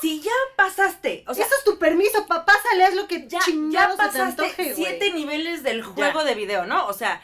si 0.00 0.22
ya 0.22 0.30
pasaste, 0.56 1.22
o 1.28 1.34
sea, 1.34 1.44
Eso 1.44 1.54
es 1.58 1.64
tu 1.64 1.78
permiso, 1.78 2.26
papá, 2.26 2.54
sale, 2.62 2.86
haz 2.86 2.94
lo 2.94 3.06
que 3.06 3.28
ya, 3.28 3.40
ya 3.70 3.94
pasaste 3.94 4.20
antoje, 4.22 4.74
siete 4.74 5.12
niveles 5.12 5.62
del 5.62 5.82
juego 5.82 6.24
de 6.24 6.34
video, 6.34 6.64
¿no? 6.64 6.86
O 6.86 6.94
sea, 6.94 7.20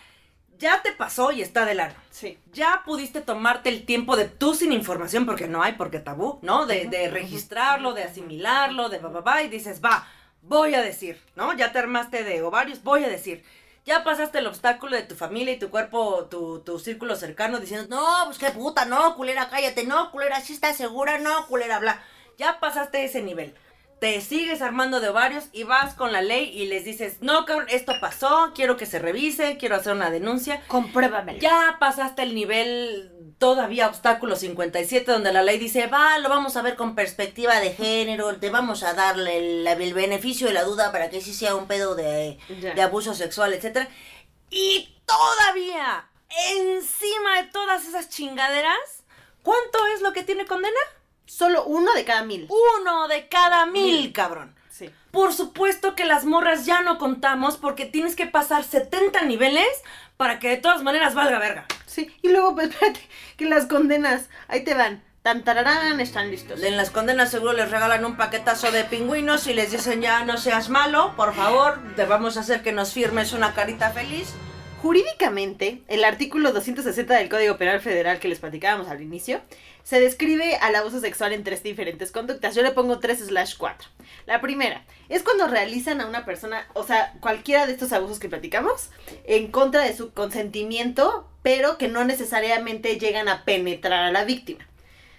ya 0.59 0.83
te 0.83 0.93
pasó 0.93 1.33
y 1.33 1.41
está 1.41 1.65
de 1.65 1.75
lano. 1.75 1.95
Sí. 2.11 2.39
Ya 2.53 2.83
pudiste 2.85 3.23
tomarte 3.23 3.71
el 3.71 3.87
tiempo 3.87 4.17
de 4.17 4.27
tú 4.27 4.55
sin 4.55 4.71
información, 4.71 5.25
porque 5.25 5.49
no 5.49 5.63
hay, 5.63 5.73
porque 5.73 5.99
tabú, 5.99 6.39
¿no? 6.43 6.67
De, 6.67 6.85
de 6.87 7.09
registrarlo, 7.09 7.95
de 7.95 8.05
asimilarlo, 8.05 8.91
de 8.91 8.99
va, 8.99 9.09
va, 9.09 9.21
va, 9.23 9.43
y 9.43 9.49
dices, 9.49 9.81
va, 9.83 10.07
voy 10.43 10.75
a 10.75 10.83
decir, 10.83 11.19
¿no? 11.37 11.55
Ya 11.55 11.73
te 11.73 11.79
armaste 11.79 12.23
de 12.23 12.43
ovarios, 12.43 12.83
voy 12.83 13.03
a 13.05 13.09
decir. 13.09 13.45
Ya 13.85 14.05
pasaste 14.05 14.38
el 14.38 14.47
obstáculo 14.47 14.97
de 14.97 15.03
tu 15.03 15.16
familia 15.16 15.55
y 15.55 15.59
tu 15.59 15.68
cuerpo, 15.71 16.27
tu, 16.27 16.61
tu 16.61 16.79
círculo 16.79 17.16
cercano, 17.16 17.59
diciendo, 17.59 17.97
no, 17.97 18.25
pues 18.27 18.38
qué 18.38 18.51
puta, 18.51 18.85
no, 18.85 19.16
culera, 19.16 19.49
cállate, 19.51 19.85
no, 19.85 20.12
culera, 20.12 20.40
sí 20.40 20.53
estás 20.53 20.77
segura, 20.77 21.18
no, 21.18 21.47
culera, 21.49 21.81
bla. 21.81 22.01
Ya 22.38 22.61
pasaste 22.61 23.05
ese 23.05 23.23
nivel. 23.23 23.55
Te 24.03 24.21
sigues 24.21 24.62
armando 24.62 24.99
de 24.99 25.11
ovarios 25.11 25.45
y 25.53 25.62
vas 25.62 25.95
con 25.95 26.11
la 26.11 26.23
ley 26.23 26.51
y 26.53 26.67
les 26.67 26.85
dices, 26.85 27.19
no, 27.21 27.45
cabrón, 27.45 27.69
esto 27.71 27.93
pasó, 28.01 28.51
quiero 28.53 28.77
que 28.77 28.85
se 28.85 28.99
revise, 28.99 29.59
quiero 29.59 29.77
hacer 29.77 29.93
una 29.93 30.11
denuncia. 30.11 30.61
Compruébamelo. 30.67 31.38
Ya 31.38 31.77
pasaste 31.79 32.23
el 32.23 32.35
nivel 32.35 33.12
todavía 33.38 33.87
obstáculo 33.87 34.35
57 34.35 35.09
donde 35.09 35.33
la 35.33 35.45
ley 35.45 35.57
dice, 35.57 35.87
va, 35.87 36.19
lo 36.19 36.29
vamos 36.29 36.57
a 36.57 36.62
ver 36.62 36.75
con 36.75 36.97
perspectiva 36.97 37.61
de 37.61 37.75
género, 37.75 38.41
te 38.41 38.51
vamos 38.51 38.83
a 38.83 38.95
darle 38.95 39.37
el, 39.37 39.69
el 39.69 39.95
beneficio 39.95 40.49
de 40.49 40.55
la 40.55 40.65
duda 40.65 40.91
para 40.91 41.09
que 41.09 41.21
sí 41.21 41.33
sea 41.33 41.55
un 41.55 41.69
pedo 41.69 41.95
de, 41.95 42.41
de 42.49 42.83
abuso 42.83 43.15
sexual, 43.15 43.53
etcétera. 43.53 43.88
Y 44.51 44.97
todavía, 45.07 46.09
encima 46.49 47.41
de 47.41 47.49
todas 47.53 47.87
esas 47.87 48.09
chingaderas, 48.09 49.05
¿cuánto 49.45 49.79
es 49.95 50.03
lo 50.03 50.12
que 50.12 50.25
tiene 50.25 50.45
condena? 50.45 50.81
Solo 51.33 51.64
uno 51.64 51.95
de 51.95 52.05
cada 52.05 52.25
mil. 52.25 52.47
Uno 52.51 53.09
de 53.09 53.27
cada 53.27 53.64
mil, 53.64 54.12
cabrón. 54.12 54.55
Sí. 54.68 54.90
Por 55.11 55.33
supuesto 55.33 55.95
que 55.95 56.05
las 56.05 56.27
morras 56.27 56.66
ya 56.66 56.83
no 56.83 56.99
contamos 56.99 57.57
porque 57.57 57.87
tienes 57.87 58.16
que 58.16 58.27
pasar 58.27 58.64
70 58.64 59.23
niveles 59.23 59.66
para 60.18 60.38
que 60.38 60.51
de 60.51 60.57
todas 60.59 60.83
maneras 60.83 61.14
valga 61.14 61.38
verga. 61.38 61.64
Sí. 61.87 62.14
Y 62.21 62.29
luego, 62.29 62.55
pues, 62.55 62.68
espérate, 62.71 63.01
que 63.38 63.47
las 63.47 63.64
condenas, 63.64 64.29
ahí 64.47 64.62
te 64.62 64.75
van. 64.75 65.03
Tan 65.23 65.42
tararán, 65.42 66.01
están 66.01 66.31
listos. 66.31 66.62
En 66.62 66.77
las 66.77 66.90
condenas 66.90 67.31
seguro 67.31 67.55
les 67.55 67.71
regalan 67.71 68.05
un 68.05 68.18
paquetazo 68.18 68.71
de 68.71 68.85
pingüinos 68.85 69.47
y 69.47 69.55
les 69.55 69.71
dicen 69.71 70.03
ya 70.03 70.27
no 70.27 70.37
seas 70.37 70.68
malo, 70.68 71.14
por 71.16 71.35
favor, 71.35 71.81
te 71.97 72.05
vamos 72.05 72.37
a 72.37 72.40
hacer 72.40 72.62
que 72.62 72.73
nos 72.73 72.92
firmes 72.92 73.33
una 73.33 73.55
carita 73.55 73.90
feliz. 73.90 74.35
Jurídicamente, 74.83 75.81
el 75.87 76.03
artículo 76.03 76.51
260 76.53 77.14
del 77.14 77.29
Código 77.29 77.57
Penal 77.57 77.81
Federal 77.81 78.18
que 78.18 78.27
les 78.27 78.40
platicábamos 78.40 78.88
al 78.88 79.01
inicio, 79.01 79.40
se 79.85 80.01
describe 80.01 80.57
al 80.57 80.75
abuso 80.75 80.99
sexual 80.99 81.33
en 81.33 81.45
tres 81.45 81.62
diferentes 81.62 82.11
conductas. 82.11 82.57
Yo 82.57 82.64
le 82.64 82.73
pongo 82.73 82.99
3 82.99 83.16
slash 83.21 83.55
4. 83.57 83.88
La 84.27 84.40
primera 84.40 84.85
es 85.09 85.23
cuando 85.23 85.47
realizan 85.47 86.01
a 86.01 86.09
una 86.09 86.25
persona, 86.25 86.66
o 86.75 86.83
sea, 86.83 87.14
cualquiera 87.21 87.68
de 87.68 87.75
estos 87.75 87.92
abusos 87.92 88.18
que 88.18 88.29
platicamos, 88.29 88.90
en 89.25 89.53
contra 89.53 89.85
de 89.85 89.97
su 89.97 90.12
consentimiento, 90.12 91.29
pero 91.45 91.79
que 91.79 91.87
no 91.87 92.05
necesariamente 92.05 92.99
llegan 92.99 93.29
a 93.29 93.45
penetrar 93.45 94.03
a 94.03 94.11
la 94.11 94.25
víctima. 94.25 94.66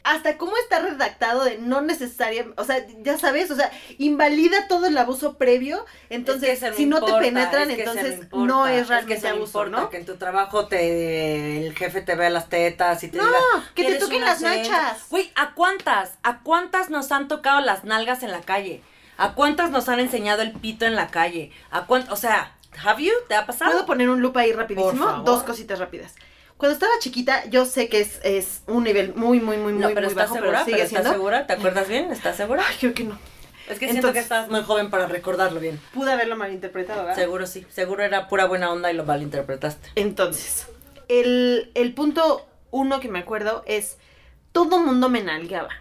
Hasta 0.03 0.37
cómo 0.37 0.51
está 0.57 0.79
redactado 0.79 1.45
de 1.45 1.57
no 1.59 1.81
necesariamente, 1.81 2.59
o 2.61 2.65
sea, 2.65 2.85
ya 3.03 3.17
sabes, 3.17 3.49
o 3.51 3.55
sea, 3.55 3.71
invalida 3.97 4.67
todo 4.67 4.87
el 4.87 4.97
abuso 4.97 5.37
previo, 5.37 5.85
entonces 6.09 6.61
Es 6.61 6.71
que 6.71 6.73
si 6.75 6.85
no 6.85 6.97
importa, 6.97 7.19
te 7.19 7.23
penetran, 7.25 7.69
es 7.71 7.75
que 7.77 7.83
entonces 7.83 8.13
importa, 8.19 8.45
no 8.45 8.67
es 8.67 8.81
que 8.81 8.87
realmente 8.89 9.21
no 9.29 9.35
abuso, 9.35 9.59
importa, 9.65 9.81
¿no? 9.83 9.89
Que 9.89 9.97
en 9.97 10.05
tu 10.05 10.15
trabajo 10.17 10.67
te 10.67 11.65
el 11.65 11.73
jefe 11.75 12.01
te 12.01 12.15
vea 12.15 12.29
las 12.29 12.49
tetas 12.49 13.01
y 13.03 13.07
te 13.07 13.17
No, 13.17 13.23
diga 13.25 13.39
que 13.75 13.83
te 13.83 13.87
"Eres 13.89 13.99
toquen 14.03 14.21
las 14.25 14.39
sensa". 14.39 14.71
nachas. 14.71 15.09
Güey, 15.09 15.31
¿a 15.35 15.53
cuántas? 15.53 16.17
¿A 16.23 16.39
cuántas 16.39 16.89
nos 16.89 17.11
han 17.13 17.27
tocado 17.29 17.61
las 17.61 17.83
nalgas 17.85 18.23
en 18.23 18.31
la 18.31 18.41
calle? 18.41 18.81
¿A 19.17 19.35
cuántas 19.35 19.69
nos 19.71 19.87
han 19.89 19.99
enseñado 20.01 20.41
el 20.41 20.51
pito 20.51 20.85
en 20.85 20.95
la 20.95 21.07
calle? 21.07 21.51
¿A 21.71 21.85
cuántas? 21.85 22.11
O 22.11 22.17
sea, 22.17 22.55
¿have 22.83 23.01
you? 23.01 23.13
¿Te 23.29 23.35
ha 23.35 23.45
pasado? 23.45 23.71
¿Puedo 23.71 23.85
poner 23.85 24.09
un 24.09 24.21
loop 24.21 24.35
ahí 24.37 24.51
Por 24.51 24.59
rapidísimo? 24.61 25.05
favor. 25.05 25.23
Dos 25.23 25.43
cositas 25.43 25.79
rápidas. 25.79 26.15
Cuando 26.63 26.75
estaba 26.75 26.93
chiquita, 26.99 27.43
yo 27.49 27.65
sé 27.65 27.89
que 27.89 27.99
es, 27.99 28.21
es 28.23 28.61
un 28.67 28.85
nivel 28.85 29.13
muy, 29.15 29.41
muy, 29.41 29.57
muy, 29.57 29.73
no, 29.73 29.79
muy, 29.87 29.93
pero 29.93 30.07
muy 30.07 30.11
¿estás 30.13 30.29
bajo, 30.29 30.35
segura? 30.35 30.51
pero 30.51 30.63
sigue 30.63 30.77
¿Pero 30.77 30.87
siendo. 30.87 31.01
¿Estás 31.09 31.13
segura? 31.17 31.45
¿Te 31.45 31.51
acuerdas 31.51 31.87
bien? 31.89 32.09
¿Estás 32.09 32.37
segura? 32.37 32.63
Ay, 32.65 32.77
creo 32.79 32.93
que 32.93 33.03
no. 33.03 33.19
Es 33.67 33.79
que 33.79 33.89
siento 33.89 34.13
que 34.13 34.19
Entonces- 34.19 34.23
estás 34.23 34.49
muy 34.49 34.61
joven 34.63 34.89
para 34.89 35.07
recordarlo 35.07 35.59
bien. 35.59 35.77
Pude 35.93 36.13
haberlo 36.13 36.37
malinterpretado, 36.37 37.01
¿verdad? 37.01 37.15
Seguro 37.21 37.47
sí. 37.47 37.67
Seguro 37.69 38.01
era 38.01 38.29
pura 38.29 38.45
buena 38.45 38.71
onda 38.71 38.89
y 38.89 38.95
lo 38.95 39.03
malinterpretaste. 39.03 39.89
Entonces, 39.95 40.67
el, 41.09 41.69
el 41.75 41.93
punto 41.93 42.47
uno 42.71 43.01
que 43.01 43.09
me 43.09 43.19
acuerdo 43.19 43.63
es, 43.65 43.97
todo 44.53 44.79
mundo 44.79 45.09
me 45.09 45.21
nalgueaba. 45.21 45.71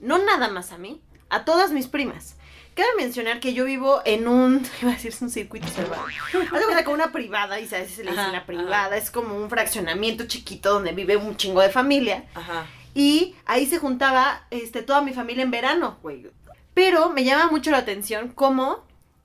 No 0.00 0.16
nada 0.16 0.48
más 0.48 0.72
a 0.72 0.78
mí, 0.78 1.02
a 1.28 1.44
todas 1.44 1.72
mis 1.72 1.88
primas. 1.88 2.36
Cabe 2.74 2.88
mencionar 2.96 3.40
que 3.40 3.52
yo 3.52 3.64
vivo 3.64 4.00
en 4.04 4.28
un, 4.28 4.66
iba 4.82 4.90
a 4.90 4.94
decir, 4.94 5.10
es 5.10 5.20
un 5.22 5.30
circuito 5.30 5.68
cerrado. 5.68 6.04
Haz 6.06 6.64
cuenta 6.64 6.84
como 6.84 6.94
una 6.94 7.12
privada, 7.12 7.60
y 7.60 7.66
se 7.66 7.88
se 7.88 8.04
le 8.04 8.10
dice 8.12 8.28
una 8.28 8.46
privada, 8.46 8.96
es 8.96 9.10
como 9.10 9.36
un 9.36 9.50
fraccionamiento 9.50 10.26
chiquito 10.26 10.74
donde 10.74 10.92
vive 10.92 11.16
un 11.16 11.36
chingo 11.36 11.60
de 11.60 11.70
familia. 11.70 12.24
Ajá. 12.34 12.66
Y 12.94 13.36
ahí 13.46 13.66
se 13.66 13.78
juntaba 13.78 14.46
este, 14.50 14.82
toda 14.82 15.02
mi 15.02 15.12
familia 15.12 15.42
en 15.42 15.50
verano, 15.50 15.98
güey. 16.02 16.30
Pero 16.74 17.10
me 17.10 17.24
llama 17.24 17.50
mucho 17.50 17.70
la 17.70 17.78
atención 17.78 18.28
cómo 18.28 18.84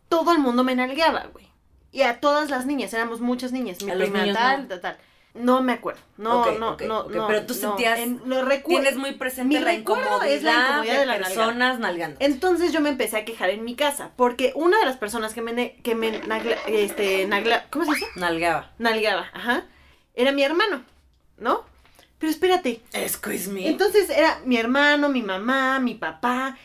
todo 0.09 0.31
el 0.31 0.39
mundo 0.39 0.63
me 0.63 0.75
nalgueaba, 0.75 1.27
güey. 1.31 1.45
Y 1.91 2.01
a 2.01 2.19
todas 2.19 2.49
las 2.49 2.65
niñas, 2.65 2.93
éramos 2.93 3.21
muchas 3.21 3.51
niñas. 3.51 3.81
Mi 3.81 3.91
A 3.91 3.95
prima 3.95 4.25
tal, 4.33 4.63
no. 4.63 4.67
tal, 4.67 4.81
tal. 4.81 4.97
No 5.35 5.61
me 5.61 5.73
acuerdo. 5.73 5.99
No, 6.17 6.51
no, 6.57 6.77
no. 6.87 7.07
Pero 7.07 7.45
tú 7.45 7.53
no. 7.53 7.59
sentías- 7.59 7.99
En- 7.99 8.21
lo. 8.25 8.81
Tienes 8.81 8.95
muy 8.97 9.11
presente 9.13 9.57
Mi 9.59 9.63
la 9.63 9.73
incomodidad, 9.73 10.27
es 10.27 10.43
la 10.43 10.53
incomodidad 10.53 10.93
de, 10.93 10.99
de 10.99 11.05
la 11.05 11.11
nalga. 11.13 11.27
personas 11.27 11.79
nalgando. 11.79 12.17
Entonces 12.21 12.71
yo 12.71 12.79
me 12.81 12.89
empecé 12.89 13.17
a 13.17 13.25
quejar 13.25 13.49
en 13.49 13.63
mi 13.65 13.75
casa. 13.75 14.11
Porque 14.15 14.53
una 14.55 14.79
de 14.79 14.85
las 14.85 14.97
personas 14.97 15.33
que 15.33 15.41
me, 15.41 15.75
que 15.83 15.93
me 15.95 16.21
nagla- 16.23 16.57
este, 16.67 17.27
nagla- 17.27 17.65
¿cómo 17.69 17.85
se 17.85 17.91
dice? 17.91 18.05
Nalgaba. 18.15 18.71
Nalgaba, 18.77 19.29
ajá. 19.33 19.65
Era 20.13 20.31
mi 20.31 20.43
hermano, 20.43 20.83
¿no? 21.37 21.65
Pero 22.17 22.31
espérate. 22.31 22.81
Excuse 22.93 23.49
me. 23.49 23.67
Entonces 23.67 24.09
era 24.09 24.39
mi 24.45 24.55
hermano, 24.57 25.09
mi 25.09 25.21
mamá, 25.21 25.79
mi 25.79 25.95
papá. 25.95 26.57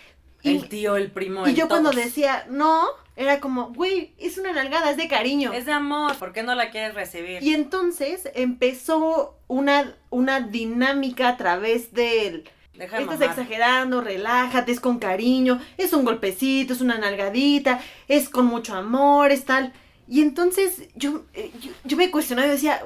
Y, 0.42 0.56
el 0.56 0.68
tío, 0.68 0.96
el 0.96 1.10
primo, 1.10 1.44
y 1.46 1.50
el 1.50 1.56
yo 1.56 1.68
cuando 1.68 1.90
decía 1.90 2.46
no, 2.48 2.86
era 3.16 3.40
como, 3.40 3.72
güey, 3.72 4.14
es 4.18 4.38
una 4.38 4.52
nalgada, 4.52 4.90
es 4.90 4.96
de 4.96 5.08
cariño. 5.08 5.52
Es 5.52 5.66
de 5.66 5.72
amor, 5.72 6.16
¿por 6.16 6.32
qué 6.32 6.42
no 6.42 6.54
la 6.54 6.70
quieres 6.70 6.94
recibir? 6.94 7.42
Y 7.42 7.54
entonces 7.54 8.28
empezó 8.34 9.36
una, 9.48 9.94
una 10.10 10.40
dinámica 10.40 11.28
a 11.28 11.36
través 11.36 11.92
del... 11.92 12.48
Deja 12.74 12.96
de 12.96 13.02
Estás 13.02 13.18
mamar. 13.20 13.38
exagerando, 13.38 14.00
relájate, 14.00 14.72
es 14.72 14.80
con 14.80 14.98
cariño, 14.98 15.60
es 15.76 15.92
un 15.92 16.04
golpecito, 16.04 16.72
es 16.72 16.80
una 16.80 16.96
nalgadita, 16.96 17.78
es 18.08 18.30
con 18.30 18.46
mucho 18.46 18.74
amor, 18.74 19.30
es 19.32 19.44
tal. 19.44 19.74
Y 20.08 20.22
entonces 20.22 20.88
yo, 20.94 21.24
eh, 21.34 21.50
yo, 21.60 21.72
yo 21.84 21.96
me 21.98 22.10
cuestionaba 22.10 22.48
y 22.48 22.52
decía, 22.52 22.82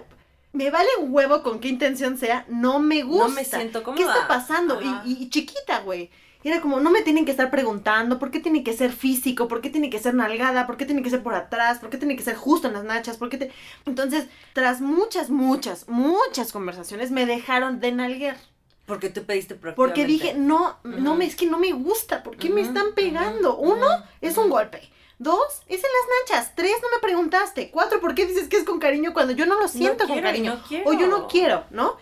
me 0.53 0.71
vale 0.71 0.89
un 1.01 1.15
huevo 1.15 1.45
con 1.45 1.61
qué 1.61 1.69
intención 1.69 2.19
sea, 2.19 2.45
no 2.49 2.81
me 2.81 3.05
gusta. 3.05 3.29
No 3.29 3.35
me 3.35 3.45
siento 3.45 3.79
¿Qué 3.81 3.85
cómoda. 3.85 4.15
está 4.15 4.27
pasando? 4.27 4.81
Y- 5.05 5.23
y 5.23 5.31
chiquita, 5.31 5.79
güey. 5.81 6.11
Y 6.45 6.49
era 6.51 6.61
como, 6.61 6.79
no 6.79 6.91
me 6.91 7.01
tienen 7.01 7.25
que 7.25 7.31
estar 7.31 7.51
preguntando 7.51 8.19
por 8.19 8.31
qué 8.31 8.39
tiene 8.39 8.63
que 8.63 8.75
ser 8.75 8.93
físico, 8.93 9.49
por 9.49 9.63
qué 9.63 9.71
tiene 9.71 9.89
que 9.89 9.99
ser 9.99 10.15
nalgada, 10.15 10.67
por 10.67 10.77
qué 10.77 10.85
tiene 10.85 11.03
que 11.03 11.09
ser 11.09 11.23
por 11.23 11.35
atrás, 11.35 11.79
por 11.79 11.89
qué 11.89 11.97
tiene 11.97 12.17
que 12.17 12.23
ser 12.23 12.37
justo 12.37 12.69
en 12.69 12.75
las 12.75 12.85
nachas, 12.85 13.17
por 13.17 13.31
qué 13.31 13.39
te... 13.39 13.51
Entonces, 13.87 14.27
tras 14.53 14.83
muchas, 14.83 15.31
muchas, 15.31 15.89
muchas 15.89 16.53
conversaciones, 16.53 17.11
me 17.11 17.25
dejaron 17.25 17.81
de 17.81 17.93
nalguear. 17.93 18.37
Porque 18.85 19.09
tú 19.09 19.25
pediste 19.25 19.55
Porque 19.55 20.05
dije, 20.05 20.35
no, 20.35 20.77
no 20.85 21.11
Ujú. 21.13 21.15
me, 21.15 21.25
es 21.25 21.35
que 21.35 21.47
no 21.47 21.59
me 21.59 21.73
gusta, 21.73 22.23
¿por 22.23 22.37
qué 22.37 22.51
me 22.51 22.61
Ujú, 22.61 22.69
están 22.69 22.87
ujú, 22.89 22.95
pegando? 22.95 23.57
ujú, 23.57 23.73
Uno, 23.73 23.87
es 24.21 24.37
un 24.37 24.51
golpe. 24.51 24.83
Dos, 25.19 25.63
es 25.69 25.83
en 25.83 25.91
las 25.91 26.37
nachas. 26.39 26.55
Tres, 26.55 26.75
no 26.83 26.89
me 26.95 27.01
preguntaste. 27.01 27.71
Cuatro, 27.71 28.01
¿por 28.03 28.15
qué 28.15 28.27
dices 28.27 28.49
que 28.49 28.59
es 28.59 28.65
con 28.65 28.79
cariño 28.81 29.15
cuando 29.15 29.33
yo 29.33 29.47
no 29.47 29.59
lo 29.59 29.67
siento 29.69 30.05
con 30.07 30.17
quiero, 30.17 30.29
cariño? 30.29 30.61
no. 30.71 30.91
O 30.91 30.93
yo 30.93 31.07
no 31.07 31.27
quiero, 31.29 31.65
¿no? 31.71 31.97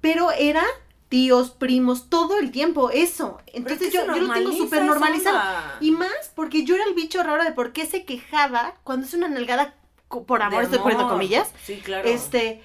Pero 0.00 0.30
era 0.30 0.62
tíos, 1.12 1.50
primos, 1.50 2.08
todo 2.08 2.38
el 2.38 2.50
tiempo 2.50 2.88
eso. 2.88 3.38
Entonces 3.48 3.88
es 3.88 3.92
yo, 3.92 4.00
que 4.06 4.18
yo 4.18 4.26
lo 4.26 4.32
tengo 4.32 4.50
súper 4.52 4.82
normalizado. 4.86 5.38
Y 5.80 5.90
más 5.90 6.32
porque 6.34 6.64
yo 6.64 6.74
era 6.74 6.84
el 6.84 6.94
bicho 6.94 7.22
raro 7.22 7.44
de 7.44 7.52
por 7.52 7.74
qué 7.74 7.84
se 7.84 8.06
quejaba 8.06 8.76
cuando 8.82 9.04
es 9.06 9.12
una 9.12 9.28
nalgada 9.28 9.74
por 10.08 10.40
amor, 10.40 10.60
De 10.60 10.64
estoy 10.64 10.78
poniendo 10.78 11.04
amor. 11.04 11.16
comillas. 11.18 11.50
Sí, 11.66 11.82
claro. 11.84 12.08
Este, 12.08 12.62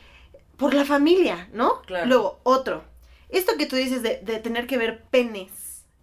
por 0.56 0.74
la 0.74 0.86
familia, 0.86 1.50
¿no? 1.52 1.82
Claro. 1.82 2.06
Luego, 2.06 2.40
otro. 2.44 2.86
Esto 3.28 3.58
que 3.58 3.66
tú 3.66 3.76
dices 3.76 4.02
de, 4.02 4.22
de 4.24 4.40
tener 4.40 4.66
que 4.66 4.78
ver 4.78 5.04
penes 5.12 5.52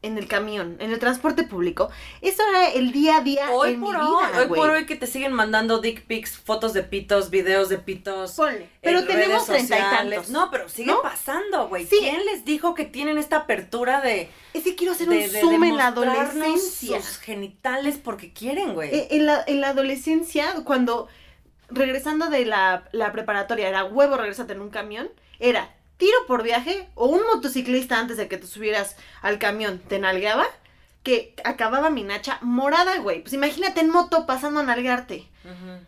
en 0.05 0.19
el 0.19 0.27
camión, 0.29 0.77
en 0.81 0.91
el 0.91 0.99
transporte 0.99 1.45
público, 1.45 1.91
eso 2.21 2.43
era 2.51 2.69
el 2.71 2.93
día 2.93 3.17
a 3.17 3.21
día 3.21 3.51
Hoy 3.51 3.75
en 3.75 3.81
por 3.81 3.95
mi 3.97 4.01
hoy, 4.05 4.07
vida, 4.27 4.39
hoy 4.41 4.47
güey. 4.47 4.61
por 4.61 4.71
hoy 4.71 4.87
que 4.87 4.97
te 4.97 5.07
siguen 5.07 5.33
mandando 5.33 5.79
dick 5.81 6.07
pics, 6.07 6.37
fotos 6.37 6.73
de 6.75 6.83
pitos, 6.83 7.31
videos 7.31 7.69
de 7.69 7.79
pitos. 7.79 8.33
Ponle. 8.33 8.69
Pero 8.83 9.05
tenemos 9.05 9.47
treinta 9.47 9.79
y 9.79 9.83
tantos. 9.83 10.29
No, 10.31 10.51
pero 10.51 10.69
sigue 10.69 10.93
¿No? 10.93 11.03
pasando, 11.03 11.69
güey. 11.69 11.87
Sí. 11.87 11.97
¿Quién 12.01 12.25
les 12.27 12.45
dijo 12.45 12.75
que 12.75 12.85
tienen 12.85 13.19
esta 13.19 13.37
apertura 13.39 14.01
de, 14.01 14.29
Es 14.53 14.63
que 14.65 14.75
quiero 14.77 14.93
hacer 14.93 15.09
de, 15.09 15.25
un 15.27 15.33
de 15.33 15.41
zoom 15.41 15.65
en 15.65 15.77
la 15.77 15.87
adolescencia. 15.89 17.01
sus 17.03 17.19
genitales 17.19 17.99
porque 18.03 18.33
quieren, 18.33 18.75
güey? 18.75 18.95
Eh, 18.95 19.09
En 19.13 19.27
la, 19.27 19.43
en 19.47 19.61
la 19.61 19.71
adolescencia, 19.71 20.47
cuando 20.65 21.09
regresando 21.69 22.29
de 22.29 22.45
la, 22.45 22.85
la 22.93 23.11
preparatoria, 23.13 23.69
era 23.69 23.85
huevo 23.85 24.17
regresarte 24.17 24.53
en 24.53 24.61
un 24.61 24.71
camión, 24.71 25.09
era 25.39 25.75
tiro 25.97 26.17
por 26.27 26.43
viaje 26.43 26.89
o 26.95 27.07
un 27.07 27.23
motociclista 27.33 27.99
antes 27.99 28.17
de 28.17 28.29
que 28.29 28.37
te 28.37 28.47
subieras 28.47 28.97
al 29.23 29.39
camión 29.39 29.79
te 29.79 29.99
nalgueaba, 29.99 30.47
que 31.03 31.35
acababa 31.45 31.91
mi 31.91 32.03
nacha 32.03 32.39
morada, 32.41 32.99
güey. 32.99 33.23
Pues 33.23 33.35
imagínate 33.35 33.81
en 33.81 33.91
moto 33.91 34.27
pasando 34.27 34.61
a 34.61 34.63
nalgarte. 34.65 35.29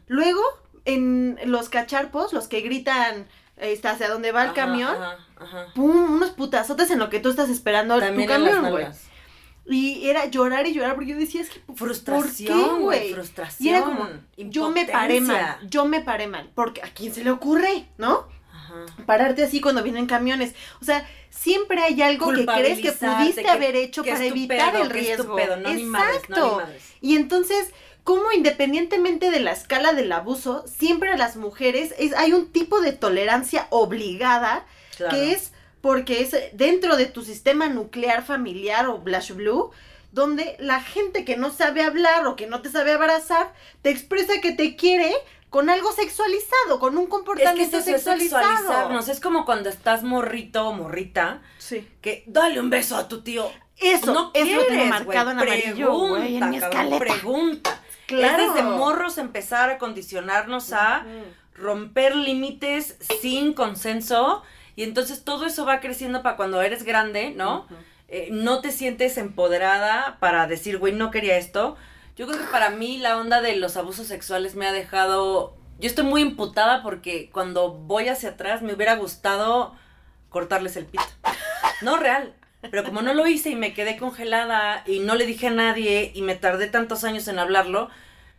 Luego, 0.06 0.42
en 0.84 1.38
los 1.46 1.68
cacharpos, 1.68 2.32
los 2.32 2.48
que 2.48 2.60
gritan 2.60 3.26
este, 3.56 3.88
hacia 3.88 4.08
dónde 4.08 4.32
va 4.32 4.42
el 4.42 4.50
Ajá, 4.50 4.54
camión, 4.54 4.94
ajá, 4.94 5.18
ajá. 5.38 5.66
pum, 5.74 6.16
unos 6.16 6.30
putazotes 6.30 6.90
en 6.90 6.98
lo 6.98 7.08
que 7.08 7.20
tú 7.20 7.30
estás 7.30 7.48
esperando 7.48 7.98
También 7.98 8.28
tu 8.28 8.34
camión, 8.34 8.70
güey. 8.70 8.86
Y 9.68 10.08
era 10.08 10.26
llorar 10.26 10.66
y 10.66 10.72
llorar 10.74 10.94
porque 10.94 11.10
yo 11.10 11.16
decía, 11.16 11.40
es 11.40 11.50
que 11.50 11.60
Frustración, 11.74 12.58
¿por 12.58 12.76
qué, 12.76 12.82
güey, 12.82 13.14
frustración. 13.14 13.66
Y 13.66 13.70
era 13.70 13.82
como, 13.82 14.08
yo 14.36 14.70
me 14.70 14.84
paré 14.84 15.20
mal, 15.20 15.58
yo 15.68 15.86
me 15.86 16.02
paré 16.02 16.28
mal, 16.28 16.50
porque 16.54 16.82
a 16.82 16.88
quién 16.94 17.12
se 17.12 17.24
le 17.24 17.30
ocurre, 17.32 17.88
¿no? 17.98 18.28
Pararte 19.06 19.42
así 19.44 19.60
cuando 19.60 19.82
vienen 19.82 20.06
camiones. 20.06 20.54
O 20.80 20.84
sea, 20.84 21.06
siempre 21.30 21.82
hay 21.82 22.02
algo 22.02 22.32
que 22.32 22.44
crees 22.46 22.80
que 22.80 22.92
pudiste 22.92 23.42
que- 23.42 23.48
haber 23.48 23.76
hecho 23.76 24.04
para 24.04 24.24
evitar 24.24 24.72
pedo, 24.72 24.82
el 24.84 24.90
riesgo. 24.90 25.36
pedo, 25.36 25.56
no 25.56 25.72
ni 25.72 25.84
madres, 25.84 26.22
no 26.28 26.36
ni 26.36 26.42
Exacto. 26.42 26.56
madres. 26.56 26.82
Y 27.00 27.16
entonces, 27.16 27.70
como 28.04 28.30
independientemente 28.32 29.30
de 29.30 29.40
la 29.40 29.52
escala 29.52 29.92
del 29.92 30.12
abuso, 30.12 30.64
siempre 30.66 31.10
a 31.10 31.16
las 31.16 31.36
mujeres 31.36 31.94
es, 31.98 32.14
hay 32.14 32.32
un 32.32 32.50
tipo 32.52 32.80
de 32.80 32.92
tolerancia 32.92 33.66
obligada 33.70 34.64
Claro. 34.96 35.14
que 35.16 35.32
es 35.32 35.52
porque 35.80 36.20
es 36.22 36.34
dentro 36.52 36.96
de 36.96 37.06
tu 37.06 37.22
sistema 37.22 37.68
nuclear 37.68 38.24
familiar 38.24 38.86
o 38.88 38.98
Blash 38.98 39.32
Blue, 39.32 39.70
donde 40.12 40.56
la 40.58 40.80
gente 40.80 41.24
que 41.24 41.36
no 41.36 41.50
sabe 41.52 41.82
hablar 41.82 42.26
o 42.26 42.36
que 42.36 42.46
no 42.46 42.62
te 42.62 42.70
sabe 42.70 42.92
abrazar, 42.92 43.52
te 43.82 43.90
expresa 43.90 44.40
que 44.40 44.52
te 44.52 44.74
quiere 44.74 45.12
con 45.56 45.70
algo 45.70 45.90
sexualizado, 45.90 46.78
con 46.78 46.98
un 46.98 47.04
Es 47.04 47.06
que 47.06 47.10
comportamiento 47.10 47.78
eso 47.78 47.78
es 47.78 47.84
sexualizado. 48.02 48.42
sexualizarnos. 48.44 49.08
Es 49.08 49.20
como 49.20 49.46
cuando 49.46 49.70
estás 49.70 50.02
morrito 50.02 50.68
o 50.68 50.74
morrita, 50.74 51.40
Sí. 51.56 51.88
que 52.02 52.24
dale 52.26 52.60
un 52.60 52.68
beso 52.68 52.94
a 52.94 53.08
tu 53.08 53.22
tío. 53.22 53.50
Eso, 53.78 54.12
no 54.12 54.32
eso 54.34 54.44
lo 54.54 54.66
tengo 54.66 54.68
quieres, 54.68 54.88
marcado 54.90 55.30
en 55.30 55.38
en 55.40 56.50
mi 56.50 56.58
Pregunta, 56.58 56.70
cabrón. 56.70 56.98
Pregunta. 56.98 57.82
Claro. 58.04 58.42
Es 58.42 58.52
desde 58.54 58.68
morros 58.68 59.16
empezar 59.16 59.70
a 59.70 59.78
condicionarnos 59.78 60.74
a 60.74 61.06
romper 61.54 62.14
límites 62.14 62.98
sin 63.22 63.54
consenso. 63.54 64.42
Y 64.74 64.82
entonces 64.82 65.24
todo 65.24 65.46
eso 65.46 65.64
va 65.64 65.80
creciendo 65.80 66.22
para 66.22 66.36
cuando 66.36 66.60
eres 66.60 66.82
grande, 66.82 67.30
¿no? 67.30 67.66
Eh, 68.08 68.28
no 68.30 68.60
te 68.60 68.72
sientes 68.72 69.16
empoderada 69.16 70.18
para 70.20 70.46
decir, 70.46 70.76
güey, 70.76 70.92
no 70.92 71.10
quería 71.10 71.38
esto. 71.38 71.78
Yo 72.16 72.26
creo 72.26 72.38
que 72.38 72.46
para 72.50 72.70
mí 72.70 72.98
la 72.98 73.18
onda 73.18 73.40
de 73.42 73.56
los 73.56 73.76
abusos 73.76 74.06
sexuales 74.06 74.54
me 74.54 74.66
ha 74.66 74.72
dejado... 74.72 75.56
Yo 75.78 75.86
estoy 75.88 76.04
muy 76.04 76.22
imputada 76.22 76.82
porque 76.82 77.28
cuando 77.30 77.70
voy 77.72 78.08
hacia 78.08 78.30
atrás 78.30 78.62
me 78.62 78.72
hubiera 78.72 78.96
gustado 78.96 79.74
cortarles 80.30 80.76
el 80.76 80.86
pito. 80.86 81.04
No 81.82 81.98
real. 81.98 82.32
Pero 82.70 82.82
como 82.84 83.02
no 83.02 83.12
lo 83.12 83.26
hice 83.26 83.50
y 83.50 83.56
me 83.56 83.74
quedé 83.74 83.98
congelada 83.98 84.82
y 84.86 85.00
no 85.00 85.14
le 85.14 85.26
dije 85.26 85.48
a 85.48 85.50
nadie 85.50 86.10
y 86.14 86.22
me 86.22 86.34
tardé 86.34 86.66
tantos 86.68 87.04
años 87.04 87.28
en 87.28 87.38
hablarlo, 87.38 87.90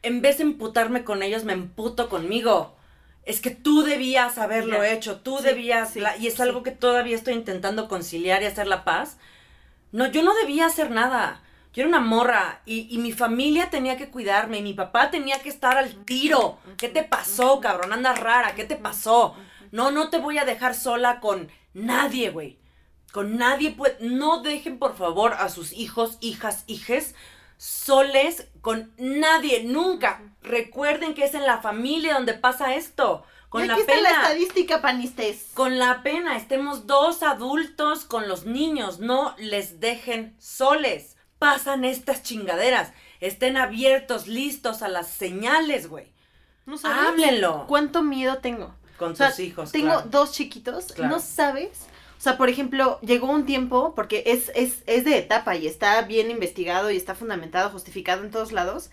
en 0.02 0.22
vez 0.22 0.38
de 0.40 0.44
emputarme 0.46 1.04
con 1.04 1.22
ellos, 1.22 1.44
me 1.44 1.54
emputo 1.54 2.10
conmigo. 2.10 2.76
Es 3.24 3.40
que 3.42 3.52
tú 3.52 3.84
debías 3.84 4.40
haberlo 4.40 4.84
hecho, 4.84 5.20
tú 5.22 5.38
Sí, 5.38 5.44
debías, 5.44 5.92
sí, 5.94 6.00
la- 6.00 6.18
y 6.18 6.26
es 6.28 6.36
sí. 6.36 6.42
algo 6.42 6.64
que 6.64 6.72
todavía 6.72 7.16
estoy 7.16 7.36
intentando 7.36 7.88
conciliar 7.88 8.42
y 8.42 8.46
hacer 8.48 8.68
la 8.68 8.84
paz. 8.84 9.18
No, 9.92 10.08
yo 10.08 10.24
no 10.24 10.34
debía 10.34 10.66
hacer 10.66 10.90
nada. 10.90 11.42
Yo 11.78 11.84
era 11.84 11.90
una 11.90 12.00
morra 12.00 12.64
y, 12.66 12.88
y 12.90 12.98
mi 12.98 13.12
familia 13.12 13.70
tenía 13.70 13.98
que 13.98 14.10
cuidarme 14.10 14.58
y 14.58 14.64
mi 14.64 14.74
papá 14.74 15.12
tenía 15.12 15.44
que 15.44 15.50
estar 15.50 15.78
al 15.78 16.06
tiro. 16.06 16.58
¿Qué 16.76 16.90
te 16.90 17.04
pasó, 17.04 17.60
cabrón? 17.60 17.94
Andas 17.94 18.20
rara, 18.20 18.56
¿qué 18.56 18.64
te 18.64 18.78
pasó? 18.78 19.36
No, 19.72 19.92
no 19.92 20.10
te 20.10 20.18
voy 20.18 20.40
a 20.40 20.46
dejar 20.46 20.74
sola 20.74 21.20
con 21.20 21.52
nadie, 21.76 22.32
güey. 22.32 22.58
Con 23.12 23.38
nadie, 23.38 23.76
pues, 23.78 23.94
no 24.00 24.42
dejen 24.42 24.80
por 24.80 24.98
favor 24.98 25.34
a 25.34 25.50
sus 25.50 25.72
hijos, 25.72 26.18
hijas, 26.20 26.64
hijes 26.66 27.14
soles 27.58 28.48
con 28.62 28.92
nadie, 28.98 29.64
nunca. 29.64 30.24
Recuerden 30.42 31.14
que 31.14 31.26
es 31.26 31.36
en 31.36 31.46
la 31.46 31.60
familia 31.60 32.16
donde 32.16 32.34
pasa 32.34 32.74
esto. 32.74 33.24
Con 33.50 33.66
y 33.66 33.68
la 33.68 33.78
está 33.78 33.96
la 33.98 34.10
pena. 34.10 34.22
estadística, 34.24 34.82
panistes. 34.82 35.52
Con 35.54 35.78
la 35.78 36.02
pena, 36.02 36.38
estemos 36.38 36.88
dos 36.88 37.22
adultos 37.22 38.04
con 38.06 38.28
los 38.28 38.46
niños, 38.48 38.98
no 38.98 39.36
les 39.38 39.80
dejen 39.80 40.36
soles. 40.40 41.17
Pasan 41.40 41.86
estas 41.86 42.24
chingaderas. 42.24 42.92
Estén 43.20 43.58
abiertos, 43.58 44.28
listos 44.28 44.82
a 44.82 44.88
las 44.88 45.08
señales, 45.08 45.88
güey. 45.88 46.08
¿No 46.66 46.78
sabes 46.78 46.98
Háblenlo 47.08 47.66
cuánto 47.68 48.02
miedo 48.04 48.38
tengo? 48.40 48.74
con 48.98 49.12
O 49.12 49.16
sea, 49.16 49.30
tus 49.30 49.40
hijos. 49.40 49.72
Tengo 49.72 49.88
claro. 49.94 50.08
dos 50.10 50.32
chiquitos, 50.32 50.92
Claro. 50.94 51.12
¿no 51.16 51.20
sabes? 51.20 51.86
O 52.18 52.22
sea, 52.22 52.36
por 52.38 52.50
ejemplo, 52.50 53.00
llegó 53.02 53.30
un 53.30 53.46
tiempo, 53.46 53.94
porque 53.96 54.24
es, 54.26 54.52
es, 54.56 54.82
es 54.88 55.06
de 55.06 55.20
etapa 55.20 55.56
y 55.56 55.68
está 55.68 56.02
bien 56.02 56.32
investigado 56.32 56.90
y 56.90 56.98
está 56.98 57.14
fundamentado, 57.14 57.70
justificado 57.70 58.24
en 58.24 58.32
todos 58.32 58.52
lados. 58.52 58.90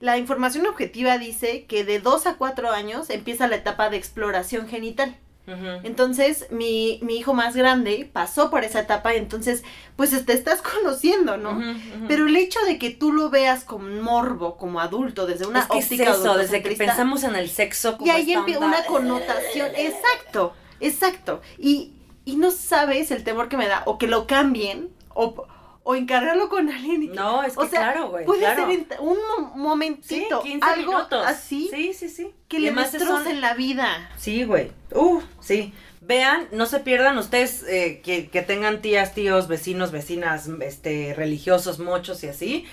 La 0.00 0.18
información 0.18 0.66
objetiva 0.66 1.18
dice 1.18 1.66
que 1.66 1.84
de 1.84 2.00
2 2.00 2.26
a 2.26 2.34
4 2.34 2.72
años 2.72 3.10
empieza 3.10 3.46
la 3.46 3.54
etapa 3.56 3.90
de 3.90 3.96
exploración 3.96 4.66
genital. 4.68 5.16
Entonces, 5.46 6.46
mi, 6.50 6.98
mi 7.02 7.18
hijo 7.18 7.34
más 7.34 7.54
grande 7.54 8.08
pasó 8.10 8.50
por 8.50 8.64
esa 8.64 8.80
etapa, 8.80 9.14
entonces, 9.14 9.62
pues 9.94 10.24
te 10.24 10.32
estás 10.32 10.62
conociendo, 10.80 11.36
¿no? 11.36 11.60
Pero 12.08 12.26
el 12.26 12.36
hecho 12.36 12.60
de 12.66 12.78
que 12.78 12.90
tú 12.90 13.12
lo 13.12 13.28
veas 13.30 13.64
con 13.64 14.00
morbo, 14.00 14.56
como 14.56 14.80
adulto, 14.80 15.26
desde 15.26 15.46
una 15.46 15.60
es 15.60 15.66
que 15.66 15.78
es 15.78 15.84
óptica 15.84 16.10
eso, 16.12 16.36
desde 16.36 16.62
que 16.62 16.74
pensamos 16.76 17.24
en 17.24 17.36
el 17.36 17.50
sexo 17.50 17.98
como 17.98 18.06
y 18.06 18.10
ahí 18.10 18.32
empieza 18.32 18.64
una 18.64 18.84
connotación. 18.86 19.68
Exacto, 19.76 20.54
exacto. 20.80 21.42
Y, 21.58 21.92
y 22.24 22.36
no 22.36 22.50
sabes 22.50 23.10
el 23.10 23.22
temor 23.22 23.48
que 23.48 23.58
me 23.58 23.68
da, 23.68 23.82
o 23.84 23.98
que 23.98 24.06
lo 24.06 24.26
cambien, 24.26 24.88
o, 25.12 25.46
o 25.84 25.94
encargarlo 25.94 26.48
con 26.48 26.68
alguien. 26.70 27.02
y 27.04 27.08
que- 27.08 27.14
No, 27.14 27.42
es 27.44 27.54
que 27.56 27.62
o 27.62 27.68
sea, 27.68 27.92
claro, 27.92 28.08
güey. 28.10 28.24
puede 28.24 28.40
claro. 28.40 28.66
ser 28.66 28.86
un 29.00 29.16
mo- 29.16 29.52
Sí, 29.52 29.58
momentito, 29.58 30.42
15 30.42 30.66
algo 30.66 30.92
minutos. 30.92 31.24
así 31.26 31.68
Sí, 31.72 31.92
sí, 31.92 32.08
sí. 32.08 32.34
que 32.48 32.56
Y 32.58 32.60
le 32.62 32.72
destrocen 32.72 33.24
son- 33.24 33.40
la 33.40 33.54
vida. 33.54 34.10
Sí, 34.16 34.44
güey. 34.44 34.72
Uh, 34.92 35.20
sí. 35.40 35.72
Vean, 36.00 36.48
no 36.52 36.66
se 36.66 36.80
pierdan 36.80 37.16
ustedes 37.16 37.62
eh, 37.68 38.02
que, 38.04 38.28
que 38.28 38.42
tengan 38.42 38.82
tías, 38.82 39.14
tíos, 39.14 39.48
vecinos, 39.48 39.90
vecinas, 39.92 40.48
este, 40.60 41.14
religiosos, 41.14 41.78
mochos 41.78 42.22
y 42.24 42.28
así. 42.28 42.66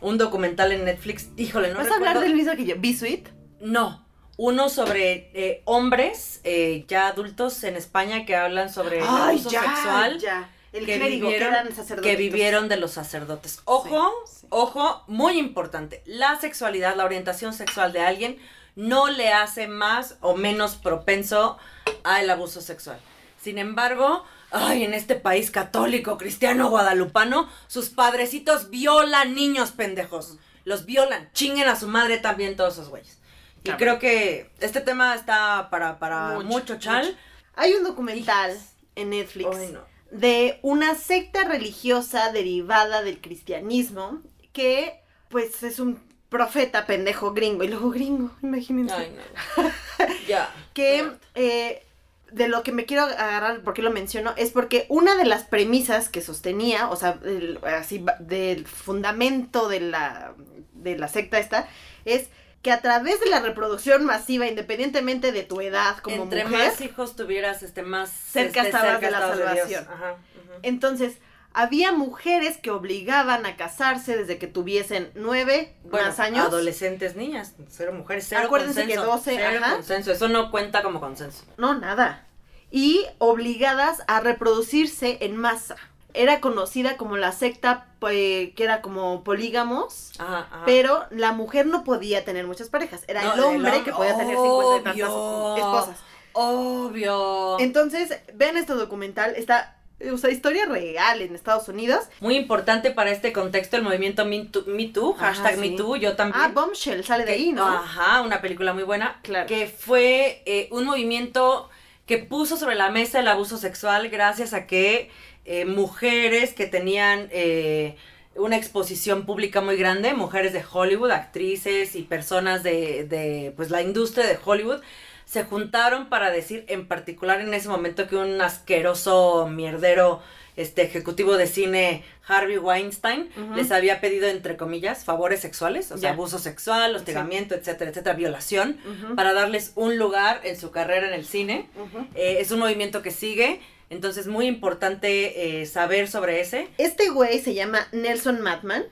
Un 0.00 0.16
documental 0.18 0.72
en 0.72 0.84
Netflix. 0.86 1.28
Híjole, 1.36 1.70
no 1.72 1.78
¿Vas 1.78 1.90
a 1.90 1.94
hablar 1.94 2.14
recuerdo- 2.14 2.20
del 2.22 2.34
mismo 2.34 2.56
que 2.56 2.64
yo? 2.64 2.74
¿B-Suite? 2.78 3.30
No. 3.60 4.04
Uno 4.38 4.70
sobre 4.70 5.30
eh, 5.34 5.62
hombres 5.66 6.40
eh, 6.44 6.84
ya 6.88 7.08
adultos 7.08 7.62
en 7.64 7.76
España 7.76 8.24
que 8.24 8.34
hablan 8.34 8.72
sobre 8.72 8.98
el 8.98 9.04
abuso 9.04 9.50
sexual 9.50 10.18
ya. 10.18 10.50
El 10.72 10.86
que 10.86 10.96
clérigo, 10.98 11.28
que 11.28 11.34
vivieron- 11.34 11.54
eran 11.54 11.74
sacerdotes. 11.74 12.10
que 12.10 12.16
vivieron 12.16 12.68
de 12.68 12.76
los 12.78 12.92
sacerdotes. 12.92 13.60
Ojo, 13.64 14.10
Sí, 14.26 14.38
sí. 14.40 14.46
ojo, 14.50 15.04
muy 15.06 15.38
importante. 15.38 16.02
La 16.06 16.40
sexualidad, 16.40 16.96
la 16.96 17.04
orientación 17.04 17.52
sexual 17.52 17.92
de 17.92 18.00
alguien 18.00 18.38
no 18.74 19.08
le 19.08 19.32
hace 19.32 19.68
más 19.68 20.16
o 20.20 20.34
menos 20.34 20.76
propenso 20.76 21.58
al 22.04 22.30
abuso 22.30 22.60
sexual. 22.62 22.98
Sin 23.40 23.58
embargo, 23.58 24.24
ay, 24.50 24.84
en 24.84 24.94
este 24.94 25.14
país 25.14 25.50
católico, 25.50 26.16
cristiano, 26.16 26.70
guadalupano, 26.70 27.48
sus 27.66 27.90
padrecitos 27.90 28.70
violan 28.70 29.34
niños 29.34 29.72
pendejos. 29.72 30.38
Los 30.64 30.86
violan. 30.86 31.28
Chinguen 31.34 31.68
a 31.68 31.76
su 31.76 31.88
madre 31.88 32.18
también 32.18 32.56
todos 32.56 32.74
esos 32.74 32.88
güeyes. 32.88 33.18
Y 33.64 33.70
creo 33.72 33.98
que 33.98 34.50
este 34.60 34.80
tema 34.80 35.14
está 35.14 35.68
para, 35.70 35.98
para 35.98 36.30
Mucho, 36.34 36.46
mucho, 36.46 36.78
chal. 36.78 37.04
mucho. 37.04 37.18
Hay 37.56 37.74
un 37.74 37.84
documental 37.84 38.58
en 38.96 39.10
Netflix 39.10 39.48
Ay, 39.56 39.68
no. 39.72 39.91
De 40.12 40.58
una 40.62 40.94
secta 40.94 41.44
religiosa 41.44 42.30
derivada 42.32 43.02
del 43.02 43.20
cristianismo 43.20 44.20
que 44.52 45.00
pues 45.28 45.62
es 45.62 45.80
un 45.80 45.98
profeta 46.28 46.86
pendejo 46.86 47.32
gringo 47.32 47.64
y 47.64 47.68
luego 47.68 47.90
gringo, 47.90 48.30
imagínense. 48.42 48.94
Ay, 48.94 49.16
no. 49.56 49.70
ya. 50.28 50.54
que 50.74 51.10
eh, 51.34 51.82
de 52.30 52.48
lo 52.48 52.62
que 52.62 52.72
me 52.72 52.84
quiero 52.86 53.02
agarrar, 53.04 53.62
¿por 53.62 53.74
qué 53.74 53.82
lo 53.82 53.90
menciono? 53.90 54.32
Es 54.36 54.50
porque 54.50 54.86
una 54.88 55.16
de 55.16 55.24
las 55.24 55.44
premisas 55.44 56.08
que 56.08 56.20
sostenía, 56.22 56.88
o 56.88 56.96
sea, 56.96 57.18
el- 57.24 57.58
así 57.64 58.04
del 58.20 58.66
fundamento 58.66 59.68
de 59.68 59.80
la, 59.80 60.34
de 60.74 60.96
la 60.96 61.08
secta 61.08 61.38
esta, 61.38 61.68
es 62.04 62.28
que 62.62 62.70
a 62.70 62.80
través 62.80 63.20
de 63.20 63.28
la 63.28 63.40
reproducción 63.40 64.04
masiva, 64.04 64.46
independientemente 64.46 65.32
de 65.32 65.42
tu 65.42 65.60
edad 65.60 65.98
como 65.98 66.22
Entre 66.22 66.44
mujer, 66.44 66.68
más 66.68 66.80
hijos 66.80 67.16
tuvieras, 67.16 67.62
este, 67.62 67.82
más 67.82 68.10
Cerca 68.10 68.62
este, 68.62 68.76
estabas 68.76 69.00
de 69.00 69.10
la 69.10 69.20
salvación. 69.20 69.86
Ajá, 69.92 70.16
entonces, 70.62 71.16
había 71.52 71.92
mujeres 71.92 72.56
que 72.56 72.70
obligaban 72.70 73.44
a 73.46 73.56
casarse 73.56 74.16
desde 74.16 74.38
que 74.38 74.46
tuviesen 74.46 75.10
nueve 75.14 75.74
Bueno, 75.84 76.06
más 76.06 76.20
años. 76.20 76.46
Adolescentes 76.46 77.16
niñas, 77.16 77.54
cero 77.68 77.92
mujeres, 77.92 78.26
cero 78.28 78.42
Acuérdense 78.44 78.86
que 78.86 78.94
consenso, 78.94 79.12
12, 79.12 79.34
cero 79.36 79.60
ajá. 79.60 79.74
consenso, 79.74 80.12
eso 80.12 80.28
no 80.28 80.50
cuenta 80.50 80.82
como 80.82 81.00
consenso. 81.00 81.44
No, 81.58 81.74
nada. 81.78 82.26
Y 82.70 83.04
obligadas 83.18 84.02
a 84.06 84.20
reproducirse 84.20 85.18
en 85.20 85.36
masa. 85.36 85.76
Era 86.14 86.40
conocida 86.40 86.96
como 86.96 87.16
la 87.16 87.32
secta, 87.32 87.86
pues, 87.98 88.52
que 88.54 88.64
era 88.64 88.82
como 88.82 89.24
polígamos. 89.24 90.12
Ajá, 90.18 90.46
ajá. 90.50 90.62
Pero 90.66 91.04
la 91.10 91.32
mujer 91.32 91.66
no 91.66 91.84
podía 91.84 92.24
tener 92.24 92.46
muchas 92.46 92.68
parejas. 92.68 93.02
Era 93.08 93.22
No, 93.22 93.34
el 93.34 93.40
hombre 93.40 93.82
que 93.84 93.92
podía 93.92 94.16
tener 94.16 94.36
50 94.36 94.76
y 94.78 94.82
tantas 94.82 95.10
Obvio. 95.10 95.56
esposas. 95.56 95.96
Obvio. 96.34 97.58
Entonces, 97.60 98.18
vean 98.34 98.56
este 98.56 98.74
documental. 98.74 99.34
Está, 99.36 99.76
o 100.12 100.16
sea, 100.18 100.30
historia 100.30 100.66
real 100.66 101.22
en 101.22 101.34
Estados 101.34 101.68
Unidos. 101.68 102.04
Muy 102.20 102.36
importante 102.36 102.90
para 102.90 103.10
este 103.10 103.32
contexto 103.32 103.76
el 103.76 103.82
movimiento 103.82 104.24
Me 104.24 104.44
Too, 104.44 104.64
Me 104.66 104.86
Too, 104.86 105.14
Ajá, 105.16 105.26
hashtag 105.34 105.54
sí. 105.54 105.60
Me 105.60 105.76
Too, 105.76 105.96
yo 105.96 106.16
también. 106.16 106.42
Ah, 106.44 106.50
Bombshell 106.54 107.04
sale 107.04 107.24
de 107.24 107.32
ahí, 107.32 107.52
¿no? 107.52 107.66
Ajá, 107.66 108.22
una 108.22 108.40
película 108.40 108.72
muy 108.74 108.82
buena. 108.84 109.20
Claro. 109.22 109.46
Que 109.46 109.66
fue 109.66 110.42
eh, 110.46 110.68
un 110.72 110.84
movimiento 110.84 111.68
que 112.06 112.18
puso 112.18 112.56
sobre 112.56 112.74
la 112.74 112.90
mesa 112.90 113.20
el 113.20 113.28
abuso 113.28 113.56
sexual 113.58 114.08
gracias 114.08 114.52
a 114.54 114.66
que 114.66 115.10
eh, 115.44 115.64
mujeres 115.64 116.52
que 116.52 116.66
tenían 116.66 117.28
eh, 117.32 117.96
una 118.34 118.56
exposición 118.56 119.26
pública 119.26 119.60
muy 119.60 119.76
grande, 119.76 120.14
mujeres 120.14 120.52
de 120.52 120.64
Hollywood, 120.70 121.10
actrices 121.10 121.96
y 121.96 122.02
personas 122.02 122.62
de, 122.62 123.04
de 123.04 123.52
pues, 123.56 123.70
la 123.70 123.82
industria 123.82 124.26
de 124.26 124.38
Hollywood, 124.42 124.80
se 125.24 125.44
juntaron 125.44 126.08
para 126.08 126.30
decir 126.30 126.64
en 126.68 126.86
particular 126.86 127.40
en 127.40 127.54
ese 127.54 127.68
momento 127.68 128.08
que 128.08 128.16
un 128.16 128.40
asqueroso 128.40 129.46
mierdero 129.48 130.20
este 130.56 130.82
ejecutivo 130.82 131.36
de 131.36 131.46
cine 131.46 132.04
Harvey 132.26 132.58
Weinstein 132.58 133.30
les 133.54 133.72
había 133.72 134.00
pedido 134.00 134.28
entre 134.28 134.56
comillas 134.56 135.04
favores 135.04 135.40
sexuales, 135.40 135.90
o 135.90 135.98
sea, 135.98 136.10
abuso 136.10 136.38
sexual, 136.38 136.94
hostigamiento, 136.94 137.54
etcétera, 137.54 137.90
etcétera, 137.90 138.14
violación, 138.14 138.76
para 139.16 139.32
darles 139.32 139.72
un 139.74 139.96
lugar 139.98 140.40
en 140.44 140.58
su 140.58 140.70
carrera 140.70 141.08
en 141.08 141.14
el 141.14 141.24
cine. 141.24 141.68
Eh, 142.14 142.36
es 142.40 142.50
un 142.50 142.58
movimiento 142.58 143.00
que 143.02 143.10
sigue, 143.10 143.60
entonces 143.92 144.26
muy 144.26 144.46
importante 144.46 145.60
eh, 145.60 145.66
saber 145.66 146.08
sobre 146.08 146.40
ese. 146.40 146.68
Este 146.78 147.08
güey 147.10 147.38
se 147.40 147.54
llama 147.54 147.86
Nelson 147.92 148.40
Madman. 148.40 148.84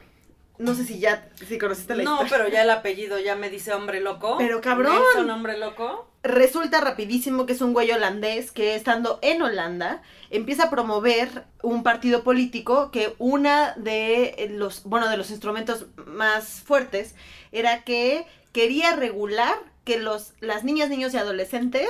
No 0.59 0.75
sé 0.75 0.85
si 0.85 0.99
ya, 0.99 1.27
si 1.49 1.57
conociste 1.57 1.97
la 1.97 2.03
No, 2.05 2.23
historia. 2.23 2.37
pero 2.37 2.49
ya 2.51 2.63
el 2.63 2.71
apellido 2.71 3.19
ya 3.19 3.35
me 3.35 3.49
dice 3.49 3.73
hombre 3.73 4.01
loco. 4.01 4.37
Pero, 4.37 4.61
cabrón. 4.61 4.93
Nelson, 4.95 5.31
hombre 5.31 5.57
loco. 5.57 6.07
Resulta 6.23 6.83
rapidísimo 6.83 7.47
que 7.47 7.55
es 7.55 7.63
un 7.63 7.73
güey 7.73 7.91
holandés 7.91 8.53
que 8.53 8.75
estando 8.75 9.19
en 9.23 9.41
Holanda 9.41 10.03
empieza 10.29 10.65
a 10.65 10.71
promover 10.71 11.45
un 11.63 11.83
partido 11.83 12.23
político 12.25 12.91
que 12.91 13.15
una 13.17 13.73
de 13.79 14.51
los, 14.53 14.85
bueno, 14.85 15.09
de 15.09 15.17
los 15.17 15.31
instrumentos 15.31 15.87
más 16.05 16.61
fuertes 16.61 17.15
era 17.53 17.83
que 17.85 18.27
quería 18.53 18.95
regular 18.97 19.57
que 19.85 19.99
los, 19.99 20.35
las 20.41 20.63
niñas, 20.63 20.91
niños 20.91 21.15
y 21.15 21.17
adolescentes 21.17 21.89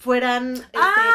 fueran 0.00 0.54
este, 0.54 0.70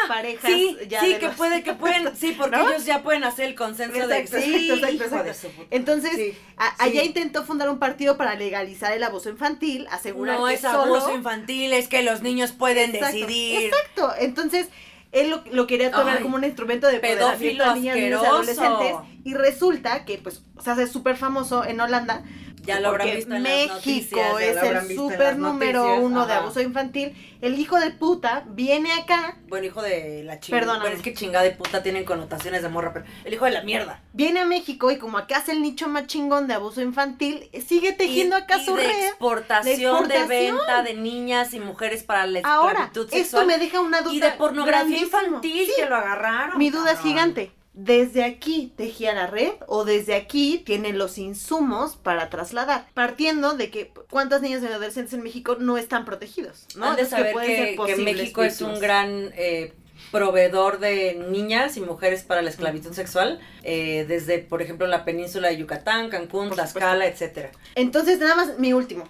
parejas 0.07 0.43
Ah, 0.45 0.47
sí, 0.47 0.77
ya 0.87 1.01
sí, 1.01 1.13
de 1.13 1.19
que 1.19 1.25
los- 1.25 1.35
puede, 1.35 1.63
que 1.63 1.73
pueden, 1.73 2.15
sí, 2.15 2.35
porque 2.37 2.55
¿No? 2.55 2.69
ellos 2.69 2.85
ya 2.85 3.01
pueden 3.01 3.23
hacer 3.23 3.47
el 3.47 3.55
consenso 3.55 4.07
de 4.07 4.27
sí, 4.27 4.69
exacto, 4.69 4.85
exacto, 4.87 5.03
exacto. 5.25 5.49
puta. 5.55 5.67
Entonces, 5.75 6.11
Sí, 6.15 6.37
a- 6.55 6.83
allá 6.83 7.03
intentó 7.03 7.43
fundar 7.43 7.67
un 7.69 7.79
partido 7.79 8.15
para 8.15 8.35
legalizar 8.35 8.93
el 8.93 9.03
abuso 9.03 9.29
infantil, 9.29 9.87
asegurar 9.89 10.39
No 10.39 10.45
que 10.45 10.53
es 10.53 10.61
solo... 10.61 10.95
abuso 10.95 11.15
infantil, 11.15 11.73
es 11.73 11.87
que 11.87 12.03
los 12.03 12.21
niños 12.21 12.51
pueden 12.51 12.91
decidir. 12.91 13.63
Exacto, 13.73 14.13
entonces 14.19 14.67
él 15.11 15.29
lo, 15.31 15.43
lo 15.51 15.65
quería 15.65 15.89
tomar 15.91 16.17
Ay, 16.17 16.21
como 16.23 16.35
un 16.35 16.43
instrumento 16.43 16.85
de 16.87 16.99
pedófilo 16.99 17.63
a 17.65 17.73
niñas, 17.73 17.95
niños 17.95 18.21
y 18.21 18.25
adolescentes 18.25 18.95
y 19.23 19.33
resulta 19.33 20.05
que 20.05 20.17
pues 20.19 20.43
se 20.61 20.69
hace 20.69 20.87
súper 20.87 21.15
famoso 21.17 21.65
en 21.65 21.79
Holanda 21.79 22.23
Ya 22.65 22.79
lo 22.79 22.89
habrán 22.89 23.07
porque 23.07 23.15
visto 23.17 23.35
en 23.35 23.43
las 23.43 23.51
México 23.51 23.73
noticias, 23.75 24.31
ya 24.39 24.45
es 24.45 24.57
el 24.57 24.73
las 24.73 25.37
número 25.37 25.79
noticias, 25.83 26.03
uno 26.03 26.25
de 26.27 26.33
abuso 26.33 26.61
infantil. 26.61 27.15
El 27.41 27.59
hijo 27.59 27.79
de 27.79 27.91
puta 27.91 28.43
viene 28.47 28.91
acá, 28.93 29.37
Bueno, 29.47 29.67
hijo 29.67 29.81
de 29.83 30.23
la 30.23 30.39
chingada. 30.39 30.61
Perdóname. 30.61 30.85
Pero 30.85 30.97
es 30.97 31.03
que 31.03 31.13
chingada 31.13 31.43
de 31.43 31.51
puta 31.51 31.83
tienen 31.83 32.03
connotaciones 32.03 32.63
de 32.63 32.69
morra, 32.69 32.91
pero 32.93 33.05
el 33.23 33.33
hijo 33.33 33.45
de 33.45 33.51
la 33.51 33.61
mierda. 33.61 34.01
viene 34.13 34.39
a 34.39 34.45
México 34.45 34.89
y 34.89 34.97
como 34.97 35.17
acá 35.19 35.37
es 35.39 35.49
el 35.49 35.61
nicho 35.61 35.87
más 35.87 36.07
chingón 36.07 36.47
de 36.47 36.55
abuso 36.55 36.81
infantil, 36.81 37.49
sigue 37.67 37.91
tejiendo 37.93 38.37
Y- 38.37 38.41
acá 38.41 38.57
y 38.57 38.65
su 38.65 38.75
de 38.75 38.87
red. 38.87 39.05
exportación, 39.07 40.07
de 40.07 40.15
exportación. 40.15 40.27
de 40.27 40.51
venta 40.51 40.83
de 40.83 40.93
niñas 40.95 41.53
y 41.53 41.59
mujeres 41.59 42.03
para 42.03 42.25
la 42.25 42.39
Ahora, 42.43 42.71
esclavitud 42.85 43.03
esto 43.05 43.17
sexual. 43.17 43.47
me 43.47 43.57
deja 43.59 43.79
una 43.81 44.01
duda 44.01 44.13
y 44.15 44.19
de 44.21 44.31
pornografía 44.31 44.97
infantil 44.97 45.65
Sí, 45.67 45.71
que 45.77 45.85
lo 45.85 45.95
agarraron. 45.97 46.57
Mi 46.57 46.69
duda 46.71 46.93
es 46.93 46.99
gigante. 47.01 47.51
¿Desde 47.75 48.23
aquí 48.23 48.71
tejía 48.77 49.13
la 49.13 49.27
red 49.27 49.51
o 49.67 49.83
desde 49.83 50.15
aquí 50.15 50.63
tiene 50.65 50.93
los 50.93 51.17
insumos 51.17 51.97
para 51.97 52.29
trasladar? 52.29 52.87
Partiendo 52.93 53.57
de 53.57 53.69
que 53.69 53.91
cuántas 54.09 54.41
niñas 54.41 54.63
y 54.63 54.67
adolescentes 54.67 55.13
en 55.13 55.21
México 55.21 55.57
no 55.59 55.77
están 55.77 56.05
protegidos, 56.05 56.67
¿no? 56.77 56.85
Han 56.85 56.95
de 56.95 57.05
saber 57.05 57.35
que, 57.35 57.45
ser 57.45 57.69
que 57.71 57.75
posibles 57.75 58.15
México 58.15 58.43
es 58.43 58.61
un 58.61 58.79
gran 58.79 59.33
eh, 59.35 59.73
proveedor 60.09 60.79
de 60.79 61.15
niñas 61.29 61.75
y 61.75 61.81
mujeres 61.81 62.23
para 62.23 62.41
la 62.41 62.49
esclavitud 62.49 62.93
sexual, 62.93 63.41
eh, 63.63 64.05
desde, 64.07 64.39
por 64.39 64.61
ejemplo, 64.61 64.87
la 64.87 65.03
península 65.03 65.49
de 65.49 65.57
Yucatán, 65.57 66.09
Cancún, 66.09 66.51
Tlaxcala, 66.51 67.05
etcétera. 67.07 67.51
Entonces, 67.75 68.19
nada 68.19 68.35
más, 68.35 68.57
mi 68.57 68.71
último. 68.71 69.03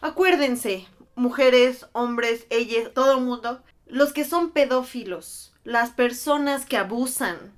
Acuérdense, 0.00 0.84
mujeres, 1.14 1.86
hombres, 1.92 2.44
ellas, 2.50 2.90
todo 2.92 3.18
el 3.18 3.24
mundo, 3.24 3.62
los 3.86 4.12
que 4.12 4.24
son 4.24 4.50
pedófilos, 4.50 5.52
las 5.62 5.90
personas 5.90 6.66
que 6.66 6.76
abusan, 6.76 7.52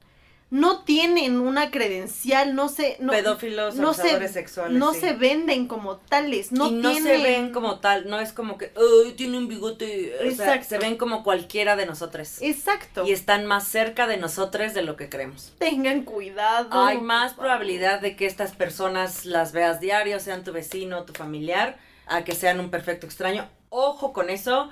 no 0.53 0.80
tienen 0.80 1.40
una 1.40 1.70
credencial, 1.70 2.55
no 2.55 2.68
se... 2.68 2.98
No, 3.00 3.11
Pedófilos, 3.11 3.76
no 3.76 3.94
se, 3.94 4.03
abusadores 4.03 4.32
sexuales. 4.32 4.78
no 4.78 4.92
sí. 4.92 5.00
se 5.00 5.12
venden 5.14 5.66
como 5.66 5.96
tales, 5.96 6.53
no 6.53 6.68
y 6.68 6.72
no 6.72 6.90
tienen... 6.90 7.16
se 7.16 7.22
ven 7.22 7.53
como 7.53 7.80
tal, 7.80 8.07
no 8.07 8.20
es 8.20 8.34
como 8.34 8.59
que, 8.59 8.70
ay, 8.76 9.12
tiene 9.12 9.38
un 9.38 9.48
bigote. 9.48 10.14
O 10.28 10.30
sea, 10.30 10.62
se 10.62 10.76
ven 10.76 10.98
como 10.98 11.24
cualquiera 11.24 11.74
de 11.74 11.86
nosotros. 11.86 12.42
Exacto. 12.42 13.07
Y 13.07 13.12
están 13.12 13.46
más 13.46 13.66
cerca 13.66 14.07
de 14.07 14.18
nosotros 14.18 14.74
de 14.74 14.82
lo 14.82 14.94
que 14.96 15.09
creemos. 15.09 15.55
Tengan 15.57 16.03
cuidado. 16.03 16.84
Hay 16.84 17.00
más 17.00 17.32
probabilidad 17.32 18.03
de 18.03 18.14
que 18.14 18.26
estas 18.26 18.53
personas 18.53 19.24
las 19.24 19.53
veas 19.53 19.80
diario, 19.80 20.20
sean 20.20 20.44
tu 20.44 20.53
vecino, 20.53 21.05
tu 21.05 21.14
familiar, 21.14 21.78
a 22.07 22.24
que 22.24 22.34
sean 22.34 22.61
un 22.61 22.68
perfecto 22.68 23.07
extraño. 23.07 23.48
Ojo 23.70 24.12
con 24.12 24.28
eso. 24.28 24.68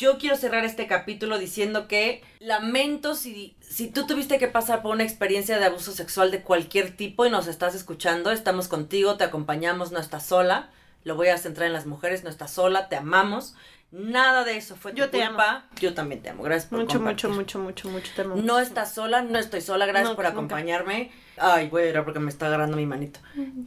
Yo 0.00 0.16
quiero 0.16 0.34
cerrar 0.34 0.64
este 0.64 0.86
capítulo 0.86 1.38
diciendo 1.38 1.86
que 1.86 2.22
lamento 2.38 3.14
si, 3.14 3.54
si 3.60 3.86
tú 3.86 4.06
tuviste 4.06 4.38
que 4.38 4.48
pasar 4.48 4.80
por 4.80 4.94
una 4.94 5.04
experiencia 5.04 5.58
de 5.58 5.66
abuso 5.66 5.92
sexual 5.92 6.30
de 6.30 6.40
cualquier 6.40 6.96
tipo 6.96 7.26
y 7.26 7.30
nos 7.30 7.46
estás 7.46 7.74
escuchando, 7.74 8.30
estamos 8.30 8.66
contigo, 8.66 9.18
te 9.18 9.24
acompañamos, 9.24 9.92
no 9.92 9.98
estás 9.98 10.24
sola. 10.24 10.70
Lo 11.04 11.16
voy 11.16 11.28
a 11.28 11.36
centrar 11.36 11.66
en 11.66 11.74
las 11.74 11.84
mujeres, 11.84 12.24
no 12.24 12.30
estás 12.30 12.52
sola, 12.52 12.88
te 12.88 12.96
amamos. 12.96 13.54
Nada 13.92 14.44
de 14.44 14.56
eso 14.56 14.76
fue 14.76 14.92
tu 14.92 14.98
Yo 14.98 15.10
te 15.10 15.26
culpa. 15.26 15.64
Yo 15.80 15.94
también 15.94 16.22
te 16.22 16.28
amo. 16.30 16.44
Gracias 16.44 16.66
por 16.70 16.78
Mucho, 16.78 16.98
compartir. 16.98 17.30
mucho, 17.30 17.58
mucho, 17.58 17.88
mucho, 17.88 17.88
mucho. 17.88 18.12
te 18.14 18.22
amo 18.22 18.36
No 18.36 18.60
estás 18.60 18.94
sola, 18.94 19.22
no 19.22 19.38
estoy 19.38 19.60
sola, 19.60 19.84
gracias 19.86 20.10
No, 20.10 20.16
por 20.16 20.24
nunca. 20.26 20.32
acompañarme. 20.36 21.10
Ay, 21.36 21.68
voy 21.70 21.82
a 21.82 21.86
llorar 21.86 22.04
porque 22.04 22.20
me 22.20 22.30
está 22.30 22.46
agarrando 22.46 22.76
mi 22.76 22.86
manito. 22.86 23.18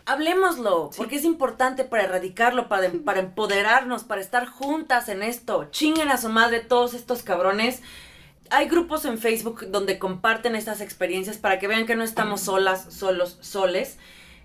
Hablemoslo, 0.05 0.91
porque 0.95 1.15
es 1.15 1.23
importante 1.25 1.83
para 1.83 2.03
erradicarlo, 2.03 2.67
para, 2.69 2.89
para 3.03 3.19
empoderarnos, 3.19 4.03
para 4.03 4.21
estar 4.21 4.45
juntas 4.47 5.09
en 5.09 5.23
esto. 5.23 5.65
Chinguen 5.71 6.09
a 6.09 6.17
su 6.17 6.29
madre 6.29 6.59
todos 6.59 6.93
estos 6.93 7.23
cabrones. 7.23 7.81
Hay 8.49 8.67
grupos 8.69 9.05
en 9.05 9.17
Facebook 9.17 9.65
donde 9.71 9.97
comparten 9.97 10.55
estas 10.55 10.81
experiencias 10.81 11.37
para 11.37 11.57
que 11.59 11.67
vean 11.67 11.85
que 11.85 11.95
no 11.95 12.03
estamos 12.03 12.41
solas, 12.41 12.93
solos, 12.93 13.37
soles. 13.41 13.97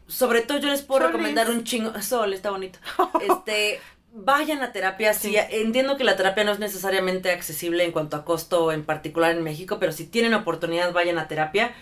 Sobre 0.07 0.41
todo 0.41 0.59
yo 0.59 0.69
les 0.71 0.83
puedo 0.83 1.07
recomendar 1.07 1.51
un 1.51 1.65
chingo. 1.65 2.01
Sol, 2.01 2.33
está 2.33 2.51
bonito. 2.51 2.79
Este, 3.21 3.79
vayan 4.13 4.63
a 4.63 4.73
terapia. 4.73 5.15
Sí, 5.15 5.37
entiendo 5.51 5.97
que 5.97 6.05
la 6.05 6.17
terapia 6.17 6.45
no 6.45 6.53
es 6.53 6.59
necesariamente 6.59 7.31
accesible 7.31 7.85
en 7.85 7.93
cuanto 7.93 8.17
a 8.17 8.25
costo, 8.25 8.73
en 8.73 8.85
particular 8.85 9.33
en 9.33 9.43
México, 9.43 9.79
pero 9.79 9.93
si 9.93 10.07
tienen 10.07 10.35
oportunidad, 10.35 10.93
vayan 10.93 11.19
a 11.19 11.29
terapia. 11.29 11.75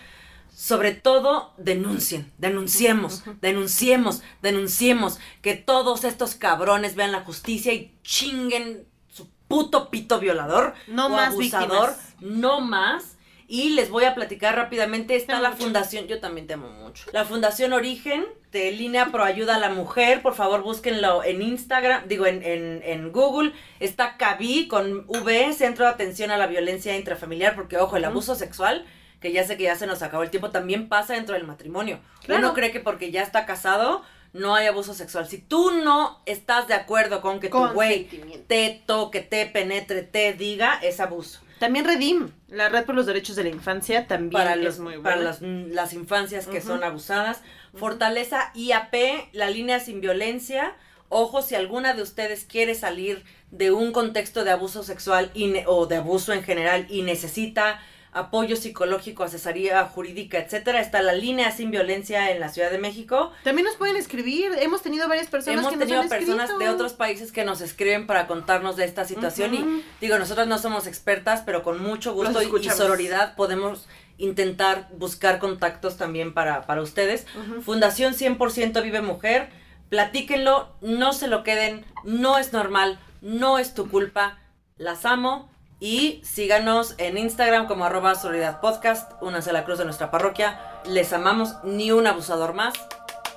Sobre 0.55 0.91
todo, 0.93 1.53
denuncien, 1.57 2.31
denunciemos, 2.39 3.23
denunciemos, 3.41 4.23
denunciemos, 4.41 5.19
que 5.43 5.53
todos 5.53 6.03
estos 6.03 6.33
cabrones 6.33 6.95
vean 6.95 7.11
la 7.11 7.21
justicia 7.21 7.73
y 7.73 7.95
chinguen 8.01 8.87
su 9.07 9.29
puto 9.47 9.91
pito 9.91 10.19
violador 10.19 10.73
No 10.87 11.07
o 11.07 11.09
más 11.09 11.33
abusador, 11.33 11.89
víctimas. 11.91 12.15
no 12.21 12.59
más. 12.61 13.16
Y 13.49 13.69
les 13.69 13.89
voy 13.89 14.03
a 14.03 14.13
platicar 14.13 14.55
rápidamente, 14.55 15.15
está 15.15 15.39
la 15.39 15.53
fundación, 15.53 16.07
yo 16.07 16.19
también 16.19 16.47
te 16.47 16.55
amo 16.55 16.69
mucho. 16.69 17.05
La 17.13 17.23
Fundación 17.23 17.71
Origen, 17.71 18.25
de 18.51 18.73
Línea 18.73 19.05
Pro 19.05 19.23
Ayuda 19.23 19.55
a 19.55 19.59
la 19.59 19.69
Mujer, 19.69 20.21
por 20.21 20.35
favor 20.35 20.63
búsquenlo 20.63 21.23
en 21.23 21.41
Instagram, 21.41 22.09
digo 22.09 22.25
en, 22.25 22.43
en, 22.43 22.81
en 22.83 23.11
Google. 23.13 23.53
Está 23.79 24.17
CABI 24.17 24.67
con 24.67 25.05
V, 25.07 25.53
Centro 25.53 25.85
de 25.85 25.91
Atención 25.91 26.29
a 26.31 26.37
la 26.37 26.47
Violencia 26.47 26.97
Intrafamiliar, 26.97 27.55
porque 27.55 27.77
ojo, 27.77 27.95
el 27.95 28.03
abuso 28.03 28.35
sexual, 28.35 28.85
que 29.21 29.31
ya 29.31 29.45
sé 29.45 29.55
que 29.55 29.63
ya 29.63 29.77
se 29.77 29.87
nos 29.87 30.01
acabó 30.01 30.23
el 30.23 30.29
tiempo, 30.29 30.51
también 30.51 30.89
pasa 30.89 31.13
dentro 31.13 31.33
del 31.33 31.47
matrimonio. 31.47 31.99
Claro. 32.25 32.39
Uno 32.39 32.53
cree 32.53 32.71
que 32.71 32.81
porque 32.81 33.11
ya 33.11 33.23
está 33.23 33.45
casado, 33.45 34.03
no 34.33 34.55
hay 34.55 34.67
abuso 34.67 34.93
sexual. 34.93 35.25
Si 35.25 35.37
tú 35.37 35.71
no 35.71 36.21
estás 36.25 36.67
de 36.67 36.73
acuerdo 36.73 37.21
con 37.21 37.39
que 37.39 37.47
tu 37.47 37.65
güey 37.69 38.09
te 38.47 38.83
toque, 38.85 39.21
te 39.21 39.45
penetre, 39.45 40.03
te 40.03 40.33
diga, 40.33 40.79
es 40.83 40.99
abuso. 40.99 41.39
También 41.59 41.85
Redim, 41.85 42.31
la 42.49 42.69
Red 42.69 42.85
por 42.85 42.95
los 42.95 43.05
Derechos 43.05 43.35
de 43.35 43.43
la 43.43 43.49
Infancia, 43.49 44.07
también 44.07 44.31
para, 44.31 44.53
es 44.53 44.63
los, 44.63 44.79
muy 44.79 44.93
buena. 44.93 45.03
para 45.03 45.21
las, 45.21 45.41
las 45.41 45.93
infancias 45.93 46.47
que 46.47 46.61
son 46.61 46.83
abusadas. 46.83 47.41
Fortaleza 47.73 48.51
IAP, 48.53 48.93
la 49.33 49.49
línea 49.49 49.79
sin 49.79 50.01
violencia. 50.01 50.75
Ojo, 51.09 51.41
si 51.41 51.55
alguna 51.55 51.93
de 51.93 52.01
ustedes 52.01 52.45
quiere 52.45 52.75
salir 52.75 53.23
de 53.51 53.71
un 53.71 53.91
contexto 53.91 54.43
de 54.43 54.51
abuso 54.51 54.83
sexual 54.83 55.31
y 55.33 55.53
o 55.65 55.85
de 55.85 55.95
abuso 55.97 56.33
en 56.33 56.43
general 56.43 56.85
y 56.89 57.01
necesita 57.01 57.79
apoyo 58.17 58.55
psicológico, 58.55 59.23
asesoría 59.23 59.83
jurídica, 59.85 60.37
etcétera, 60.39 60.81
está 60.81 61.01
la 61.01 61.13
línea 61.13 61.51
sin 61.51 61.71
violencia 61.71 62.31
en 62.31 62.39
la 62.39 62.49
Ciudad 62.49 62.71
de 62.71 62.77
México. 62.77 63.31
También 63.43 63.65
nos 63.65 63.75
pueden 63.75 63.95
escribir, 63.95 64.51
hemos 64.59 64.81
tenido 64.81 65.07
varias 65.07 65.27
personas 65.27 65.59
Hemos 65.59 65.71
que 65.71 65.77
nos 65.77 65.85
tenido 65.87 66.01
han 66.01 66.09
personas 66.09 66.49
escrito. 66.49 66.59
de 66.59 66.75
otros 66.75 66.93
países 66.93 67.31
que 67.31 67.45
nos 67.45 67.61
escriben 67.61 68.07
para 68.07 68.27
contarnos 68.27 68.75
de 68.75 68.85
esta 68.85 69.05
situación 69.05 69.53
y 69.53 69.83
digo, 70.01 70.17
nosotros 70.19 70.47
no 70.47 70.57
somos 70.57 70.87
expertas, 70.87 71.41
pero 71.45 71.63
con 71.63 71.81
mucho 71.81 72.13
gusto 72.13 72.41
y- 72.41 72.45
y 72.45 72.69
sororidad 72.77 73.35
podemos 73.35 73.87
intentar 74.17 74.87
buscar 74.97 75.37
contactos 75.39 75.95
también 75.97 76.33
para, 76.33 76.65
para 76.65 76.81
ustedes. 76.81 77.25
Fundación 77.63 78.13
100% 78.15 78.81
Vive 78.81 79.01
Mujer, 79.01 79.49
platíquenlo, 79.89 80.75
no 80.81 81.13
se 81.13 81.27
lo 81.27 81.43
queden, 81.43 81.85
no 82.03 82.37
es 82.37 82.51
normal, 82.53 82.99
no 83.21 83.57
es 83.59 83.73
tu 83.73 83.89
culpa, 83.89 84.39
las 84.77 85.05
amo 85.05 85.49
y 85.79 86.21
síganos 86.23 86.95
en 86.97 87.17
Instagram 87.17 87.67
como 87.67 87.85
arroba 87.85 88.15
Sororidad 88.15 88.59
Podcast, 88.59 89.11
únanse 89.21 89.51
a 89.51 89.53
la 89.53 89.63
cruz 89.63 89.77
de 89.77 89.85
nuestra 89.85 90.09
parroquia, 90.09 90.59
les 90.85 91.13
amamos, 91.13 91.55
ni 91.63 91.91
un 91.91 92.07
abusador 92.07 92.53
más. 92.53 92.73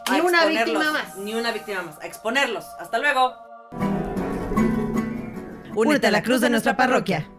a 0.06 0.14
Ni 0.14 0.20
una 0.20 0.46
víctima 0.46 0.92
más. 0.92 1.16
Ni 1.16 1.34
una 1.34 1.52
víctima 1.52 1.82
más, 1.82 2.00
a 2.00 2.06
exponerlos. 2.06 2.64
Hasta 2.78 2.98
luego. 2.98 3.34
Únete 5.74 6.06
a 6.06 6.10
la 6.10 6.22
cruz 6.22 6.40
de 6.40 6.50
nuestra 6.50 6.76
parroquia. 6.76 7.30